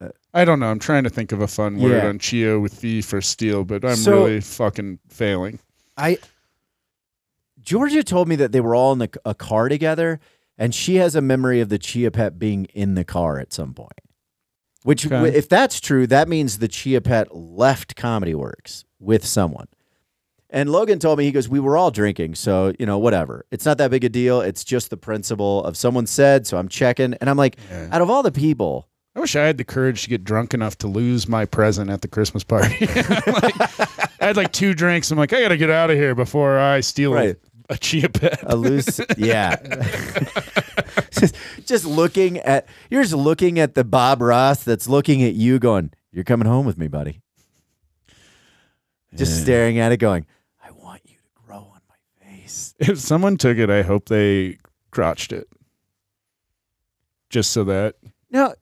Uh, 0.00 0.10
I 0.32 0.44
don't 0.44 0.60
know. 0.60 0.66
I'm 0.70 0.78
trying 0.78 1.02
to 1.04 1.10
think 1.10 1.32
of 1.32 1.40
a 1.40 1.48
fun 1.48 1.78
word 1.78 2.04
on 2.04 2.18
chia 2.20 2.60
with 2.60 2.72
thief 2.72 3.12
or 3.12 3.20
steel, 3.20 3.64
but 3.64 3.84
I'm 3.84 3.96
So- 3.96 4.24
really 4.24 4.40
fucking 4.40 5.00
failing. 5.08 5.58
I 5.96 6.18
Georgia 7.60 8.02
told 8.02 8.28
me 8.28 8.36
that 8.36 8.52
they 8.52 8.60
were 8.60 8.74
all 8.74 8.92
in 8.92 8.98
the, 8.98 9.10
a 9.24 9.34
car 9.34 9.68
together, 9.68 10.20
and 10.62 10.74
she 10.74 10.96
has 10.96 11.14
a 11.16 11.20
memory 11.20 11.60
of 11.60 11.68
the 11.68 11.78
Chia 11.78 12.10
Pet 12.10 12.38
being 12.38 12.66
in 12.66 12.94
the 12.94 13.04
car 13.04 13.38
at 13.40 13.52
some 13.52 13.74
point. 13.74 14.00
Which, 14.84 15.06
Okay. 15.06 15.14
w- 15.16 15.32
if 15.32 15.48
that's 15.48 15.80
true, 15.80 16.06
that 16.08 16.28
means 16.28 16.58
the 16.58 16.68
Chia 16.68 17.00
Pet 17.00 17.34
left 17.36 17.94
Comedy 17.96 18.34
Works 18.34 18.84
with 18.98 19.24
someone. 19.26 19.66
And 20.50 20.70
Logan 20.70 20.98
told 20.98 21.18
me 21.18 21.24
he 21.24 21.32
goes, 21.32 21.48
we 21.48 21.60
were 21.60 21.76
all 21.76 21.90
drinking, 21.90 22.34
so 22.34 22.72
you 22.78 22.84
know, 22.86 22.98
whatever. 22.98 23.46
It's 23.50 23.64
not 23.64 23.78
that 23.78 23.90
big 23.90 24.04
a 24.04 24.08
deal. 24.08 24.40
It's 24.40 24.64
just 24.64 24.90
the 24.90 24.96
principle 24.96 25.64
of 25.64 25.76
someone 25.76 26.06
said, 26.06 26.46
so 26.46 26.58
I'm 26.58 26.68
checking. 26.68 27.14
And 27.14 27.30
I'm 27.30 27.36
like, 27.38 27.56
Yeah. 27.70 27.88
out 27.90 28.02
of 28.02 28.10
all 28.10 28.22
the 28.22 28.32
people, 28.32 28.88
I 29.16 29.20
wish 29.20 29.34
I 29.36 29.44
had 29.44 29.56
the 29.58 29.64
courage 29.64 30.02
to 30.04 30.08
get 30.10 30.24
drunk 30.24 30.52
enough 30.54 30.76
to 30.78 30.88
lose 30.88 31.28
my 31.28 31.44
present 31.46 31.90
at 31.90 32.00
the 32.02 32.08
Christmas 32.08 32.44
party. 32.44 32.86
Like, 32.86 33.60
I 34.20 34.26
had 34.26 34.36
like 34.36 34.52
two 34.52 34.72
drinks. 34.74 35.10
I'm 35.10 35.18
like, 35.18 35.32
I 35.32 35.40
got 35.42 35.48
to 35.48 35.56
get 35.56 35.68
out 35.70 35.90
of 35.90 35.96
here 35.96 36.14
before 36.14 36.56
I 36.58 36.80
steal 36.80 37.12
Right. 37.12 37.36
A 37.72 37.78
chia 37.78 38.08
pet. 38.08 38.38
a 38.44 38.54
loose 38.56 39.00
yeah 39.16 39.56
just, 41.10 41.34
just 41.66 41.84
looking 41.84 42.38
at 42.38 42.66
you're 42.90 43.02
just 43.02 43.14
looking 43.14 43.58
at 43.58 43.74
the 43.74 43.84
bob 43.84 44.20
ross 44.20 44.62
that's 44.62 44.88
looking 44.88 45.22
at 45.22 45.34
you 45.34 45.58
going 45.58 45.90
you're 46.12 46.24
coming 46.24 46.46
home 46.46 46.66
with 46.66 46.76
me 46.78 46.86
buddy 46.88 47.20
just 49.14 49.36
Yeah. 49.38 49.42
staring 49.42 49.78
at 49.78 49.92
it 49.92 49.96
going 49.98 50.26
i 50.62 50.70
want 50.70 51.00
you 51.04 51.16
to 51.16 51.42
grow 51.46 51.56
on 51.58 51.80
my 51.88 52.26
face 52.26 52.74
If 52.78 52.98
someone 52.98 53.36
took 53.36 53.58
it, 53.58 53.70
I 53.70 53.82
hope 53.82 54.06
they 54.06 54.58
crotched 54.90 55.32
it. 55.32 55.48
Just 57.30 57.52
so 57.52 57.64
that 57.64 57.96
now 58.30 58.52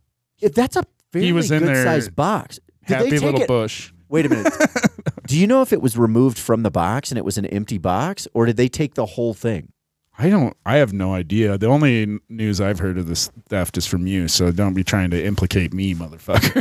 if 0.40 0.54
that's 0.54 0.76
a 0.76 0.84
fairly 1.12 1.32
was 1.32 1.50
in 1.50 1.61
good 1.61 1.68
there, 1.74 1.84
sized 1.84 2.14
box 2.14 2.61
did 2.86 2.94
happy 2.94 3.11
they 3.11 3.16
take 3.18 3.22
little 3.26 3.40
it 3.42 3.48
bush. 3.48 3.92
wait 4.08 4.26
a 4.26 4.28
minute 4.28 4.52
do 5.30 5.38
you 5.38 5.46
know 5.46 5.62
if 5.62 5.72
it 5.72 5.80
was 5.80 5.96
removed 5.96 6.38
from 6.38 6.62
the 6.62 6.70
box 6.70 7.10
and 7.10 7.18
it 7.18 7.24
was 7.24 7.38
an 7.38 7.46
empty 7.46 7.78
box 7.78 8.26
or 8.34 8.46
did 8.46 8.56
they 8.56 8.68
take 8.68 8.94
the 8.94 9.06
whole 9.06 9.34
thing 9.34 9.72
I 10.18 10.28
don't. 10.28 10.54
I 10.66 10.76
have 10.76 10.92
no 10.92 11.14
idea. 11.14 11.56
The 11.56 11.68
only 11.68 12.18
news 12.28 12.60
I've 12.60 12.78
heard 12.78 12.98
of 12.98 13.06
this 13.06 13.28
theft 13.48 13.78
is 13.78 13.86
from 13.86 14.06
you. 14.06 14.28
So 14.28 14.52
don't 14.52 14.74
be 14.74 14.84
trying 14.84 15.08
to 15.12 15.24
implicate 15.24 15.72
me, 15.72 15.94
motherfucker. 15.94 16.60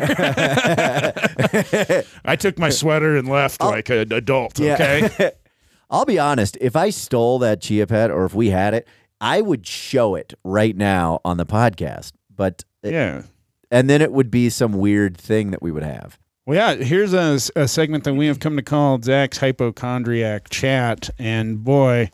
I 2.26 2.38
took 2.38 2.58
my 2.58 2.70
sweater 2.70 3.18
and 3.18 3.28
left 3.28 3.58
oh. 3.62 3.70
like 3.70 3.90
an 3.90 4.14
adult. 4.14 4.62
Okay. 4.62 5.32
I'll 5.90 6.06
be 6.06 6.18
honest. 6.18 6.58
If 6.62 6.78
I 6.78 6.90
stole 6.90 7.40
that 7.40 7.60
chia 7.60 7.86
pet, 7.86 8.12
or 8.12 8.24
if 8.24 8.34
we 8.34 8.50
had 8.50 8.74
it, 8.74 8.88
I 9.20 9.42
would 9.42 9.68
show 9.68 10.16
it 10.16 10.34
right 10.46 10.78
now 10.78 11.20
on 11.26 11.36
the 11.36 11.46
podcast. 11.46 12.14
But 12.34 12.64
yeah. 12.82 13.24
and 13.70 13.90
then 13.90 14.02
it 14.02 14.14
would 14.14 14.32
be 14.32 14.50
some 14.50 14.72
weird 14.72 15.18
thing 15.18 15.52
that 15.52 15.62
we 15.62 15.72
would 15.72 15.84
have. 15.84 16.18
Well, 16.46 16.56
yeah. 16.56 16.84
Here's 16.84 17.14
a 17.14 17.68
segment 17.68 18.04
that 18.06 18.14
we 18.16 18.28
have 18.28 18.40
come 18.40 18.56
to 18.56 18.64
call 18.64 19.02
Zac's 19.02 19.38
hypochondriac 19.38 20.50
chat, 20.50 21.10
and 21.20 21.64
boy, 21.64 22.12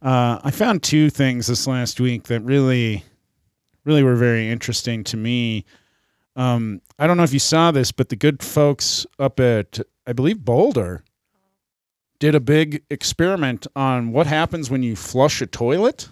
uh, 0.00 0.38
I 0.42 0.50
found 0.50 0.82
two 0.82 1.10
things 1.10 1.48
this 1.48 1.66
last 1.66 2.00
week 2.00 2.24
that 2.24 2.40
really, 2.40 3.04
really 3.84 4.02
were 4.02 4.16
very 4.16 4.48
interesting 4.48 5.04
to 5.04 5.16
me. 5.16 5.64
Um, 6.36 6.80
I 6.98 7.06
don't 7.06 7.16
know 7.16 7.24
if 7.24 7.32
you 7.32 7.40
saw 7.40 7.70
this, 7.72 7.90
but 7.92 8.08
the 8.08 8.16
good 8.16 8.42
folks 8.42 9.06
up 9.18 9.40
at 9.40 9.80
I 10.06 10.12
believe 10.12 10.44
Boulder 10.44 11.04
did 12.18 12.34
a 12.34 12.40
big 12.40 12.82
experiment 12.90 13.66
on 13.76 14.12
what 14.12 14.26
happens 14.26 14.70
when 14.70 14.82
you 14.82 14.96
flush 14.96 15.40
a 15.40 15.46
toilet. 15.46 16.08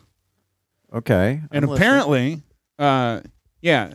Okay. 0.92 1.40
And 1.50 1.64
I'm 1.64 1.70
listening. 1.70 1.76
apparently, 1.76 2.42
uh, 2.78 3.20
yeah, 3.60 3.94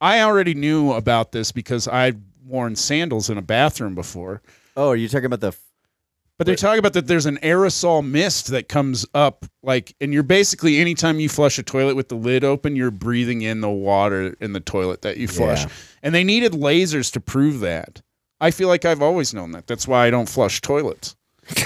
I 0.00 0.20
already 0.20 0.54
knew 0.54 0.92
about 0.92 1.32
this 1.32 1.50
because 1.50 1.88
I'd 1.88 2.20
worn 2.48 2.76
sandals 2.76 3.30
in 3.30 3.38
a 3.38 3.42
bathroom 3.42 3.94
before. 3.94 4.42
Oh, 4.76 4.88
are 4.90 4.96
you 4.96 5.08
talking 5.08 5.26
about 5.26 5.40
the? 5.40 5.56
But 6.38 6.46
they're 6.46 6.54
talking 6.54 6.78
about 6.78 6.92
that 6.92 7.08
there's 7.08 7.26
an 7.26 7.38
aerosol 7.38 8.06
mist 8.06 8.46
that 8.48 8.68
comes 8.68 9.04
up, 9.12 9.44
like, 9.64 9.96
and 10.00 10.12
you're 10.12 10.22
basically 10.22 10.78
anytime 10.78 11.18
you 11.18 11.28
flush 11.28 11.58
a 11.58 11.64
toilet 11.64 11.96
with 11.96 12.08
the 12.08 12.14
lid 12.14 12.44
open, 12.44 12.76
you're 12.76 12.92
breathing 12.92 13.42
in 13.42 13.60
the 13.60 13.68
water 13.68 14.36
in 14.40 14.52
the 14.52 14.60
toilet 14.60 15.02
that 15.02 15.16
you 15.16 15.26
flush. 15.26 15.64
Yeah. 15.64 15.70
And 16.04 16.14
they 16.14 16.22
needed 16.22 16.52
lasers 16.52 17.12
to 17.14 17.20
prove 17.20 17.58
that. 17.60 18.02
I 18.40 18.52
feel 18.52 18.68
like 18.68 18.84
I've 18.84 19.02
always 19.02 19.34
known 19.34 19.50
that. 19.50 19.66
That's 19.66 19.88
why 19.88 20.06
I 20.06 20.10
don't 20.10 20.28
flush 20.28 20.60
toilets. 20.60 21.16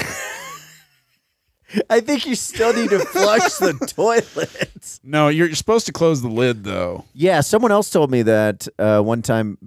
I 1.89 2.01
think 2.01 2.26
you 2.26 2.35
still 2.35 2.72
need 2.74 2.91
to 2.91 2.99
flush 3.01 3.55
the 3.55 3.72
toilets. 3.95 5.01
No, 5.03 5.28
you're, 5.28 5.47
you're 5.47 5.57
supposed 5.57 5.87
to 5.87 5.93
close 5.93 6.22
the 6.22 6.28
lid 6.28 6.64
though. 6.64 7.05
Yeah, 7.14 7.41
someone 7.41 7.72
else 7.72 7.91
told 7.91 8.11
me 8.11 8.22
that 8.22 8.68
uh, 8.78 9.01
one 9.01 9.22
time, 9.22 9.59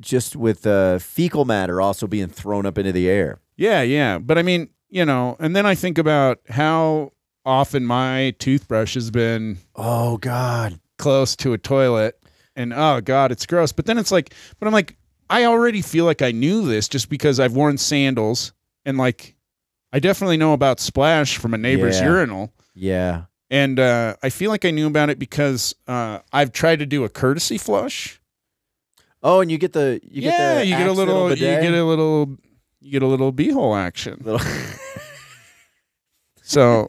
just 0.00 0.36
with 0.36 0.66
uh, 0.66 0.98
fecal 0.98 1.44
matter 1.44 1.80
also 1.80 2.06
being 2.06 2.28
thrown 2.28 2.66
up 2.66 2.76
into 2.78 2.92
the 2.92 3.08
air. 3.08 3.40
Yeah, 3.56 3.82
yeah. 3.82 4.18
But 4.18 4.38
I 4.38 4.42
mean, 4.42 4.68
you 4.90 5.04
know, 5.04 5.36
and 5.40 5.54
then 5.56 5.66
I 5.66 5.74
think 5.74 5.98
about 5.98 6.38
how 6.48 7.12
often 7.44 7.84
my 7.86 8.34
toothbrush 8.38 8.94
has 8.94 9.10
been 9.10 9.58
Oh 9.74 10.18
God. 10.18 10.78
close 10.98 11.34
to 11.36 11.52
a 11.54 11.58
toilet 11.58 12.20
and 12.56 12.72
oh 12.74 13.00
god, 13.00 13.32
it's 13.32 13.46
gross. 13.46 13.72
But 13.72 13.86
then 13.86 13.98
it's 13.98 14.12
like 14.12 14.34
but 14.58 14.66
I'm 14.66 14.72
like 14.72 14.96
I 15.30 15.44
already 15.44 15.82
feel 15.82 16.04
like 16.04 16.22
I 16.22 16.32
knew 16.32 16.66
this 16.66 16.88
just 16.88 17.08
because 17.08 17.38
I've 17.40 17.54
worn 17.54 17.78
sandals 17.78 18.52
and 18.84 18.98
like 18.98 19.34
I 19.92 19.98
definitely 20.00 20.36
know 20.36 20.52
about 20.52 20.80
splash 20.80 21.38
from 21.38 21.54
a 21.54 21.58
neighbor's 21.58 21.98
Yeah. 22.00 22.06
urinal. 22.06 22.52
Yeah. 22.74 23.22
And 23.50 23.80
uh, 23.80 24.16
I 24.22 24.28
feel 24.28 24.50
like 24.50 24.66
I 24.66 24.70
knew 24.70 24.86
about 24.86 25.08
it 25.08 25.18
because 25.18 25.74
uh, 25.86 26.18
I've 26.34 26.52
tried 26.52 26.80
to 26.80 26.86
do 26.86 27.04
a 27.04 27.08
courtesy 27.08 27.56
flush. 27.56 28.20
Oh, 29.22 29.40
and 29.40 29.50
you 29.50 29.58
get 29.58 29.72
the 29.72 30.00
you 30.04 30.22
get 30.22 30.38
yeah, 30.38 30.54
the 30.56 30.66
you 30.66 30.76
get 30.76 30.86
a 30.86 30.92
little, 30.92 31.30
you 31.30 31.36
get 31.36 31.74
a 31.74 31.84
little, 31.84 32.36
you 32.80 32.92
get 32.92 33.02
a 33.02 33.06
little 33.06 33.32
beehole 33.32 33.76
action. 33.78 34.20
Little- 34.24 34.46
So, 36.42 36.88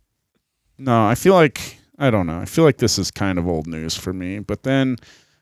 no, 0.78 1.06
I 1.06 1.14
feel 1.16 1.34
like 1.34 1.78
I 1.98 2.10
don't 2.10 2.26
know. 2.26 2.38
I 2.38 2.44
feel 2.44 2.64
like 2.64 2.76
this 2.76 2.98
is 2.98 3.10
kind 3.10 3.38
of 3.38 3.48
old 3.48 3.66
news 3.66 3.96
for 3.96 4.12
me. 4.12 4.38
But 4.38 4.62
then 4.62 4.96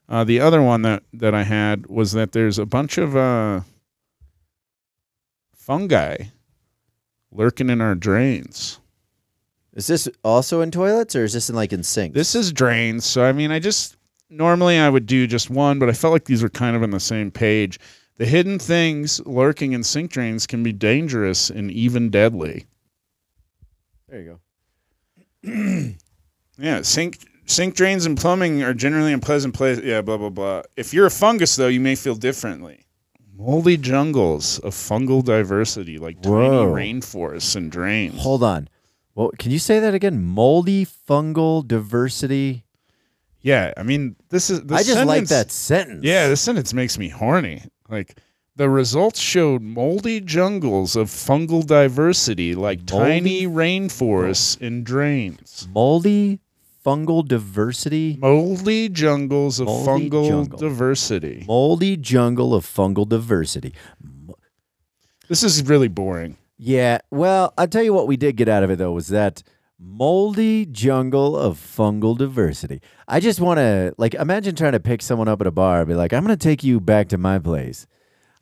uh, 0.09 0.25
the 0.25 0.41
other 0.41 0.62
one 0.62 0.83
that 0.83 1.03
that 1.12 1.35
I 1.35 1.43
had 1.43 1.87
was 1.89 2.12
that 2.12 2.33
there's 2.33 2.59
a 2.59 2.65
bunch 2.67 2.97
of 2.97 3.17
uh, 3.17 3.61
fungi 5.55 6.17
lurking 7.33 7.71
in 7.71 7.81
our 7.81 7.95
drains. 7.95 8.79
Is 9.75 9.89
this 9.89 10.09
also 10.23 10.61
in 10.61 10.71
toilets 10.71 11.17
or 11.17 11.25
is 11.25 11.33
this 11.33 11.51
in 11.51 11.57
like 11.57 11.73
in 11.73 11.83
sinks? 11.83 12.15
This 12.15 12.35
is 12.35 12.53
drains. 12.53 13.05
So 13.05 13.25
I 13.25 13.33
mean, 13.33 13.51
I 13.51 13.59
just 13.59 13.97
normally 14.31 14.79
I 14.79 14.89
would 14.89 15.07
do 15.07 15.27
just 15.27 15.51
one, 15.51 15.79
but 15.79 15.89
I 15.89 15.93
felt 15.93 16.12
like 16.12 16.25
these 16.25 16.43
were 16.43 16.49
kind 16.49 16.75
of 16.77 16.83
on 16.83 16.91
the 16.91 17.01
same 17.01 17.31
page. 17.31 17.79
The 18.16 18.27
hidden 18.27 18.59
things 18.59 19.20
lurking 19.27 19.72
in 19.72 19.83
sink 19.83 20.11
drains 20.12 20.47
can 20.47 20.62
be 20.62 20.72
dangerous 20.72 21.51
and 21.51 21.70
even 21.70 22.11
deadly. 22.11 22.66
there 24.09 24.20
you 24.20 24.39
go. 25.45 25.95
Yeah, 26.57 26.83
sink 26.83 27.18
sink 27.47 27.75
drains 27.75 28.07
and 28.07 28.16
plumbing 28.16 28.62
are 28.62 28.72
generally 28.75 29.12
in 29.12 29.18
pleasant 29.18 29.55
place. 29.55 29.81
Yeah, 29.83 30.03
blah 30.03 30.16
blah 30.16 30.29
blah. 30.29 30.62
If 30.77 30.95
you're 30.95 31.07
a 31.07 31.11
fungus, 31.11 31.57
though, 31.57 31.66
you 31.66 31.81
may 31.81 31.97
feel 31.97 32.14
differently. 32.14 32.87
Moldy 33.37 33.77
jungles 33.77 34.61
of 34.61 34.72
fungal 34.72 35.25
diversity, 35.25 35.99
like 35.99 36.25
Whoa. 36.25 36.70
tiny 36.72 37.01
rainforests 37.01 37.57
and 37.57 37.72
drains. 37.72 38.22
Hold 38.22 38.45
on. 38.45 38.68
Well, 39.16 39.33
can 39.37 39.51
you 39.51 39.59
say 39.59 39.81
that 39.81 39.95
again? 39.95 40.22
Moldy 40.22 40.87
fungal 40.87 41.66
diversity. 41.66 42.62
Yeah, 43.45 43.75
I 43.77 43.83
mean, 43.83 44.17
this 44.31 44.49
is. 44.49 44.63
The 44.63 44.75
I 44.75 44.83
just 44.83 45.07
like 45.07 45.27
that 45.27 45.53
sentence. 45.53 46.03
Yeah, 46.03 46.29
this 46.29 46.41
sentence 46.41 46.73
makes 46.73 46.97
me 46.97 47.11
horny. 47.11 47.63
Like 47.91 48.19
the 48.57 48.71
results 48.71 49.21
showed 49.21 49.61
moldy 49.61 50.21
jungles 50.21 50.97
of 50.97 51.09
fungal 51.09 51.65
diversity, 51.65 52.55
like 52.55 52.91
Moldy 52.91 53.07
tiny 53.07 53.47
rainforests 53.47 54.57
oh. 54.63 54.67
and 54.67 54.87
drains. 54.87 55.69
Moldy 55.75 56.41
fungal 56.87 57.29
diversity. 57.29 58.17
Moldy 58.19 58.89
jungles 58.89 59.61
of 59.61 59.67
Moldy 59.67 60.09
fungal 60.09 60.29
jungle. 60.29 60.59
diversity. 60.59 61.45
Moldy 61.47 61.99
jungle 61.99 62.55
of 62.55 62.65
fungal 62.65 63.07
diversity. 63.07 63.75
This 65.29 65.43
is 65.43 65.63
really 65.65 65.89
boring. 65.89 66.39
Yeah. 66.57 67.01
Well, 67.11 67.53
I'll 67.59 67.69
tell 67.69 67.83
you 67.83 67.93
what 67.93 68.07
we 68.07 68.17
did 68.17 68.37
get 68.37 68.49
out 68.49 68.63
of 68.63 68.71
it 68.71 68.79
though 68.79 68.93
was 68.93 69.09
that 69.09 69.43
moldy 69.79 70.66
jungle 70.66 71.37
of 71.37 71.59
fungal 71.59 72.16
diversity. 72.16 72.81
I 73.09 73.20
just 73.20 73.41
want 73.41 73.59
to 73.59 73.95
like 73.99 74.14
imagine 74.14 74.55
trying 74.55 74.72
to 74.72 74.81
pick 74.81 75.03
someone 75.03 75.29
up 75.29 75.41
at 75.41 75.47
a 75.47 75.51
bar 75.51 75.81
and 75.81 75.89
be 75.89 75.95
like, 75.95 76.12
"I'm 76.12 76.27
to 76.27 76.37
take 76.37 76.64
you 76.64 76.81
back 76.81 77.09
to 77.09 77.18
my 77.18 77.39
place. 77.39 77.87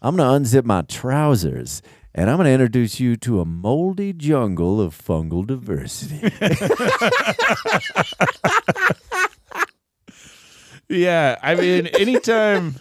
I'm 0.01 0.17
to 0.17 0.23
unzip 0.23 0.65
my 0.65 0.83
trousers." 0.83 1.83
And 2.15 2.29
I'm 2.29 2.37
going 2.37 2.45
to 2.45 2.53
introduce 2.53 3.01
you 3.01 3.17
to 3.17 3.41
a 3.41 3.47
moldy 3.47 4.13
jungle 4.13 4.83
of 4.83 4.95
fungal 4.95 5.47
diversity. 5.47 6.21
Yeah, 10.89 11.39
I 11.43 11.55
mean, 11.55 11.87
anytime, 11.87 12.77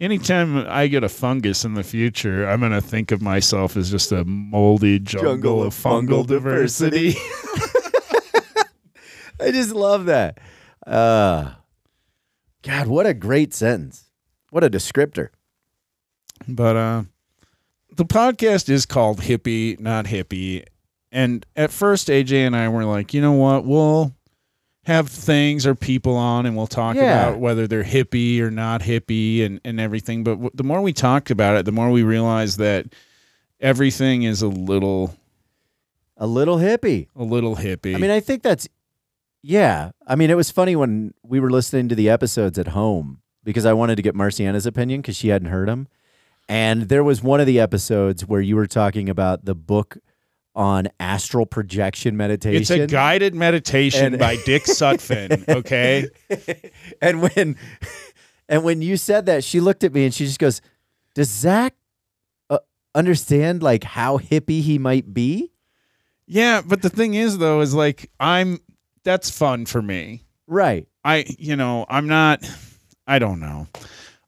anytime 0.00 0.56
I 0.68 0.86
get 0.88 1.04
a 1.04 1.08
fungus 1.08 1.64
in 1.64 1.74
the 1.74 1.82
future, 1.84 2.48
I'm 2.48 2.60
gonna 2.60 2.80
think 2.80 3.10
of 3.12 3.20
myself 3.22 3.76
as 3.76 3.90
just 3.90 4.12
a 4.12 4.24
moldy 4.24 4.98
jungle, 4.98 5.32
Jungle 5.32 5.60
of 5.62 5.66
of 5.68 5.74
fungal, 5.74 6.24
fungal 6.24 6.26
diversity. 6.26 7.14
I 9.40 9.50
just 9.50 9.72
love 9.72 10.06
that. 10.06 10.38
Uh, 10.86 11.52
God, 12.62 12.86
what 12.86 13.06
a 13.06 13.14
great 13.14 13.52
sentence. 13.52 14.08
What 14.50 14.64
a 14.64 14.70
descriptor. 14.70 15.28
but 16.46 16.76
uh, 16.76 17.02
the 17.96 18.04
podcast 18.04 18.68
is 18.68 18.86
called 18.86 19.20
Hippie, 19.20 19.78
not 19.80 20.06
Hippie. 20.06 20.64
And 21.10 21.44
at 21.56 21.70
first, 21.70 22.08
AJ 22.08 22.32
and 22.46 22.56
I 22.56 22.68
were 22.68 22.84
like, 22.84 23.12
you 23.14 23.20
know 23.20 23.32
what, 23.32 23.64
we'll 23.64 24.12
have 24.84 25.08
things 25.08 25.66
or 25.66 25.74
people 25.74 26.16
on, 26.16 26.46
and 26.46 26.56
we'll 26.56 26.66
talk 26.66 26.96
Yeah. 26.96 27.28
about 27.28 27.40
whether 27.40 27.66
they're 27.66 27.84
hippie 27.84 28.40
or 28.40 28.50
not 28.50 28.82
hippie, 28.82 29.44
and 29.44 29.60
and 29.64 29.80
everything. 29.80 30.24
But 30.24 30.32
w- 30.32 30.50
the 30.54 30.64
more 30.64 30.80
we 30.82 30.92
talked 30.92 31.30
about 31.30 31.56
it, 31.56 31.64
the 31.64 31.72
more 31.72 31.90
we 31.90 32.02
realized 32.02 32.58
that 32.58 32.86
everything 33.60 34.22
is 34.24 34.42
a 34.42 34.48
little 34.48 35.14
A 36.16 36.26
little 36.26 36.58
hippie. 36.58 37.08
a 37.16 37.24
little 37.24 37.56
hippie. 37.56 37.94
I 37.94 37.98
mean, 37.98 38.10
I 38.10 38.20
think 38.20 38.42
that's 38.42 38.68
yeah. 39.42 39.90
I 40.06 40.14
mean, 40.16 40.30
it 40.30 40.36
was 40.36 40.50
funny 40.50 40.76
when 40.76 41.12
we 41.22 41.40
were 41.40 41.50
listening 41.50 41.88
to 41.90 41.94
the 41.94 42.08
episodes 42.08 42.58
at 42.58 42.68
home 42.68 43.20
because 43.42 43.66
I 43.66 43.72
wanted 43.72 43.96
to 43.96 44.02
get 44.02 44.14
Marciana's 44.14 44.64
opinion 44.66 45.00
because 45.02 45.16
she 45.16 45.28
hadn't 45.28 45.48
heard 45.48 45.68
them. 45.68 45.88
And 46.48 46.82
there 46.90 47.04
was 47.04 47.22
one 47.22 47.40
of 47.40 47.46
the 47.46 47.58
episodes 47.58 48.26
where 48.26 48.40
you 48.40 48.54
were 48.56 48.66
talking 48.66 49.08
about 49.08 49.44
the 49.46 49.54
book 49.54 49.96
on 50.54 50.88
astral 51.00 51.46
projection 51.46 52.16
meditation. 52.16 52.60
it's 52.62 52.70
a 52.70 52.86
guided 52.86 53.34
meditation 53.34 54.06
And- 54.14 54.18
by 54.18 54.36
Dick 54.44 54.64
Sutphin. 54.64 55.44
Okay, 55.54 56.08
and 57.00 57.22
when 57.22 57.56
and 58.48 58.64
when 58.64 58.82
you 58.82 58.96
said 58.96 59.26
that, 59.26 59.44
she 59.44 59.60
looked 59.60 59.84
at 59.84 59.92
me 59.92 60.04
and 60.04 60.14
she 60.14 60.26
just 60.26 60.38
goes, 60.38 60.60
"Does 61.14 61.28
Zac 61.28 61.74
uh, 62.50 62.58
understand 62.94 63.62
like 63.62 63.84
how 63.84 64.18
hippie 64.18 64.62
he 64.62 64.78
might 64.78 65.12
be?" 65.12 65.52
yeah. 66.26 66.62
But 66.64 66.82
the 66.82 66.90
thing 66.90 67.14
is, 67.14 67.38
though, 67.38 67.60
is 67.60 67.74
like 67.74 68.10
I'm. 68.20 68.60
That's 69.04 69.30
fun 69.30 69.66
for 69.66 69.82
me. 69.82 70.24
Right. 70.46 70.88
I, 71.04 71.26
you 71.38 71.56
know, 71.56 71.84
I'm 71.88 72.06
not. 72.06 72.48
I 73.06 73.18
don't 73.18 73.38
know. 73.40 73.66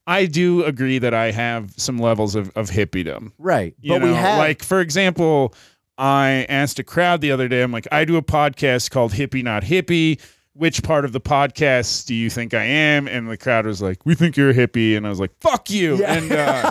I 0.07 0.27
do 0.27 0.65
agree 0.65 0.99
that 0.99 1.15
I 1.15 1.31
have 1.31 1.73
some 1.77 1.99
levels 1.99 2.35
of, 2.35 2.51
of 2.57 2.71
hippiedom. 2.71 3.33
Right. 3.39 3.75
You 3.81 3.95
but 3.95 4.03
we 4.03 4.13
have 4.13 4.39
like 4.39 4.63
for 4.63 4.81
example, 4.81 5.55
I 5.99 6.47
asked 6.49 6.79
a 6.79 6.85
crowd 6.85 7.21
the 7.21 7.31
other 7.33 7.49
day, 7.49 7.63
I'm 7.63 7.73
like, 7.73 7.87
I 7.91 8.05
do 8.05 8.17
a 8.17 8.23
podcast 8.23 8.91
called 8.91 9.13
Hippie 9.13 9.43
Not 9.43 9.63
Hippie. 9.63 10.21
Which 10.53 10.83
part 10.83 11.05
of 11.05 11.13
the 11.13 11.21
podcast 11.21 12.07
do 12.07 12.15
you 12.15 12.31
think 12.31 12.55
I 12.55 12.65
am? 12.65 13.07
And 13.09 13.29
the 13.29 13.37
crowd 13.37 13.67
was 13.67 13.83
like, 13.83 13.99
We 14.07 14.15
think 14.15 14.39
you're 14.39 14.49
a 14.49 14.55
hippie. 14.55 14.97
And 14.97 15.07
I 15.07 15.11
was 15.11 15.21
like, 15.21 15.33
Fuck 15.41 15.69
you. 15.71 15.97
Yeah. 15.99 16.13
And 16.15 16.33
uh 16.33 16.71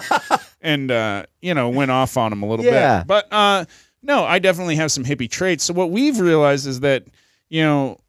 and 0.61 0.91
uh, 0.91 1.25
you 1.39 1.53
know, 1.53 1.69
went 1.69 1.91
off 1.91 2.17
on 2.17 2.33
him 2.33 2.41
a 2.41 2.47
little 2.47 2.65
Yeah. 2.65 2.99
bit. 3.01 3.07
But 3.07 3.27
uh 3.31 3.65
no, 4.01 4.23
I 4.23 4.39
definitely 4.39 4.75
have 4.77 4.91
some 4.91 5.03
hippie 5.03 5.29
traits. 5.29 5.63
So 5.65 5.73
what 5.75 5.91
we've 5.91 6.19
realized 6.19 6.65
is 6.65 6.79
that, 6.79 7.03
you 7.49 7.61
know, 7.61 7.99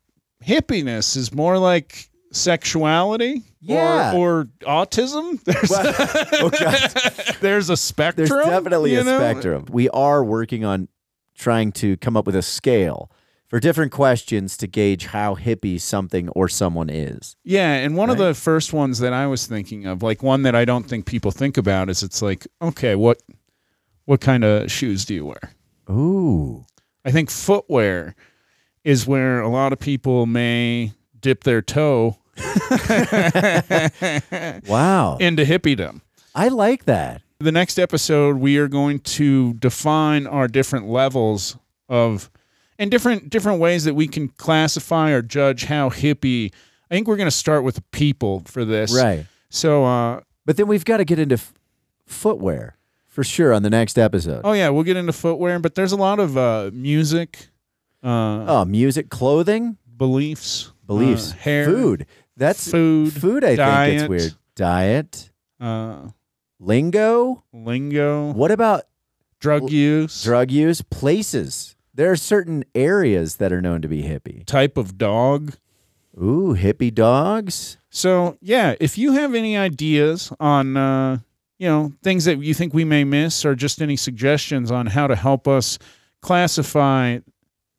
hippiness 0.42 1.14
is 1.14 1.34
more 1.34 1.58
like 1.58 2.08
sexuality 2.32 3.42
Yeah. 3.60 4.14
or, 4.14 4.40
or 4.40 4.44
autism. 4.62 5.38
There's, 5.44 5.72
Oh, 5.72 6.50
God. 6.50 7.36
there's 7.40 7.68
a 7.70 7.76
spectrum. 7.76 8.28
There's 8.28 8.46
definitely 8.46 8.94
a 8.96 9.04
know? 9.04 9.18
spectrum. 9.18 9.66
We 9.70 9.88
are 9.90 10.24
working 10.24 10.64
on 10.64 10.88
trying 11.36 11.72
to 11.72 11.96
come 11.98 12.16
up 12.16 12.26
with 12.26 12.36
a 12.36 12.42
scale 12.42 13.10
for 13.48 13.60
different 13.60 13.92
questions 13.92 14.56
to 14.56 14.66
gauge 14.66 15.06
how 15.06 15.36
hippie 15.36 15.80
something 15.80 16.28
or 16.30 16.48
someone 16.48 16.90
is. 16.90 17.36
Yeah, 17.44 17.74
and 17.74 17.96
one 17.96 18.10
of 18.10 18.18
the 18.18 18.34
first 18.34 18.72
ones 18.72 18.98
that 18.98 19.12
I 19.12 19.28
was 19.28 19.46
thinking 19.46 19.86
of, 19.86 20.02
like 20.02 20.22
one 20.22 20.42
that 20.42 20.56
I 20.56 20.64
don't 20.64 20.82
think 20.84 21.06
people 21.06 21.30
think 21.30 21.56
about, 21.56 21.88
is 21.88 22.02
it's 22.02 22.20
like, 22.22 22.46
okay, 22.60 22.94
what 22.96 23.22
what 24.06 24.20
kind 24.20 24.44
of 24.44 24.70
shoes 24.70 25.04
do 25.04 25.14
you 25.14 25.26
wear? 25.26 25.52
Ooh. 25.90 26.64
I 27.04 27.12
think 27.12 27.30
footwear 27.30 28.16
is 28.82 29.06
where 29.06 29.40
a 29.40 29.48
lot 29.48 29.72
of 29.72 29.78
people 29.78 30.26
may 30.26 30.92
dip 31.20 31.44
their 31.44 31.62
toe 31.62 32.18
Wow. 34.66 35.16
into 35.20 35.44
hippiedom. 35.44 36.00
I 36.34 36.48
like 36.48 36.84
that. 36.84 37.22
The 37.38 37.52
next 37.52 37.78
episode, 37.78 38.36
we 38.38 38.56
are 38.56 38.66
going 38.68 39.00
to 39.00 39.52
define 39.54 40.26
our 40.26 40.48
different 40.48 40.88
levels 40.88 41.56
of 41.88 42.30
and 42.78 42.90
different 42.90 43.28
different 43.30 43.60
ways 43.60 43.84
that 43.84 43.94
we 43.94 44.08
can 44.08 44.28
classify 44.28 45.10
or 45.10 45.20
judge 45.20 45.64
how 45.66 45.90
hippie. 45.90 46.52
I 46.90 46.94
think 46.94 47.06
we're 47.06 47.16
going 47.16 47.26
to 47.28 47.30
start 47.30 47.62
with 47.62 47.74
the 47.74 47.82
people 47.92 48.42
for 48.46 48.64
this. 48.64 48.94
Right. 48.94 49.26
So, 49.50 49.84
uh, 49.84 50.20
But 50.46 50.56
then 50.56 50.66
we've 50.66 50.84
got 50.84 50.96
to 50.98 51.04
get 51.04 51.18
into 51.18 51.34
f- 51.34 51.52
footwear 52.06 52.76
for 53.06 53.22
sure 53.22 53.52
on 53.52 53.62
the 53.62 53.70
next 53.70 53.98
episode. 53.98 54.40
oh 54.44 54.52
yeah, 54.52 54.70
we'll 54.70 54.82
get 54.84 54.96
into 54.96 55.12
footwear, 55.12 55.58
but 55.58 55.74
there's 55.74 55.92
a 55.92 55.96
lot 55.96 56.18
of 56.18 56.38
uh, 56.38 56.70
music, 56.72 57.48
uh, 58.02 58.44
Oh, 58.46 58.64
music, 58.64 59.10
clothing, 59.10 59.76
beliefs, 59.96 60.72
beliefs, 60.86 61.32
uh, 61.32 61.36
hair, 61.36 61.64
food. 61.66 62.06
That's 62.36 62.70
food, 62.70 63.12
food. 63.12 63.44
I 63.44 63.56
think 63.88 64.00
it's 64.00 64.08
weird. 64.08 64.34
Diet, 64.54 65.30
uh, 65.60 66.08
lingo. 66.58 67.44
lingo, 67.52 68.32
What 68.32 68.50
about 68.50 68.82
drug 69.40 69.70
use, 69.70 70.22
drug 70.22 70.50
use? 70.50 70.82
Places. 70.82 71.76
There 71.94 72.10
are 72.10 72.16
certain 72.16 72.64
areas 72.74 73.36
that 73.36 73.52
are 73.52 73.62
known 73.62 73.80
to 73.82 73.88
be 73.88 74.02
hippie. 74.02 74.44
type 74.44 74.76
of 74.76 74.98
dog. 74.98 75.54
Ooh, 76.18 76.54
hippie 76.58 76.94
dogs. 76.94 77.78
So 77.90 78.36
yeah, 78.40 78.74
if 78.80 78.96
you 78.98 79.12
have 79.12 79.34
any 79.34 79.56
ideas 79.56 80.32
on 80.40 80.76
uh, 80.76 81.18
you 81.58 81.68
know 81.68 81.92
things 82.02 82.24
that 82.26 82.38
you 82.42 82.52
think 82.54 82.74
we 82.74 82.84
may 82.84 83.04
miss, 83.04 83.44
or 83.44 83.54
just 83.54 83.80
any 83.82 83.96
suggestions 83.96 84.70
on 84.70 84.86
how 84.86 85.06
to 85.06 85.16
help 85.16 85.46
us 85.48 85.78
classify 86.22 87.18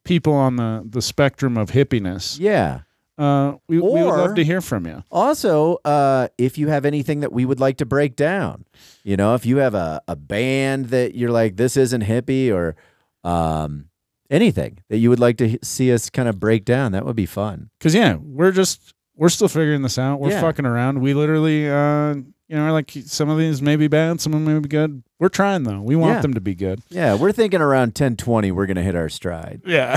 people 0.04 0.34
on 0.34 0.56
the 0.56 0.84
the 0.88 1.02
spectrum 1.02 1.58
of 1.58 1.72
hippiness, 1.72 2.40
Yeah. 2.40 2.82
Uh, 3.18 3.56
we, 3.68 3.80
we 3.80 4.04
would 4.04 4.06
love 4.16 4.36
to 4.36 4.44
hear 4.44 4.62
from 4.62 4.86
you. 4.86 5.04
Also, 5.12 5.78
uh, 5.86 6.28
if 6.38 6.58
you 6.58 6.68
have 6.68 6.86
anything 6.86 7.22
that 7.22 7.32
we 7.34 7.46
would 7.46 7.60
like 7.60 7.78
to 7.78 7.86
break 7.86 8.16
down, 8.16 8.66
you 9.04 9.18
know, 9.18 9.34
if 9.36 9.46
you 9.46 9.58
have 9.58 9.74
a, 9.74 10.02
a 10.08 10.16
band 10.16 10.88
that 10.88 11.16
you're 11.16 11.32
like, 11.32 11.56
this 11.58 11.78
isn't 11.78 12.04
hippie, 12.04 12.54
or 12.54 12.76
um, 13.24 13.90
anything 14.30 14.80
that 14.90 14.98
you 14.98 15.10
would 15.10 15.20
like 15.20 15.38
to 15.38 15.58
see 15.64 15.92
us 15.92 16.10
kind 16.10 16.30
of 16.30 16.40
break 16.40 16.66
down, 16.66 16.92
that 16.92 17.06
would 17.06 17.16
be 17.16 17.26
fun. 17.26 17.70
Because 17.80 17.96
yeah, 17.96 18.16
we're 18.22 18.52
just 18.52 18.94
we're 19.16 19.30
still 19.30 19.48
figuring 19.48 19.82
this 19.82 19.98
out. 19.98 20.20
We're 20.20 20.30
Yeah. 20.32 20.42
fucking 20.42 20.66
around. 20.66 21.02
We 21.02 21.14
literally, 21.16 21.68
uh, 21.70 22.16
you 22.48 22.56
know, 22.56 22.72
like 22.72 22.92
some 23.06 23.30
of 23.30 23.38
these 23.38 23.62
may 23.62 23.76
be 23.76 23.88
bad, 23.88 24.22
some 24.22 24.34
of 24.34 24.44
them 24.44 24.54
may 24.54 24.60
be 24.60 24.70
good. 24.70 25.04
We're 25.20 25.30
trying 25.30 25.64
though. 25.64 25.82
We 25.82 25.96
want 25.96 26.16
Yeah. 26.16 26.22
them 26.22 26.34
to 26.36 26.42
be 26.42 26.56
good. 26.56 26.82
Yeah, 26.90 27.16
we're 27.16 27.32
thinking 27.32 27.60
around 27.62 27.88
1020, 27.90 28.52
we're 28.52 28.66
going 28.68 28.76
to 28.78 28.84
hit 28.84 28.96
our 28.96 29.10
stride. 29.10 29.62
Yeah. 29.66 29.96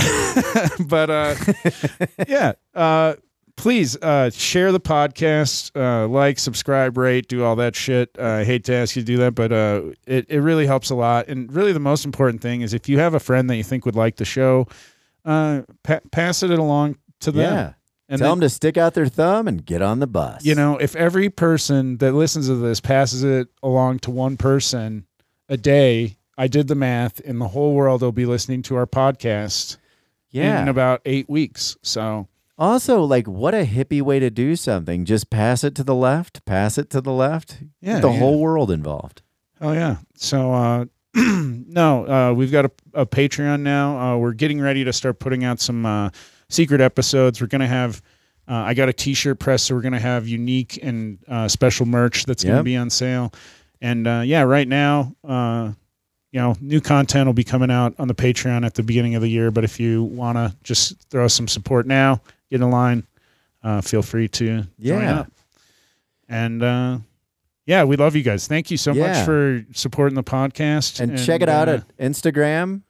but 0.86 1.10
uh 1.10 1.34
yeah. 2.28 2.52
Uh 2.74 3.14
please 3.56 3.94
uh 4.02 4.30
share 4.30 4.72
the 4.72 4.80
podcast, 4.80 5.70
uh 5.76 6.08
like, 6.08 6.38
subscribe, 6.38 6.96
rate, 6.96 7.28
do 7.28 7.44
all 7.44 7.56
that 7.56 7.76
shit. 7.76 8.10
Uh, 8.18 8.24
I 8.24 8.44
hate 8.44 8.64
to 8.64 8.74
ask 8.74 8.96
you 8.96 9.02
to 9.02 9.06
do 9.06 9.16
that, 9.18 9.34
but 9.34 9.52
uh 9.52 9.82
it, 10.06 10.26
it 10.30 10.40
really 10.40 10.66
helps 10.66 10.90
a 10.90 10.94
lot. 10.94 11.28
And 11.28 11.52
really 11.52 11.72
the 11.72 11.78
most 11.80 12.04
important 12.04 12.40
thing 12.40 12.62
is 12.62 12.72
if 12.74 12.88
you 12.88 12.98
have 12.98 13.14
a 13.14 13.20
friend 13.20 13.48
that 13.50 13.56
you 13.56 13.64
think 13.64 13.84
would 13.84 13.96
like 13.96 14.16
the 14.16 14.24
show, 14.24 14.66
uh 15.24 15.62
pa- 15.82 16.00
pass 16.10 16.42
it 16.42 16.50
along 16.50 16.96
to 17.20 17.30
them. 17.30 17.52
Yeah. 17.54 17.72
And 18.10 18.18
Tell 18.18 18.30
then- 18.30 18.40
them 18.40 18.48
to 18.48 18.50
stick 18.50 18.76
out 18.76 18.94
their 18.94 19.06
thumb 19.06 19.46
and 19.46 19.64
get 19.64 19.80
on 19.82 20.00
the 20.00 20.06
bus. 20.08 20.44
you 20.44 20.54
know, 20.56 20.76
if 20.78 20.96
every 20.96 21.30
person 21.30 21.96
that 21.98 22.12
listens 22.12 22.48
to 22.48 22.56
this 22.56 22.80
passes 22.80 23.22
it 23.22 23.48
along 23.62 24.00
to 24.00 24.10
one 24.10 24.36
person 24.36 25.06
a 25.48 25.56
day, 25.56 26.16
I 26.36 26.48
did 26.48 26.66
the 26.68 26.74
math, 26.74 27.20
and 27.24 27.40
the 27.40 27.48
whole 27.48 27.72
world 27.74 28.02
will 28.02 28.10
be 28.12 28.26
listening 28.26 28.62
to 28.62 28.74
our 28.76 28.86
podcast 28.86 29.76
yeah. 30.30 30.60
in 30.62 30.68
about 30.68 31.02
eight 31.04 31.28
weeks. 31.30 31.76
So 31.82 32.26
also, 32.58 33.04
like, 33.04 33.28
what 33.28 33.54
a 33.54 33.64
hippie 33.64 34.02
way 34.02 34.18
to 34.18 34.28
do 34.28 34.56
something. 34.56 35.04
Just 35.04 35.30
pass 35.30 35.62
it 35.62 35.74
to 35.76 35.84
the 35.84 35.94
left, 35.94 36.44
pass 36.44 36.78
it 36.78 36.90
to 36.90 37.00
the 37.00 37.12
left. 37.12 37.58
Yeah, 37.80 37.94
Get 37.94 38.02
the 38.02 38.10
yeah. 38.10 38.18
whole 38.18 38.40
world 38.40 38.70
involved. 38.72 39.22
Oh 39.60 39.72
yeah. 39.72 39.96
So 40.16 40.52
uh 40.52 40.84
no, 41.14 42.06
uh 42.06 42.32
we've 42.34 42.50
got 42.52 42.64
a, 42.64 42.70
a 42.94 43.06
Patreon 43.06 43.60
now. 43.60 43.98
Uh 43.98 44.16
we're 44.16 44.32
getting 44.32 44.60
ready 44.60 44.82
to 44.84 44.92
start 44.92 45.18
putting 45.20 45.44
out 45.44 45.60
some 45.60 45.84
uh 45.86 46.10
secret 46.50 46.80
episodes. 46.82 47.40
We're 47.40 47.46
going 47.46 47.60
to 47.62 47.66
have 47.66 48.02
uh, 48.48 48.54
I 48.66 48.74
got 48.74 48.88
a 48.88 48.92
t-shirt 48.92 49.38
press 49.38 49.62
so 49.62 49.74
we're 49.74 49.80
going 49.80 49.92
to 49.92 50.00
have 50.00 50.26
unique 50.28 50.78
and 50.82 51.18
uh 51.28 51.46
special 51.48 51.86
merch 51.86 52.24
that's 52.26 52.42
going 52.44 52.56
to 52.56 52.62
be 52.64 52.76
on 52.76 52.90
sale. 52.90 53.32
And 53.80 54.06
uh 54.06 54.22
yeah, 54.24 54.42
right 54.42 54.68
now 54.68 55.14
uh 55.24 55.72
you 56.32 56.38
know, 56.40 56.54
new 56.60 56.80
content 56.80 57.26
will 57.26 57.32
be 57.32 57.42
coming 57.44 57.70
out 57.72 57.94
on 57.98 58.06
the 58.08 58.14
Patreon 58.14 58.64
at 58.64 58.74
the 58.74 58.82
beginning 58.84 59.14
of 59.16 59.22
the 59.22 59.28
year, 59.28 59.50
but 59.50 59.64
if 59.64 59.80
you 59.80 60.04
want 60.04 60.36
to 60.36 60.54
just 60.62 61.08
throw 61.10 61.26
some 61.26 61.48
support 61.48 61.86
now, 61.86 62.20
get 62.50 62.60
in 62.60 62.70
line, 62.70 63.06
uh 63.62 63.80
feel 63.80 64.02
free 64.02 64.28
to 64.28 64.62
join 64.80 65.02
Yeah. 65.02 65.20
up. 65.20 65.32
And 66.28 66.62
uh 66.62 66.98
yeah, 67.66 67.84
we 67.84 67.94
love 67.96 68.16
you 68.16 68.22
guys. 68.22 68.48
Thank 68.48 68.70
you 68.72 68.76
so 68.76 68.92
Yeah. 68.92 69.08
much 69.12 69.24
for 69.24 69.64
supporting 69.72 70.16
the 70.16 70.24
podcast. 70.24 70.98
And, 70.98 71.16
check 71.18 71.40
it 71.40 71.48
out 71.48 71.68
at 71.68 71.84
Instagram, 71.98 72.82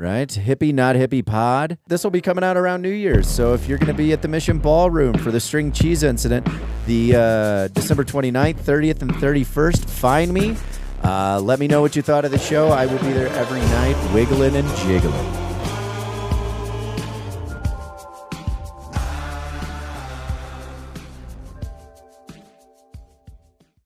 right? 0.00 0.28
Hippie 0.28 0.72
Not 0.72 0.96
Hippie 0.96 1.24
Pod. 1.24 1.76
This 1.86 2.02
will 2.02 2.10
be 2.10 2.22
coming 2.22 2.42
out 2.42 2.56
around 2.56 2.80
New 2.80 2.90
Year's. 2.90 3.28
So 3.28 3.52
if 3.52 3.68
you're 3.68 3.78
going 3.78 3.88
to 3.88 3.94
be 3.94 4.12
at 4.12 4.22
the 4.22 4.28
Mission 4.28 4.58
Ballroom 4.58 5.14
for 5.18 5.30
the 5.30 5.40
string 5.40 5.70
cheese 5.70 6.02
incident, 6.02 6.48
the 6.86 7.14
uh, 7.14 7.68
December 7.68 8.02
29th, 8.02 8.60
30th, 8.60 9.02
and 9.02 9.12
31st, 9.12 9.88
find 9.88 10.32
me. 10.32 10.56
Uh, 11.04 11.38
let 11.40 11.58
me 11.58 11.68
know 11.68 11.82
what 11.82 11.96
you 11.96 12.02
thought 12.02 12.24
of 12.24 12.30
the 12.30 12.38
show. 12.38 12.68
I 12.68 12.86
will 12.86 12.98
be 12.98 13.12
there 13.12 13.28
every 13.28 13.60
night, 13.60 14.14
wiggling 14.14 14.56
and 14.56 14.68
jiggling. 14.78 15.49